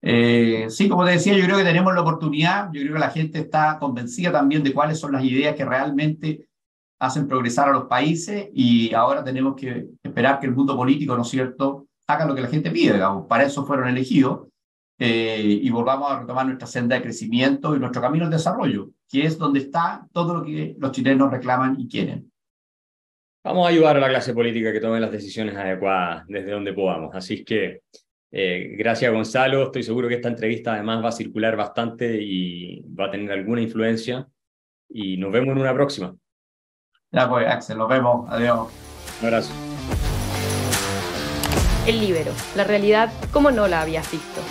Eh, 0.00 0.66
sí, 0.70 0.88
como 0.88 1.04
te 1.04 1.12
decía, 1.12 1.36
yo 1.36 1.44
creo 1.44 1.58
que 1.58 1.64
tenemos 1.64 1.92
la 1.92 2.02
oportunidad, 2.02 2.70
yo 2.72 2.80
creo 2.80 2.94
que 2.94 3.00
la 3.00 3.10
gente 3.10 3.40
está 3.40 3.78
convencida 3.78 4.30
también 4.30 4.62
de 4.62 4.72
cuáles 4.72 4.98
son 4.98 5.12
las 5.12 5.24
ideas 5.24 5.56
que 5.56 5.64
realmente 5.64 6.48
hacen 7.00 7.28
progresar 7.28 7.68
a 7.68 7.72
los 7.72 7.84
países 7.84 8.48
y 8.52 8.94
ahora 8.94 9.24
tenemos 9.24 9.54
que 9.56 9.88
esperar 10.02 10.40
que 10.40 10.46
el 10.46 10.54
mundo 10.54 10.76
político, 10.76 11.16
¿no 11.16 11.22
es 11.22 11.28
cierto?, 11.28 11.86
haga 12.06 12.26
lo 12.26 12.34
que 12.34 12.40
la 12.40 12.48
gente 12.48 12.70
pide, 12.70 12.94
digamos. 12.94 13.26
para 13.26 13.44
eso 13.44 13.66
fueron 13.66 13.88
elegidos 13.88 14.48
eh, 14.98 15.60
y 15.62 15.70
volvamos 15.70 16.10
a 16.10 16.20
retomar 16.20 16.46
nuestra 16.46 16.66
senda 16.66 16.96
de 16.96 17.02
crecimiento 17.02 17.76
y 17.76 17.78
nuestro 17.78 18.00
camino 18.00 18.24
al 18.24 18.30
desarrollo, 18.30 18.90
que 19.08 19.26
es 19.26 19.38
donde 19.38 19.60
está 19.60 20.06
todo 20.12 20.34
lo 20.34 20.42
que 20.42 20.74
los 20.78 20.92
chilenos 20.92 21.30
reclaman 21.30 21.78
y 21.78 21.86
quieren. 21.86 22.32
Vamos 23.44 23.66
a 23.66 23.70
ayudar 23.70 23.96
a 23.96 24.00
la 24.00 24.08
clase 24.08 24.34
política 24.34 24.72
que 24.72 24.80
tome 24.80 25.00
las 25.00 25.12
decisiones 25.12 25.56
adecuadas 25.56 26.24
desde 26.26 26.50
donde 26.50 26.72
podamos. 26.72 27.14
Así 27.14 27.44
que 27.44 27.82
eh, 28.30 28.74
gracias 28.76 29.12
Gonzalo, 29.12 29.64
estoy 29.64 29.82
seguro 29.82 30.08
que 30.08 30.16
esta 30.16 30.28
entrevista 30.28 30.74
además 30.74 31.02
va 31.02 31.08
a 31.08 31.12
circular 31.12 31.56
bastante 31.56 32.20
y 32.20 32.82
va 32.82 33.06
a 33.06 33.10
tener 33.10 33.30
alguna 33.32 33.62
influencia. 33.62 34.26
Y 34.90 35.16
nos 35.16 35.32
vemos 35.32 35.54
en 35.54 35.62
una 35.62 35.74
próxima. 35.74 36.14
Ya 37.10 37.28
pues, 37.28 37.46
Axel, 37.46 37.78
nos 37.78 37.88
vemos. 37.88 38.28
Adiós. 38.30 38.68
Un 39.20 39.26
abrazo. 39.26 39.52
El 41.86 42.00
libero, 42.00 42.32
la 42.54 42.64
realidad 42.64 43.10
como 43.32 43.50
no 43.50 43.66
la 43.66 43.82
habías 43.82 44.10
visto. 44.10 44.42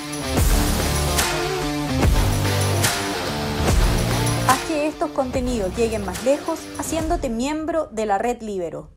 Estos 4.97 5.11
contenidos 5.11 5.77
lleguen 5.77 6.03
más 6.03 6.23
lejos 6.23 6.59
haciéndote 6.79 7.29
miembro 7.29 7.85
de 7.91 8.07
la 8.07 8.17
red 8.17 8.41
Libero. 8.41 8.96